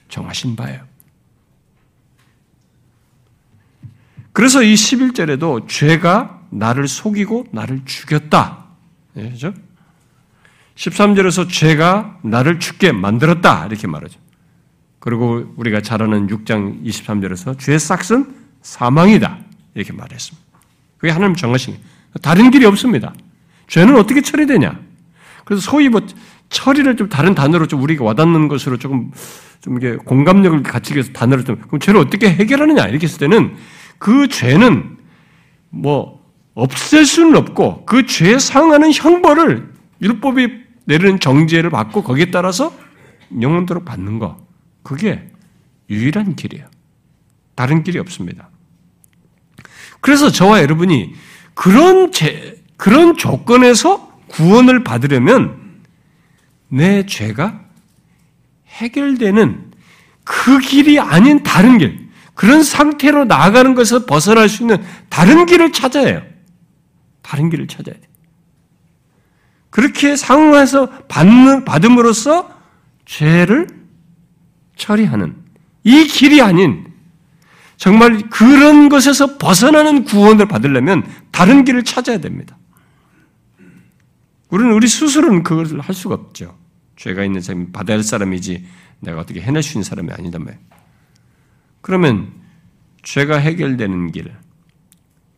정하신 0.09 0.55
바예요. 0.55 0.90
그래서 4.33 4.63
이 4.63 4.73
11절에도 4.73 5.67
죄가 5.67 6.41
나를 6.49 6.87
속이고 6.87 7.47
나를 7.51 7.81
죽였다. 7.85 8.65
그죠? 9.13 9.53
13절에서 10.75 11.49
죄가 11.49 12.19
나를 12.23 12.59
죽게 12.59 12.91
만들었다. 12.91 13.65
이렇게 13.67 13.87
말하죠. 13.87 14.19
그리고 14.99 15.53
우리가 15.57 15.81
잘 15.81 16.01
아는 16.01 16.27
6장 16.27 16.83
23절에서 16.85 17.59
죄의 17.59 17.79
싹은 17.79 18.33
사망이다. 18.61 19.39
이렇게 19.73 19.93
말했습니다. 19.93 20.47
그게 20.97 21.11
하나님 21.11 21.35
정하신 21.35 21.77
다른 22.21 22.51
길이 22.51 22.65
없습니다. 22.65 23.13
죄는 23.67 23.95
어떻게 23.95 24.21
처리되냐? 24.21 24.79
그래서 25.45 25.61
소위 25.61 25.89
뭐 25.89 26.01
처리를 26.49 26.97
좀 26.97 27.09
다른 27.09 27.33
단어로 27.33 27.67
좀 27.67 27.81
우리가 27.81 28.03
와닿는 28.03 28.47
것으로 28.47 28.77
조금 28.77 29.11
좀 29.61 29.77
이게 29.77 29.95
공감력을 29.95 30.61
갖추기 30.63 30.97
위해서 30.97 31.11
단어를 31.13 31.45
좀 31.45 31.57
그럼 31.61 31.79
죄를 31.79 31.99
어떻게 31.99 32.29
해결하느냐 32.29 32.87
이렇게 32.87 33.05
했을 33.05 33.19
때는 33.19 33.55
그 34.01 34.27
죄는 34.27 34.97
뭐 35.69 36.25
없앨 36.55 37.05
수는 37.05 37.35
없고 37.35 37.85
그 37.85 38.07
죄에 38.07 38.39
상하는 38.39 38.91
형벌을 38.91 39.71
율법이 40.01 40.47
내리는 40.85 41.19
정죄를 41.19 41.69
받고 41.69 42.01
거기에 42.01 42.31
따라서 42.31 42.75
영원토록 43.39 43.85
받는 43.85 44.17
거. 44.17 44.43
그게 44.81 45.29
유일한 45.87 46.35
길이에요. 46.35 46.65
다른 47.53 47.83
길이 47.83 47.99
없습니다. 47.99 48.49
그래서 49.99 50.31
저와 50.31 50.63
여러분이 50.63 51.13
그런 51.53 52.11
제, 52.11 52.59
그런 52.77 53.15
조건에서 53.15 54.11
구원을 54.29 54.83
받으려면 54.83 55.79
내 56.69 57.05
죄가 57.05 57.65
해결되는 58.67 59.71
그 60.23 60.57
길이 60.57 60.99
아닌 60.99 61.43
다른 61.43 61.77
길, 61.77 62.00
그런 62.41 62.63
상태로 62.63 63.25
나아가는 63.25 63.75
것에서 63.75 64.07
벗어날 64.07 64.49
수 64.49 64.63
있는 64.63 64.83
다른 65.09 65.45
길을 65.45 65.73
찾아야 65.73 66.07
해요. 66.07 66.23
다른 67.21 67.51
길을 67.51 67.67
찾아야 67.67 67.93
돼. 67.93 68.01
그렇게 69.69 70.15
상황에서 70.15 70.89
받는, 71.07 71.65
받음으로써 71.65 72.51
죄를 73.05 73.67
처리하는 74.75 75.35
이 75.83 76.05
길이 76.05 76.41
아닌 76.41 76.91
정말 77.77 78.27
그런 78.31 78.89
것에서 78.89 79.37
벗어나는 79.37 80.03
구원을 80.03 80.47
받으려면 80.47 81.07
다른 81.29 81.63
길을 81.63 81.83
찾아야 81.83 82.17
됩니다. 82.17 82.57
우리는 84.49 84.73
우리 84.73 84.87
스스로는 84.87 85.43
그것을 85.43 85.79
할 85.79 85.93
수가 85.93 86.15
없죠. 86.15 86.57
죄가 86.95 87.23
있는 87.23 87.39
사람이 87.39 87.67
받아야 87.71 87.97
할 87.97 88.03
사람이지 88.03 88.65
내가 89.01 89.19
어떻게 89.19 89.41
해낼 89.41 89.61
수 89.61 89.73
있는 89.77 89.83
사람이 89.83 90.11
아니단 90.11 90.43
말이에요. 90.43 90.80
그러면 91.81 92.31
죄가 93.03 93.37
해결되는 93.37 94.11
길, 94.11 94.35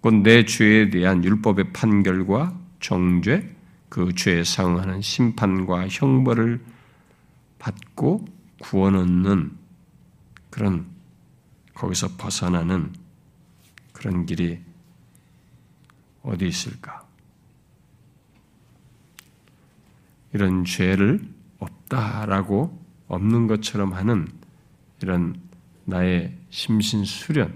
곧 0.02 0.14
내 0.24 0.46
죄에 0.46 0.90
대한 0.90 1.24
율법의 1.24 1.72
판결과 1.72 2.60
정죄, 2.80 3.56
그 3.88 4.14
죄에 4.14 4.44
상응하는 4.44 5.02
심판과 5.02 5.88
형벌을 5.88 6.62
받고 7.60 8.26
구원 8.60 8.96
얻는 8.96 9.52
그런 10.50 10.86
거기서 11.74 12.18
벗어나는 12.18 12.92
그런 13.94 14.26
길이 14.26 14.60
어디 16.24 16.48
있을까? 16.48 17.06
이런 20.34 20.66
죄를 20.66 21.22
없다라고 21.60 22.78
없는 23.08 23.48
것처럼 23.48 23.94
하는 23.94 24.28
이런 25.02 25.40
나의 25.86 26.38
심신 26.50 27.04
수련, 27.06 27.54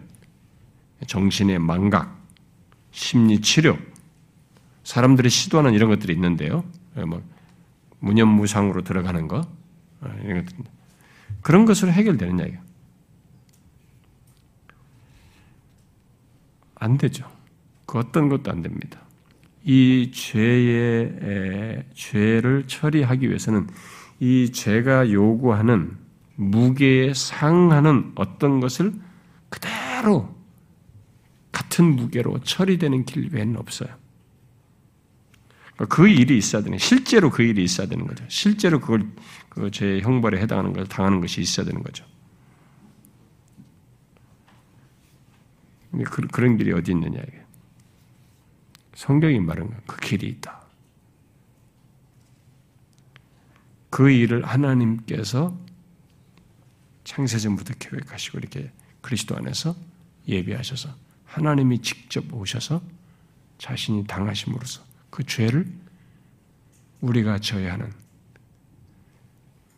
정신의 1.06 1.60
망각, 1.60 2.18
심리 2.92 3.42
치료, 3.42 3.78
사람들이 4.84 5.30
시도하는 5.30 5.74
이런 5.74 5.90
것들이 5.90 6.14
있는데요. 6.14 6.64
뭐 7.08 7.22
무념무상으로 8.00 8.84
들어가는 8.84 9.28
거 9.28 9.42
이런 10.24 10.46
것들 10.46 10.64
그런 11.42 11.66
것으로 11.66 11.92
해결되는 11.92 12.40
이야기예요. 12.40 12.62
안 16.76 16.98
되죠. 16.98 17.30
그 17.86 17.98
어떤 17.98 18.30
것도 18.30 18.52
안 18.52 18.62
됩니다. 18.62 19.02
이 19.64 20.12
죄의 20.14 21.84
죄를 21.94 22.68
처리하기 22.68 23.28
위해서는 23.28 23.68
이 24.20 24.52
죄가 24.52 25.12
요구하는 25.12 25.98
무게에 26.38 27.14
상하는 27.14 28.12
어떤 28.16 28.60
것을 28.60 28.94
그대로 29.50 30.36
같은 31.52 31.96
무게로 31.96 32.40
처리되는 32.44 33.06
길 33.06 33.34
외에는 33.34 33.58
없어요. 33.58 33.90
그러니까 35.74 35.96
그 35.96 36.08
일이 36.08 36.38
있어야 36.38 36.62
되는, 36.62 36.78
실제로 36.78 37.30
그 37.30 37.44
일이 37.44 37.64
있어야 37.64 37.88
되는 37.88 38.06
거죠. 38.08 38.24
실제로 38.30 38.80
그걸, 38.80 39.08
그제 39.50 40.00
형벌에 40.02 40.40
해당하는 40.40 40.74
걸 40.74 40.88
당하는 40.88 41.22
것이 41.22 41.42
있어야 41.42 41.66
되는 41.66 41.82
거죠. 41.84 42.06
그, 45.92 46.28
그런 46.28 46.58
길이 46.58 46.72
어디 46.72 46.92
있느냐, 46.92 47.20
이게. 47.20 47.44
성경이 48.94 49.40
말하는 49.40 49.72
그 49.88 49.98
길이 49.98 50.28
있다. 50.28 50.62
그 53.90 54.12
일을 54.12 54.46
하나님께서 54.46 55.58
창세전부터 57.08 57.76
계획하시고 57.80 58.38
이렇게 58.38 58.70
그리스도 59.00 59.38
안에서 59.38 59.76
예비하셔서 60.28 60.94
하나님이 61.24 61.82
직접 61.82 62.32
오셔서 62.34 62.82
자신이 63.58 64.06
당하심으로써 64.06 64.84
그 65.10 65.26
죄를 65.26 65.72
우리가 67.00 67.40
져야 67.40 67.74
하는 67.74 67.94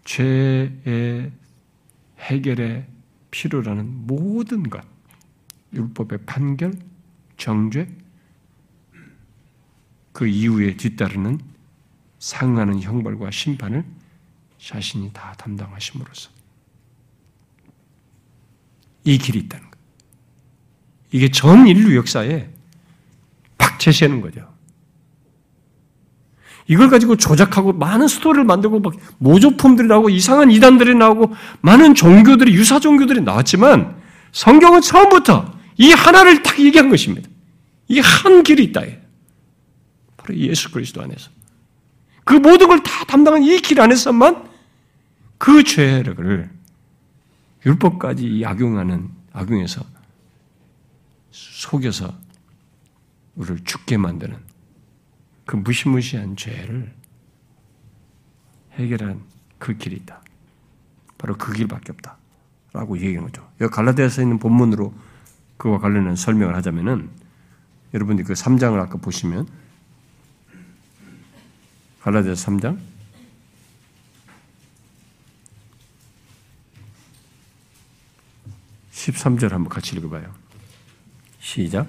죄의 0.05 1.31
해결에 2.17 2.87
필요라는 3.29 4.07
모든 4.07 4.63
것, 4.63 4.83
율법의 5.71 6.25
판결, 6.25 6.73
정죄, 7.37 7.87
그 10.13 10.25
이후에 10.25 10.75
뒤따르는 10.77 11.39
상하는 12.17 12.81
형벌과 12.81 13.29
심판을 13.29 13.85
자신이 14.57 15.13
다 15.13 15.33
담당하심으로써 15.37 16.38
이 19.09 19.17
길이 19.17 19.39
있다는 19.39 19.65
것. 19.69 19.77
이게 21.11 21.29
전 21.31 21.67
인류 21.67 21.95
역사에 21.97 22.49
팍 23.57 23.79
제시하는 23.79 24.21
거죠. 24.21 24.47
이걸 26.67 26.89
가지고 26.89 27.15
조작하고 27.15 27.73
많은 27.73 28.07
스토리를 28.07 28.43
만들고 28.43 28.79
막 28.81 28.93
모조품들이 29.17 29.87
나오고 29.87 30.11
이상한 30.11 30.51
이단들이 30.51 30.93
나오고 30.93 31.33
많은 31.61 31.95
종교들이 31.95 32.53
유사 32.53 32.79
종교들이 32.79 33.21
나왔지만 33.21 33.95
성경은 34.31 34.81
처음부터 34.81 35.51
이 35.77 35.91
하나를 35.91 36.43
딱 36.43 36.59
얘기한 36.59 36.89
것입니다. 36.89 37.27
이 37.87 37.99
한 38.01 38.43
길이 38.43 38.65
있다. 38.65 38.81
바로 40.17 40.35
예수 40.37 40.69
그리스도 40.69 41.01
안에서. 41.01 41.31
그 42.23 42.35
모든 42.35 42.67
걸 42.67 42.83
다 42.83 43.03
담당한 43.05 43.41
이 43.41 43.57
길 43.61 43.81
안에서만 43.81 44.43
그 45.39 45.63
죄를 45.63 46.51
율법까지 47.65 48.43
악용하는 48.45 49.09
악용해서 49.33 49.83
속여서 51.31 52.13
우리를 53.35 53.63
죽게 53.63 53.97
만드는 53.97 54.37
그 55.45 55.55
무시무시한 55.55 56.35
죄를 56.35 56.93
해결한 58.73 59.23
그 59.57 59.75
길이 59.77 59.97
있다. 59.97 60.21
바로 61.17 61.35
그 61.35 61.53
길밖에 61.53 61.91
없다. 61.91 62.17
라고 62.71 62.97
얘기하는 62.97 63.23
거죠. 63.31 63.47
여기 63.61 63.73
갈라디아서 63.73 64.21
있는 64.21 64.37
본문으로 64.37 64.93
그와 65.57 65.79
관련된 65.79 66.15
설명을 66.15 66.55
하자면은 66.55 67.09
여러분들이 67.93 68.25
그 68.25 68.33
3장을 68.33 68.79
아까 68.79 68.97
보시면 68.97 69.47
갈라디아서 72.01 72.51
3장 72.51 72.77
13절 78.99 79.51
한번 79.51 79.69
같이 79.69 79.95
읽어봐요. 79.95 80.25
시작. 81.39 81.87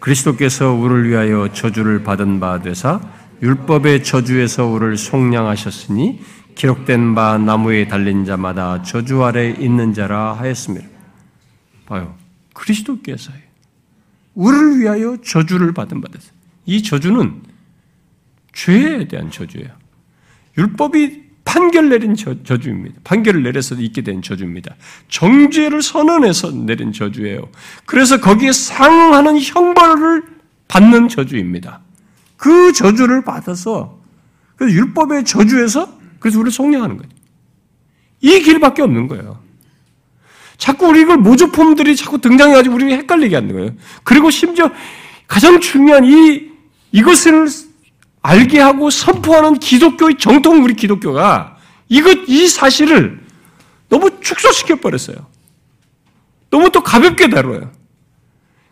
그리스도께서 0.00 0.72
우리를 0.72 1.08
위하여 1.08 1.52
저주를 1.52 2.02
받은 2.02 2.40
바 2.40 2.60
되사 2.60 3.00
율법의 3.42 4.04
저주에서 4.04 4.66
우리를 4.66 4.96
속량하셨으니 4.96 6.20
기록된 6.54 7.14
바 7.14 7.38
나무에 7.38 7.88
달린 7.88 8.24
자마다 8.24 8.82
저주 8.82 9.24
아래 9.24 9.50
있는 9.50 9.94
자라 9.94 10.34
하였습니다. 10.34 10.86
봐요. 11.86 12.16
그리스도께서 12.52 13.32
우리를 14.34 14.80
위하여 14.80 15.16
저주를 15.22 15.72
받은 15.72 16.00
바 16.00 16.08
되사 16.08 16.30
이 16.66 16.82
저주는 16.82 17.42
죄에 18.52 19.08
대한 19.08 19.30
저주예요. 19.30 19.70
율법이 20.58 21.21
판결 21.44 21.88
내린 21.88 22.14
저, 22.14 22.34
주입니다 22.42 23.00
판결을 23.04 23.42
내려서 23.42 23.74
있게 23.74 24.02
된 24.02 24.22
저주입니다. 24.22 24.74
정죄를 25.08 25.82
선언해서 25.82 26.50
내린 26.50 26.92
저주예요. 26.92 27.48
그래서 27.84 28.20
거기에 28.20 28.52
상하는 28.52 29.40
형벌을 29.40 30.22
받는 30.68 31.08
저주입니다. 31.08 31.80
그 32.36 32.72
저주를 32.72 33.24
받아서 33.24 34.00
그 34.56 34.70
율법의 34.70 35.24
저주에서 35.24 35.92
그래서 36.18 36.38
우리를 36.38 36.52
속량하는 36.52 36.96
거예요. 36.96 37.10
이 38.20 38.40
길밖에 38.40 38.82
없는 38.82 39.08
거예요. 39.08 39.40
자꾸 40.56 40.86
우리 40.86 41.00
이걸 41.00 41.18
모조품들이 41.18 41.96
자꾸 41.96 42.20
등장해가지고 42.20 42.74
우리 42.76 42.92
헷갈리게 42.92 43.34
하는 43.34 43.52
거예요. 43.52 43.70
그리고 44.04 44.30
심지어 44.30 44.70
가장 45.26 45.60
중요한 45.60 46.04
이 46.04 46.52
이것을 46.92 47.48
알게 48.22 48.60
하고 48.60 48.90
선포하는 48.90 49.58
기독교의 49.58 50.16
정통 50.18 50.62
우리 50.62 50.74
기독교가 50.74 51.56
이것 51.88 52.18
이 52.28 52.46
사실을 52.46 53.20
너무 53.88 54.20
축소시켜 54.20 54.76
버렸어요. 54.76 55.16
너무 56.50 56.70
또 56.70 56.82
가볍게 56.82 57.28
다뤄요. 57.28 57.70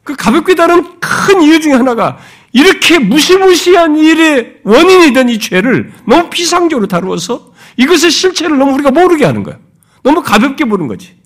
그 0.04 0.14
가볍게 0.16 0.54
다룬 0.54 0.98
큰 1.00 1.42
이유 1.42 1.60
중에 1.60 1.72
하나가 1.74 2.18
이렇게 2.52 2.98
무시무시한 2.98 3.96
일의 3.98 4.60
원인이 4.64 5.12
된 5.12 5.28
이 5.28 5.38
죄를 5.38 5.92
너무 6.06 6.30
비상적으로 6.30 6.86
다루어서 6.86 7.52
이것의 7.76 8.10
실체를 8.10 8.56
너무 8.58 8.72
우리가 8.74 8.90
모르게 8.90 9.24
하는 9.24 9.42
거예요. 9.42 9.60
너무 10.02 10.22
가볍게 10.22 10.64
보는 10.64 10.86
거지. 10.88 11.16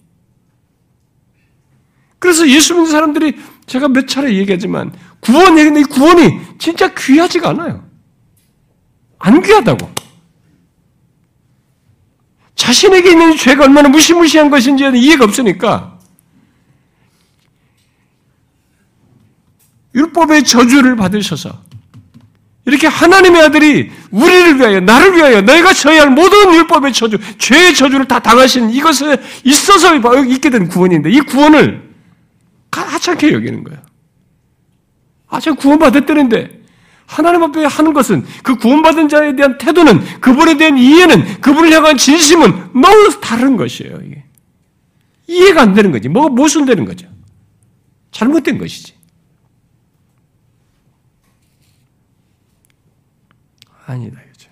그래서 2.18 2.49
예수 2.49 2.75
믿는 2.75 2.91
사람들이 2.91 3.37
제가 3.66 3.89
몇 3.89 4.09
차례 4.09 4.35
얘기하지만 4.35 4.93
구원이 5.20 5.85
구원이 5.85 6.41
진짜 6.59 6.93
귀하지가 6.95 7.51
않아요. 7.51 7.85
안 9.25 9.41
귀하다고. 9.41 9.91
자신에게 12.55 13.11
있는 13.12 13.37
죄가 13.39 13.64
얼마나 13.64 13.89
무시무시한 13.89 14.51
것인지는 14.51 14.97
이해가 14.97 15.25
없으니까 15.25 15.99
율법의 19.95 20.45
저주를 20.45 20.97
받으셔서 20.97 21.59
이렇게 22.66 22.87
하나님의 22.87 23.43
아들이 23.43 23.91
우리를 24.11 24.59
위하여 24.59 24.81
나를 24.81 25.16
위하여 25.16 25.41
너희가 25.41 25.72
져야 25.72 26.03
할 26.03 26.11
모든 26.11 26.55
율법의 26.55 26.93
저주, 26.93 27.18
죄의 27.39 27.75
저주를 27.75 28.07
다 28.07 28.18
당하신 28.18 28.70
이것에 28.70 29.16
있어서 29.45 29.97
있게 30.27 30.51
된 30.51 30.68
구원인데 30.68 31.11
이 31.11 31.20
구원을 31.20 31.83
하찮게 32.70 33.33
여기는 33.33 33.64
거야. 33.64 33.81
아, 35.29 35.41
제가 35.41 35.57
구원받았다는데 35.57 36.64
하나님 37.07 37.43
앞에 37.43 37.65
하는 37.65 37.93
것은 37.93 38.25
그 38.43 38.57
구원받은 38.57 39.09
자에 39.09 39.37
대한 39.37 39.59
태도는 39.59 40.21
그분에 40.21 40.57
대한 40.57 40.79
이해는 40.79 41.41
그분을 41.41 41.73
향한 41.73 41.97
진심은 41.97 42.73
너무 42.73 43.21
다른 43.21 43.57
것이에요. 43.57 43.99
이게 44.03 44.25
이해가 45.27 45.63
안 45.63 45.75
되는 45.75 45.93
거지. 45.93 46.09
뭐가 46.09 46.31
모순되는 46.31 46.85
거죠. 46.85 47.09
잘못된 48.11 48.59
것이지. 48.59 48.95
아니다 53.87 54.19
이거죠. 54.23 54.51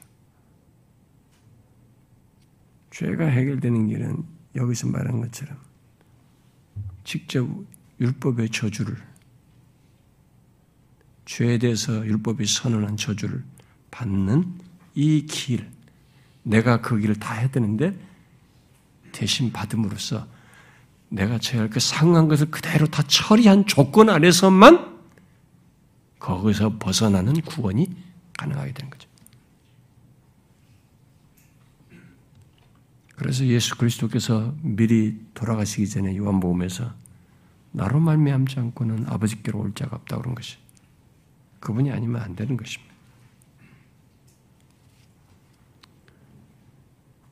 죄가 2.91 3.27
해결되는 3.27 3.89
길은 3.89 4.25
여기서 4.57 4.89
말한 4.89 5.21
것처럼 5.23 5.57
직접 7.05 7.49
율법의 8.01 8.51
저주를 8.51 8.97
죄에 11.25 11.59
대해서 11.59 12.05
율법이 12.05 12.47
선언한 12.47 12.97
저주를 12.97 13.43
받는 13.91 14.59
이 14.95 15.27
길, 15.27 15.71
내가 16.43 16.81
그 16.81 16.99
길을 16.99 17.17
다 17.17 17.35
해야 17.35 17.51
되는데 17.51 17.95
대신 19.13 19.53
받음으로써 19.53 20.27
내가 21.09 21.39
처할 21.39 21.69
그 21.69 21.79
상한 21.79 22.27
것을 22.27 22.51
그대로 22.51 22.87
다 22.87 23.03
처리한 23.07 23.67
조건 23.67 24.09
안에서만 24.09 24.93
거기서 26.19 26.79
벗어나는 26.79 27.35
구원이 27.43 27.89
가능하게 28.39 28.73
되는 28.73 28.91
거죠. 28.91 29.09
그래서 33.17 33.45
예수 33.47 33.77
그리스도께서 33.77 34.55
미리 34.63 35.21
돌아가시기 35.35 35.89
전에 35.89 36.17
요한복음에서 36.17 36.93
나로 37.73 38.01
말미암지 38.01 38.59
않고는 38.59 39.07
아버지께로 39.07 39.61
올 39.61 39.75
자가 39.75 39.97
없다 39.97 40.19
그런 40.19 40.35
것이 40.35 40.57
그분이 41.63 41.93
아니면 41.93 42.21
안 42.21 42.35
되는 42.35 42.57
것입니다. 42.57 42.93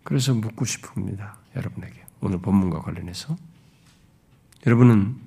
그래서 0.05 0.33
묻고 0.35 0.65
싶습니다. 0.65 1.37
여러분에게 1.55 2.05
오늘 2.21 2.39
본문과 2.39 2.81
관련해서 2.81 3.37
여러분은 4.67 5.21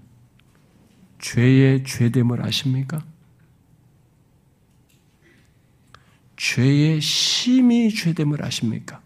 죄의 1.20 1.84
죄됨을 1.84 2.46
아십니까? 2.46 3.06
죄의 6.38 7.02
심히 7.02 7.94
죄됨을 7.94 8.44
아십니까? 8.44 9.02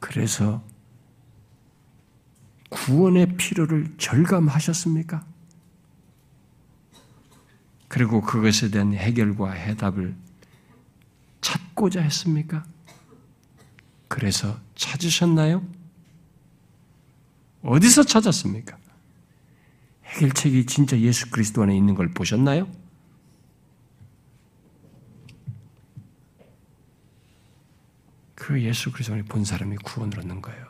그래서 0.00 0.64
구원의 2.70 3.36
필요를 3.36 3.94
절감하셨습니까? 3.98 5.27
그리고 7.88 8.20
그것에 8.20 8.70
대한 8.70 8.92
해결과 8.92 9.52
해답을 9.52 10.14
찾고자 11.40 12.02
했습니까? 12.02 12.64
그래서 14.08 14.58
찾으셨나요? 14.74 15.66
어디서 17.62 18.04
찾았습니까? 18.04 18.78
해결책이 20.04 20.66
진짜 20.66 20.98
예수 20.98 21.30
그리스도 21.30 21.62
안에 21.62 21.76
있는 21.76 21.94
걸 21.94 22.08
보셨나요? 22.12 22.68
그 28.34 28.62
예수 28.62 28.90
그리스도 28.92 29.14
안에 29.14 29.24
본 29.24 29.44
사람이 29.44 29.76
구원을 29.78 30.20
얻는 30.20 30.40
거예요. 30.40 30.67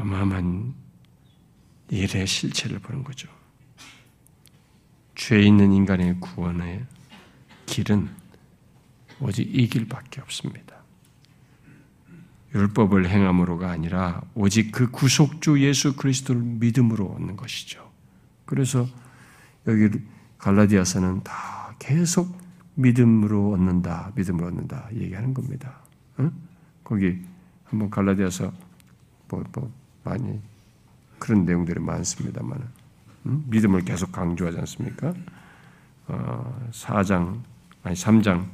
어마어마한 0.00 0.74
일의 1.90 2.26
실체를 2.26 2.78
보는 2.78 3.04
거죠. 3.04 3.28
죄 5.14 5.40
있는 5.40 5.72
인간의 5.72 6.18
구원의 6.20 6.86
길은 7.66 8.08
오직 9.20 9.54
이 9.54 9.68
길밖에 9.68 10.20
없습니다. 10.22 10.76
율법을 12.54 13.08
행함으로가 13.08 13.70
아니라 13.70 14.22
오직 14.34 14.72
그 14.72 14.90
구속주 14.90 15.60
예수 15.60 15.94
그리스도를 15.94 16.42
믿음으로 16.42 17.06
얻는 17.06 17.36
것이죠. 17.36 17.92
그래서 18.44 18.88
여기 19.66 19.90
갈라디아서는 20.38 21.22
다 21.22 21.74
계속 21.78 22.36
믿음으로 22.74 23.52
얻는다, 23.52 24.12
믿음으로 24.16 24.48
얻는다 24.48 24.88
얘기하는 24.94 25.34
겁니다. 25.34 25.80
응? 26.18 26.32
거기 26.82 27.20
한번 27.64 27.90
갈라디아서 27.90 28.52
뭐, 29.28 29.44
뭐 29.52 29.79
많이 30.04 30.40
그런 31.18 31.44
내용들이 31.44 31.80
많습니다만 31.80 32.68
음? 33.26 33.44
믿음을 33.48 33.84
계속 33.84 34.12
강조하지 34.12 34.58
않습니까? 34.58 35.14
어, 36.08 36.68
4장, 36.72 37.40
아니 37.82 37.94
3장 37.94 38.44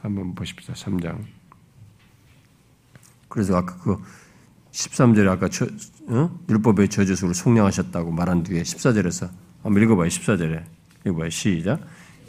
한번 0.00 0.34
보십시다. 0.34 0.72
3장. 0.74 1.18
그래서 3.28 3.56
아까 3.56 3.76
그 3.78 3.96
13절에 4.72 5.28
아까 5.28 5.48
저, 5.48 5.66
어? 6.08 6.38
율법의 6.48 6.88
저주수를 6.88 7.34
속량하셨다고 7.34 8.10
말한 8.10 8.42
뒤에 8.42 8.62
14절에서 8.62 9.28
한번 9.62 9.82
읽어봐요. 9.82 10.08
14절에. 10.08 10.64
읽어봐요. 11.06 11.30
시작. 11.30 11.80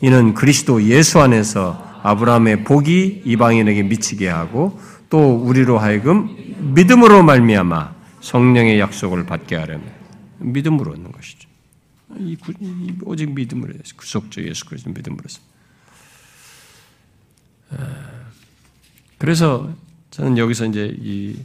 이는 0.02 0.34
그리스도 0.34 0.84
예수 0.84 1.20
안에서 1.20 2.02
아브라함의 2.04 2.66
복이 2.66 3.24
이방인에게 3.26 3.84
미치게 3.84 4.28
하고 4.28 4.80
또 5.10 5.36
우리로 5.36 5.78
하여금 5.78 6.36
믿음으로 6.74 7.24
말미암아 7.24 7.94
성령의 8.24 8.80
약속을 8.80 9.26
받게 9.26 9.58
하려면 9.58 9.94
믿음으로 10.40 10.94
얻는 10.94 11.12
것이죠. 11.12 11.50
이, 12.18 12.38
이, 12.62 12.94
오직 13.04 13.34
믿음으로 13.34 13.74
해서 13.74 13.96
구속주 13.98 14.48
예수 14.48 14.66
그리스도 14.66 14.92
믿음으로서. 14.92 15.42
아, 17.72 18.26
그래서 19.18 19.74
저는 20.12 20.38
여기서 20.38 20.68
이제 20.68 20.96
이, 21.02 21.38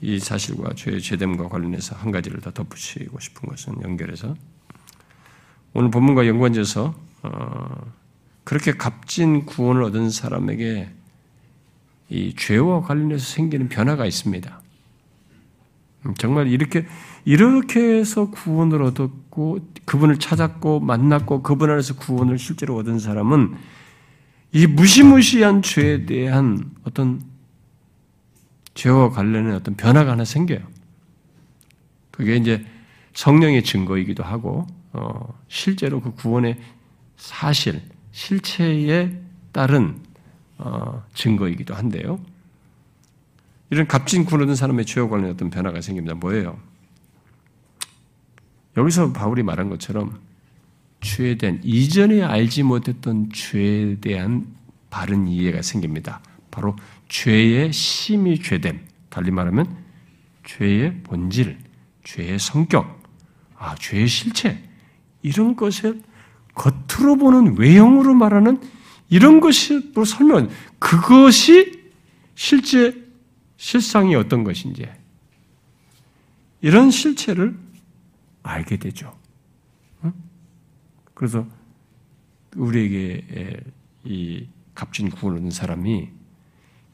이 0.00 0.18
사실과 0.18 0.74
죄의 0.74 1.00
죄됨과 1.00 1.48
관련해서 1.48 1.94
한 1.94 2.10
가지를 2.10 2.40
더 2.40 2.50
덧붙이고 2.50 3.20
싶은 3.20 3.48
것은 3.48 3.82
연결해서 3.82 4.34
오늘 5.72 5.90
본문과 5.90 6.26
연관돼서 6.26 6.96
어, 7.22 7.92
그렇게 8.42 8.72
값진 8.72 9.46
구원을 9.46 9.84
얻은 9.84 10.10
사람에게 10.10 10.90
이 12.08 12.34
죄와 12.36 12.82
관련해서 12.82 13.24
생기는 13.24 13.68
변화가 13.68 14.04
있습니다. 14.04 14.65
음, 16.06 16.14
정말 16.14 16.46
이렇게 16.46 16.86
이렇게 17.24 17.80
해서 17.80 18.30
구원을 18.30 18.82
얻었고 18.82 19.58
그분을 19.84 20.18
찾았고 20.18 20.80
만났고 20.80 21.42
그분 21.42 21.70
안에서 21.70 21.96
구원을 21.96 22.38
실제로 22.38 22.76
얻은 22.76 22.98
사람은 22.98 23.56
이 24.52 24.66
무시무시한 24.66 25.62
죄에 25.62 26.06
대한 26.06 26.70
어떤 26.84 27.22
죄와 28.74 29.10
관련된 29.10 29.54
어떤 29.54 29.74
변화가 29.74 30.12
하나 30.12 30.24
생겨요. 30.24 30.60
그게 32.10 32.36
이제 32.36 32.64
성령의 33.14 33.64
증거이기도 33.64 34.22
하고 34.22 34.66
어, 34.92 35.34
실제로 35.48 36.00
그 36.00 36.12
구원의 36.14 36.58
사실, 37.16 37.82
실체에 38.12 39.18
따른 39.52 39.96
어, 40.58 41.02
증거이기도 41.14 41.74
한데요. 41.74 42.20
이런 43.70 43.86
값진 43.86 44.26
얻은 44.26 44.54
사람의 44.54 44.86
죄와 44.86 45.08
관련된 45.08 45.34
어떤 45.34 45.50
변화가 45.50 45.80
생깁니다. 45.80 46.14
뭐예요? 46.14 46.58
여기서 48.76 49.12
바울이 49.12 49.42
말한 49.42 49.68
것처럼 49.70 50.20
죄에 51.00 51.36
대한 51.36 51.60
이전에 51.62 52.22
알지 52.22 52.62
못했던 52.62 53.30
죄에 53.32 53.96
대한 54.00 54.46
바른 54.90 55.26
이해가 55.26 55.62
생깁니다. 55.62 56.20
바로 56.50 56.76
죄의 57.08 57.72
심히 57.72 58.40
죄됨. 58.40 58.80
달리 59.08 59.30
말하면 59.30 59.76
죄의 60.44 61.02
본질, 61.02 61.58
죄의 62.04 62.38
성격, 62.38 63.02
아, 63.56 63.74
죄의 63.76 64.06
실체 64.08 64.62
이런 65.22 65.56
것을 65.56 66.02
겉으로 66.54 67.16
보는 67.16 67.58
외형으로 67.58 68.14
말하는 68.14 68.60
이런 69.08 69.40
것으로 69.40 70.04
설명 70.04 70.50
그것이 70.78 71.82
실제 72.34 73.05
실상이 73.56 74.14
어떤 74.14 74.44
것인지 74.44 74.86
이런 76.60 76.90
실체를 76.90 77.58
알게 78.42 78.76
되죠. 78.78 79.16
그래서 81.14 81.46
우리에게 82.54 83.62
이 84.04 84.46
값진 84.74 85.10
구원을 85.10 85.38
얻는 85.38 85.50
사람이 85.50 86.10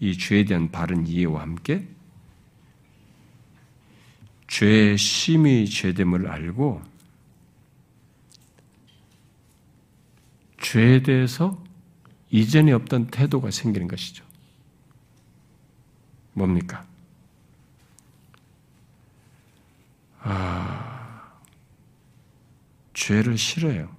이 0.00 0.18
죄에 0.18 0.44
대한 0.44 0.70
바른 0.70 1.06
이해와 1.06 1.42
함께 1.42 1.88
죄의 4.48 4.98
심히 4.98 5.66
죄됨을 5.68 6.28
알고 6.28 6.82
죄에 10.60 11.02
대해서 11.02 11.62
이전에 12.30 12.72
없던 12.72 13.08
태도가 13.08 13.50
생기는 13.50 13.88
것이죠. 13.88 14.24
뭡니까? 16.32 16.86
아, 20.20 21.32
죄를 22.94 23.36
싫어요. 23.36 23.94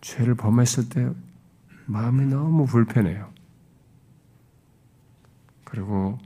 죄를 0.00 0.34
범했을 0.34 0.88
때 0.88 1.10
마음이 1.86 2.26
너무 2.26 2.66
불편해요. 2.66 3.32
그리고 5.64 6.18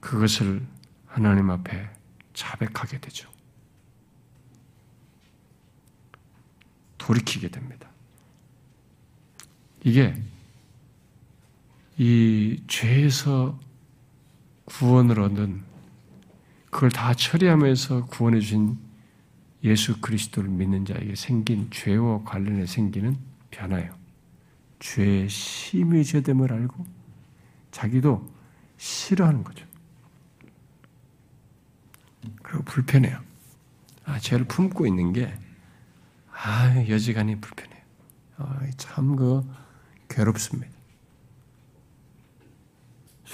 그것을 0.00 0.66
하나님 1.06 1.50
앞에 1.50 1.88
자백하게 2.34 3.00
되죠. 3.00 3.30
돌이키게 6.98 7.48
됩니다. 7.48 7.88
이게 9.84 10.20
이 11.98 12.62
죄에서 12.66 13.58
구원을 14.66 15.20
얻는 15.20 15.62
그걸 16.70 16.90
다 16.90 17.14
처리하면서 17.14 18.06
구원해 18.06 18.40
주신 18.40 18.78
예수 19.64 20.00
그리스도를 20.00 20.50
믿는 20.50 20.84
자에게 20.84 21.14
생긴 21.14 21.68
죄와 21.70 22.22
관련해 22.24 22.66
생기는 22.66 23.16
변화예요. 23.50 23.94
죄의 24.78 25.28
심히 25.28 26.04
죄됨을 26.04 26.52
알고 26.52 26.84
자기도 27.70 28.30
싫어하는 28.76 29.42
거죠. 29.42 29.66
그리고 32.42 32.62
불편해요. 32.64 33.20
아, 34.04 34.18
죄를 34.18 34.46
품고 34.46 34.86
있는 34.86 35.12
게, 35.12 35.32
아, 36.30 36.84
여지간히 36.88 37.40
불편해요. 37.40 37.82
아, 38.36 38.60
참, 38.76 39.16
그, 39.16 39.42
괴롭습니다. 40.08 40.75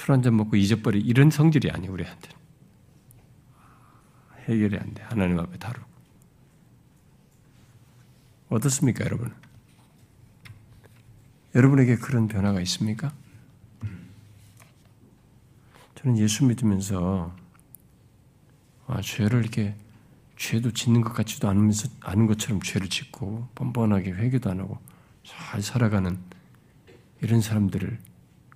술 0.03 0.11
한 0.11 0.21
잔 0.21 0.35
먹고 0.35 0.57
잊어버리, 0.57 0.99
이런 0.99 1.29
성질이 1.29 1.71
아니에요, 1.71 1.93
우리한테는. 1.93 2.35
해결이 4.49 4.77
안 4.77 4.93
돼. 4.93 5.01
하나님 5.03 5.39
앞에 5.39 5.57
다루고. 5.57 5.87
어떻습니까, 8.49 9.05
여러분? 9.05 9.33
여러분에게 11.55 11.95
그런 11.95 12.27
변화가 12.27 12.59
있습니까? 12.61 13.13
저는 15.95 16.17
예수 16.17 16.43
믿으면서 16.43 17.33
아, 18.87 18.99
죄를 19.01 19.39
이렇게 19.39 19.73
죄도 20.35 20.73
짓는 20.73 20.99
것 20.99 21.13
같지도 21.13 21.47
않으면서 21.47 21.87
아는 22.01 22.27
것처럼 22.27 22.59
죄를 22.61 22.89
짓고 22.89 23.47
뻔뻔하게 23.55 24.11
회개도 24.11 24.51
안 24.51 24.59
하고 24.59 24.79
잘 25.23 25.61
살아가는 25.61 26.19
이런 27.21 27.39
사람들을 27.39 27.97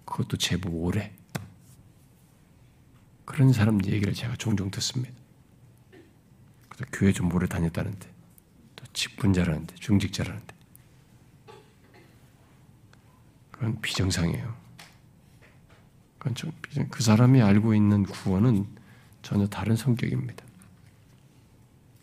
그것도 0.04 0.36
제법 0.36 0.74
오래 0.74 1.14
그런 3.28 3.52
사람 3.52 3.84
얘기를 3.86 4.14
제가 4.14 4.38
종종 4.38 4.72
듣습니다. 4.72 5.14
그래서 6.70 6.86
교회 6.94 7.12
좀 7.12 7.32
오래 7.34 7.46
다녔다는데 7.46 8.10
또 8.78 8.86
직분자라는데 8.94 9.76
중직자라는데 9.76 10.56
그건 13.52 13.82
비정상이에요. 13.82 14.56
그건 16.18 16.36
좀 16.36 16.52
그 16.90 17.04
사람이 17.04 17.42
알고 17.42 17.74
있는 17.74 18.04
구원은 18.04 18.66
전혀 19.22 19.48
다른 19.48 19.76
성격입니다. 19.76 20.46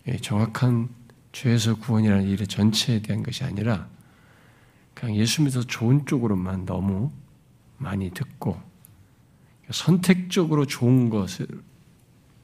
예, 0.08 0.16
정확한 0.18 0.88
죄에서 1.32 1.76
구원이라는 1.76 2.28
일의 2.28 2.46
전체에 2.46 3.00
대한 3.00 3.22
것이 3.22 3.44
아니라 3.44 3.88
그냥 4.92 5.16
예수 5.16 5.42
믿어서 5.42 5.66
좋은 5.66 6.04
쪽으로만 6.06 6.66
너무 6.66 7.10
많이 7.78 8.10
듣고 8.10 8.60
선택적으로 9.70 10.66
좋은 10.66 11.10
것을 11.10 11.46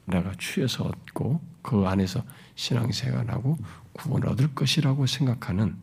내가 0.05 0.33
취해서 0.39 0.83
얻고 0.83 1.41
그 1.61 1.85
안에서 1.85 2.23
신앙생활하고 2.55 3.57
구원을 3.93 4.29
얻을 4.29 4.53
것이라고 4.55 5.05
생각하는 5.05 5.75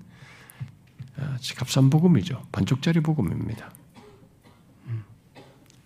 아, 1.17 1.37
값싼 1.57 1.91
복음이죠. 1.91 2.47
반쪽짜리 2.53 3.01
복음입니다. 3.01 3.71
음. 4.87 5.05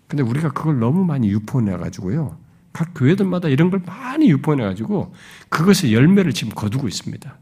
근데 0.06 0.22
우리가 0.22 0.52
그걸 0.52 0.78
너무 0.78 1.04
많이 1.04 1.28
유포해 1.28 1.76
가지고요. 1.76 2.38
각 2.72 2.92
교회들마다 2.94 3.48
이런 3.48 3.70
걸 3.70 3.80
많이 3.80 4.30
유포해 4.30 4.62
가지고 4.62 5.14
그것의 5.48 5.94
열매를 5.94 6.32
지금 6.32 6.54
거두고 6.54 6.88
있습니다. 6.88 7.38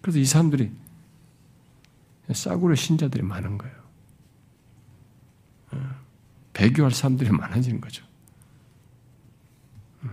그래서 0.00 0.18
이 0.18 0.24
사람들이 0.24 0.70
싸구려 2.32 2.74
신자들이 2.74 3.22
많은 3.22 3.58
거예요. 3.58 3.81
어, 6.52 6.54
배교할 6.54 6.92
사람들이 6.92 7.30
많아지는 7.30 7.80
거죠. 7.80 8.04
음. 10.02 10.10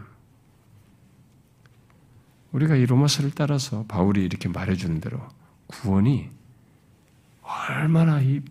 우리가 2.51 2.75
이 2.75 2.85
로마서를 2.85 3.31
따라서 3.31 3.85
바울이 3.87 4.23
이렇게 4.23 4.49
말해주는 4.49 5.01
대로 5.01 5.19
구원이 5.67 6.29
얼마나 7.41 8.21
이 8.21 8.41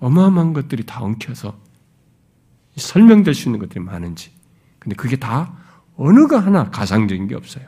어마어마한 0.00 0.52
것들이 0.52 0.84
다 0.84 1.02
엉켜서 1.02 1.58
설명될 2.76 3.34
수 3.34 3.48
있는 3.48 3.60
것들이 3.60 3.80
많은지. 3.80 4.30
근데 4.78 4.94
그게 4.94 5.16
다 5.16 5.56
어느가 5.96 6.40
하나 6.40 6.70
가상적인 6.70 7.28
게 7.28 7.34
없어요. 7.34 7.66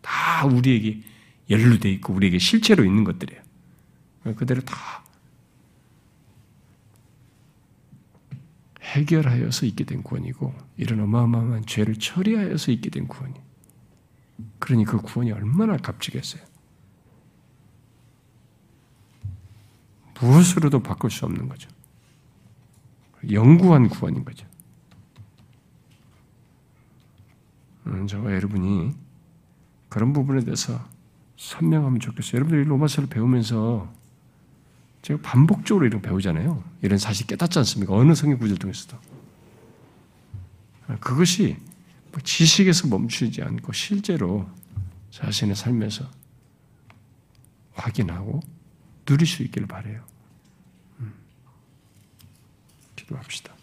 다 0.00 0.44
우리에게 0.46 1.00
연루돼 1.48 1.90
있고 1.92 2.12
우리에게 2.14 2.38
실제로 2.38 2.84
있는 2.84 3.04
것들이에요. 3.04 3.42
그대로 4.36 4.60
다 4.62 4.99
해결하여서 8.90 9.66
있게 9.66 9.84
된 9.84 10.02
구원이고 10.02 10.54
이런 10.76 11.00
어마어마한 11.00 11.66
죄를 11.66 11.96
처리하여서 11.96 12.72
있게 12.72 12.90
된 12.90 13.06
구원이. 13.06 13.34
그러니 14.58 14.84
그 14.84 14.98
구원이 14.98 15.32
얼마나 15.32 15.76
값지겠어요. 15.76 16.42
무엇으로도 20.20 20.82
바꿀 20.82 21.10
수 21.10 21.24
없는 21.24 21.48
거죠. 21.48 21.70
영구한 23.30 23.88
구원인 23.88 24.24
거죠. 24.24 24.46
음, 27.86 28.06
저와 28.06 28.32
여러분이 28.32 28.94
그런 29.88 30.12
부분에 30.12 30.40
대해서 30.40 30.84
선명하면 31.36 32.00
좋겠어요. 32.00 32.36
여러분들이 32.36 32.64
로마서를 32.64 33.08
배우면서 33.08 33.92
제가 35.02 35.20
반복적으로 35.22 35.86
이런 35.86 36.02
배우잖아요. 36.02 36.62
이런 36.82 36.98
사실 36.98 37.26
깨닫지 37.26 37.58
않습니까? 37.58 37.94
어느 37.94 38.14
성경 38.14 38.38
구절 38.38 38.58
통해서도. 38.58 38.98
그것이 41.00 41.56
지식에서 42.22 42.88
멈추지 42.88 43.42
않고 43.42 43.72
실제로 43.72 44.48
자신의 45.10 45.56
삶에서 45.56 46.04
확인하고 47.74 48.40
누릴 49.06 49.26
수 49.26 49.42
있기를 49.42 49.66
바래요. 49.66 50.04
음. 50.98 51.12
기도합시다. 52.96 53.54